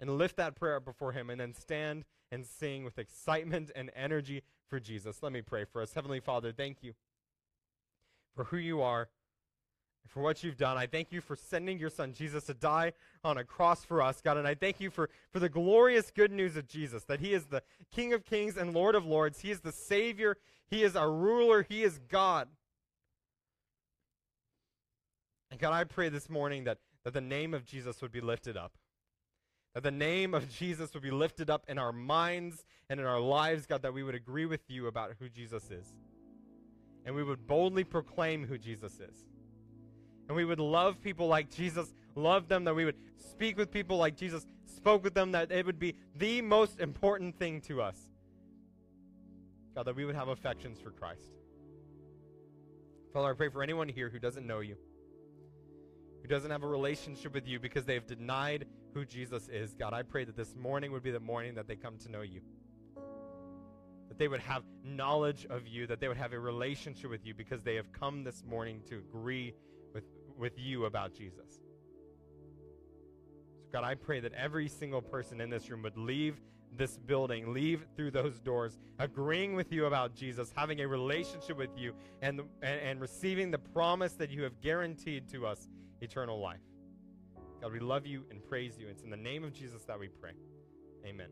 And 0.00 0.18
lift 0.18 0.36
that 0.36 0.56
prayer 0.56 0.76
up 0.76 0.84
before 0.84 1.12
Him 1.12 1.30
and 1.30 1.40
then 1.40 1.54
stand 1.54 2.04
and 2.34 2.44
sing 2.44 2.84
with 2.84 2.98
excitement 2.98 3.70
and 3.74 3.90
energy 3.94 4.42
for 4.68 4.80
Jesus. 4.80 5.22
Let 5.22 5.32
me 5.32 5.40
pray 5.40 5.64
for 5.64 5.80
us. 5.80 5.94
Heavenly 5.94 6.20
Father, 6.20 6.52
thank 6.52 6.82
you 6.82 6.94
for 8.34 8.44
who 8.44 8.56
you 8.56 8.82
are 8.82 9.08
and 10.02 10.10
for 10.10 10.20
what 10.20 10.42
you've 10.42 10.56
done. 10.56 10.76
I 10.76 10.86
thank 10.86 11.12
you 11.12 11.20
for 11.20 11.36
sending 11.36 11.78
your 11.78 11.90
son 11.90 12.12
Jesus 12.12 12.44
to 12.44 12.54
die 12.54 12.92
on 13.22 13.38
a 13.38 13.44
cross 13.44 13.84
for 13.84 14.02
us, 14.02 14.20
God. 14.20 14.36
And 14.36 14.48
I 14.48 14.54
thank 14.54 14.80
you 14.80 14.90
for, 14.90 15.08
for 15.30 15.38
the 15.38 15.48
glorious 15.48 16.10
good 16.10 16.32
news 16.32 16.56
of 16.56 16.66
Jesus, 16.66 17.04
that 17.04 17.20
he 17.20 17.32
is 17.32 17.46
the 17.46 17.62
King 17.92 18.12
of 18.12 18.24
kings 18.24 18.56
and 18.56 18.74
Lord 18.74 18.96
of 18.96 19.06
lords. 19.06 19.40
He 19.40 19.52
is 19.52 19.60
the 19.60 19.72
Savior. 19.72 20.36
He 20.68 20.82
is 20.82 20.96
our 20.96 21.12
ruler. 21.12 21.64
He 21.68 21.84
is 21.84 22.00
God. 22.08 22.48
And 25.52 25.60
God, 25.60 25.72
I 25.72 25.84
pray 25.84 26.08
this 26.08 26.28
morning 26.28 26.64
that, 26.64 26.78
that 27.04 27.14
the 27.14 27.20
name 27.20 27.54
of 27.54 27.64
Jesus 27.64 28.02
would 28.02 28.10
be 28.10 28.20
lifted 28.20 28.56
up. 28.56 28.72
That 29.74 29.82
the 29.82 29.90
name 29.90 30.34
of 30.34 30.48
Jesus 30.48 30.94
would 30.94 31.02
be 31.02 31.10
lifted 31.10 31.50
up 31.50 31.64
in 31.68 31.78
our 31.78 31.92
minds 31.92 32.64
and 32.88 33.00
in 33.00 33.06
our 33.06 33.20
lives, 33.20 33.66
God, 33.66 33.82
that 33.82 33.92
we 33.92 34.02
would 34.02 34.14
agree 34.14 34.46
with 34.46 34.60
you 34.68 34.86
about 34.86 35.12
who 35.18 35.28
Jesus 35.28 35.70
is. 35.70 35.92
And 37.04 37.14
we 37.14 37.24
would 37.24 37.46
boldly 37.46 37.84
proclaim 37.84 38.46
who 38.46 38.56
Jesus 38.56 39.00
is. 39.00 39.26
and 40.28 40.36
we 40.36 40.44
would 40.44 40.60
love 40.60 41.00
people 41.02 41.26
like 41.26 41.50
Jesus 41.50 41.94
loved 42.14 42.48
them, 42.48 42.64
that 42.64 42.74
we 42.74 42.84
would 42.84 42.96
speak 43.18 43.56
with 43.56 43.70
people 43.70 43.96
like 43.96 44.16
Jesus 44.16 44.46
spoke 44.64 45.04
with 45.04 45.14
them, 45.14 45.32
that 45.32 45.52
it 45.52 45.66
would 45.66 45.78
be 45.78 45.94
the 46.16 46.40
most 46.40 46.80
important 46.80 47.38
thing 47.38 47.60
to 47.62 47.82
us. 47.82 47.98
God, 49.74 49.84
that 49.86 49.96
we 49.96 50.04
would 50.04 50.14
have 50.14 50.28
affections 50.28 50.80
for 50.80 50.90
Christ. 50.90 51.32
Father, 53.12 53.30
I 53.30 53.34
pray 53.34 53.48
for 53.48 53.62
anyone 53.62 53.88
here 53.88 54.08
who 54.08 54.18
doesn't 54.18 54.46
know 54.46 54.60
you, 54.60 54.76
who 56.24 56.28
doesn't 56.28 56.50
have 56.50 56.62
a 56.62 56.66
relationship 56.66 57.34
with 57.34 57.46
you 57.46 57.60
because 57.60 57.84
they've 57.84 58.06
denied 58.06 58.64
who 58.94 59.04
Jesus 59.04 59.46
is. 59.48 59.74
God, 59.74 59.92
I 59.92 60.00
pray 60.00 60.24
that 60.24 60.34
this 60.34 60.56
morning 60.56 60.90
would 60.92 61.02
be 61.02 61.10
the 61.10 61.20
morning 61.20 61.54
that 61.56 61.68
they 61.68 61.76
come 61.76 61.98
to 61.98 62.10
know 62.10 62.22
you. 62.22 62.40
That 64.08 64.16
they 64.16 64.28
would 64.28 64.40
have 64.40 64.62
knowledge 64.82 65.46
of 65.50 65.68
you, 65.68 65.86
that 65.86 66.00
they 66.00 66.08
would 66.08 66.16
have 66.16 66.32
a 66.32 66.40
relationship 66.40 67.10
with 67.10 67.26
you 67.26 67.34
because 67.34 67.62
they 67.62 67.74
have 67.74 67.92
come 67.92 68.24
this 68.24 68.42
morning 68.42 68.80
to 68.88 68.96
agree 68.96 69.52
with, 69.92 70.04
with 70.38 70.58
you 70.58 70.86
about 70.86 71.12
Jesus. 71.12 71.60
So, 73.60 73.68
God, 73.70 73.84
I 73.84 73.94
pray 73.94 74.20
that 74.20 74.32
every 74.32 74.68
single 74.68 75.02
person 75.02 75.42
in 75.42 75.50
this 75.50 75.68
room 75.68 75.82
would 75.82 75.98
leave 75.98 76.40
this 76.74 76.96
building, 76.96 77.52
leave 77.52 77.84
through 77.96 78.12
those 78.12 78.40
doors, 78.40 78.78
agreeing 78.98 79.54
with 79.54 79.70
you 79.70 79.84
about 79.84 80.14
Jesus, 80.14 80.54
having 80.56 80.80
a 80.80 80.88
relationship 80.88 81.58
with 81.58 81.76
you, 81.76 81.92
and, 82.22 82.40
and, 82.62 82.80
and 82.80 83.00
receiving 83.02 83.50
the 83.50 83.58
promise 83.58 84.14
that 84.14 84.30
you 84.30 84.42
have 84.42 84.58
guaranteed 84.62 85.28
to 85.28 85.46
us 85.46 85.68
eternal 86.00 86.40
life. 86.40 86.60
God, 87.60 87.72
we 87.72 87.80
love 87.80 88.06
you 88.06 88.24
and 88.30 88.44
praise 88.44 88.78
you. 88.78 88.88
It's 88.88 89.02
in 89.02 89.10
the 89.10 89.16
name 89.16 89.44
of 89.44 89.52
Jesus 89.52 89.84
that 89.84 89.98
we 89.98 90.08
pray. 90.08 90.32
Amen. 91.06 91.28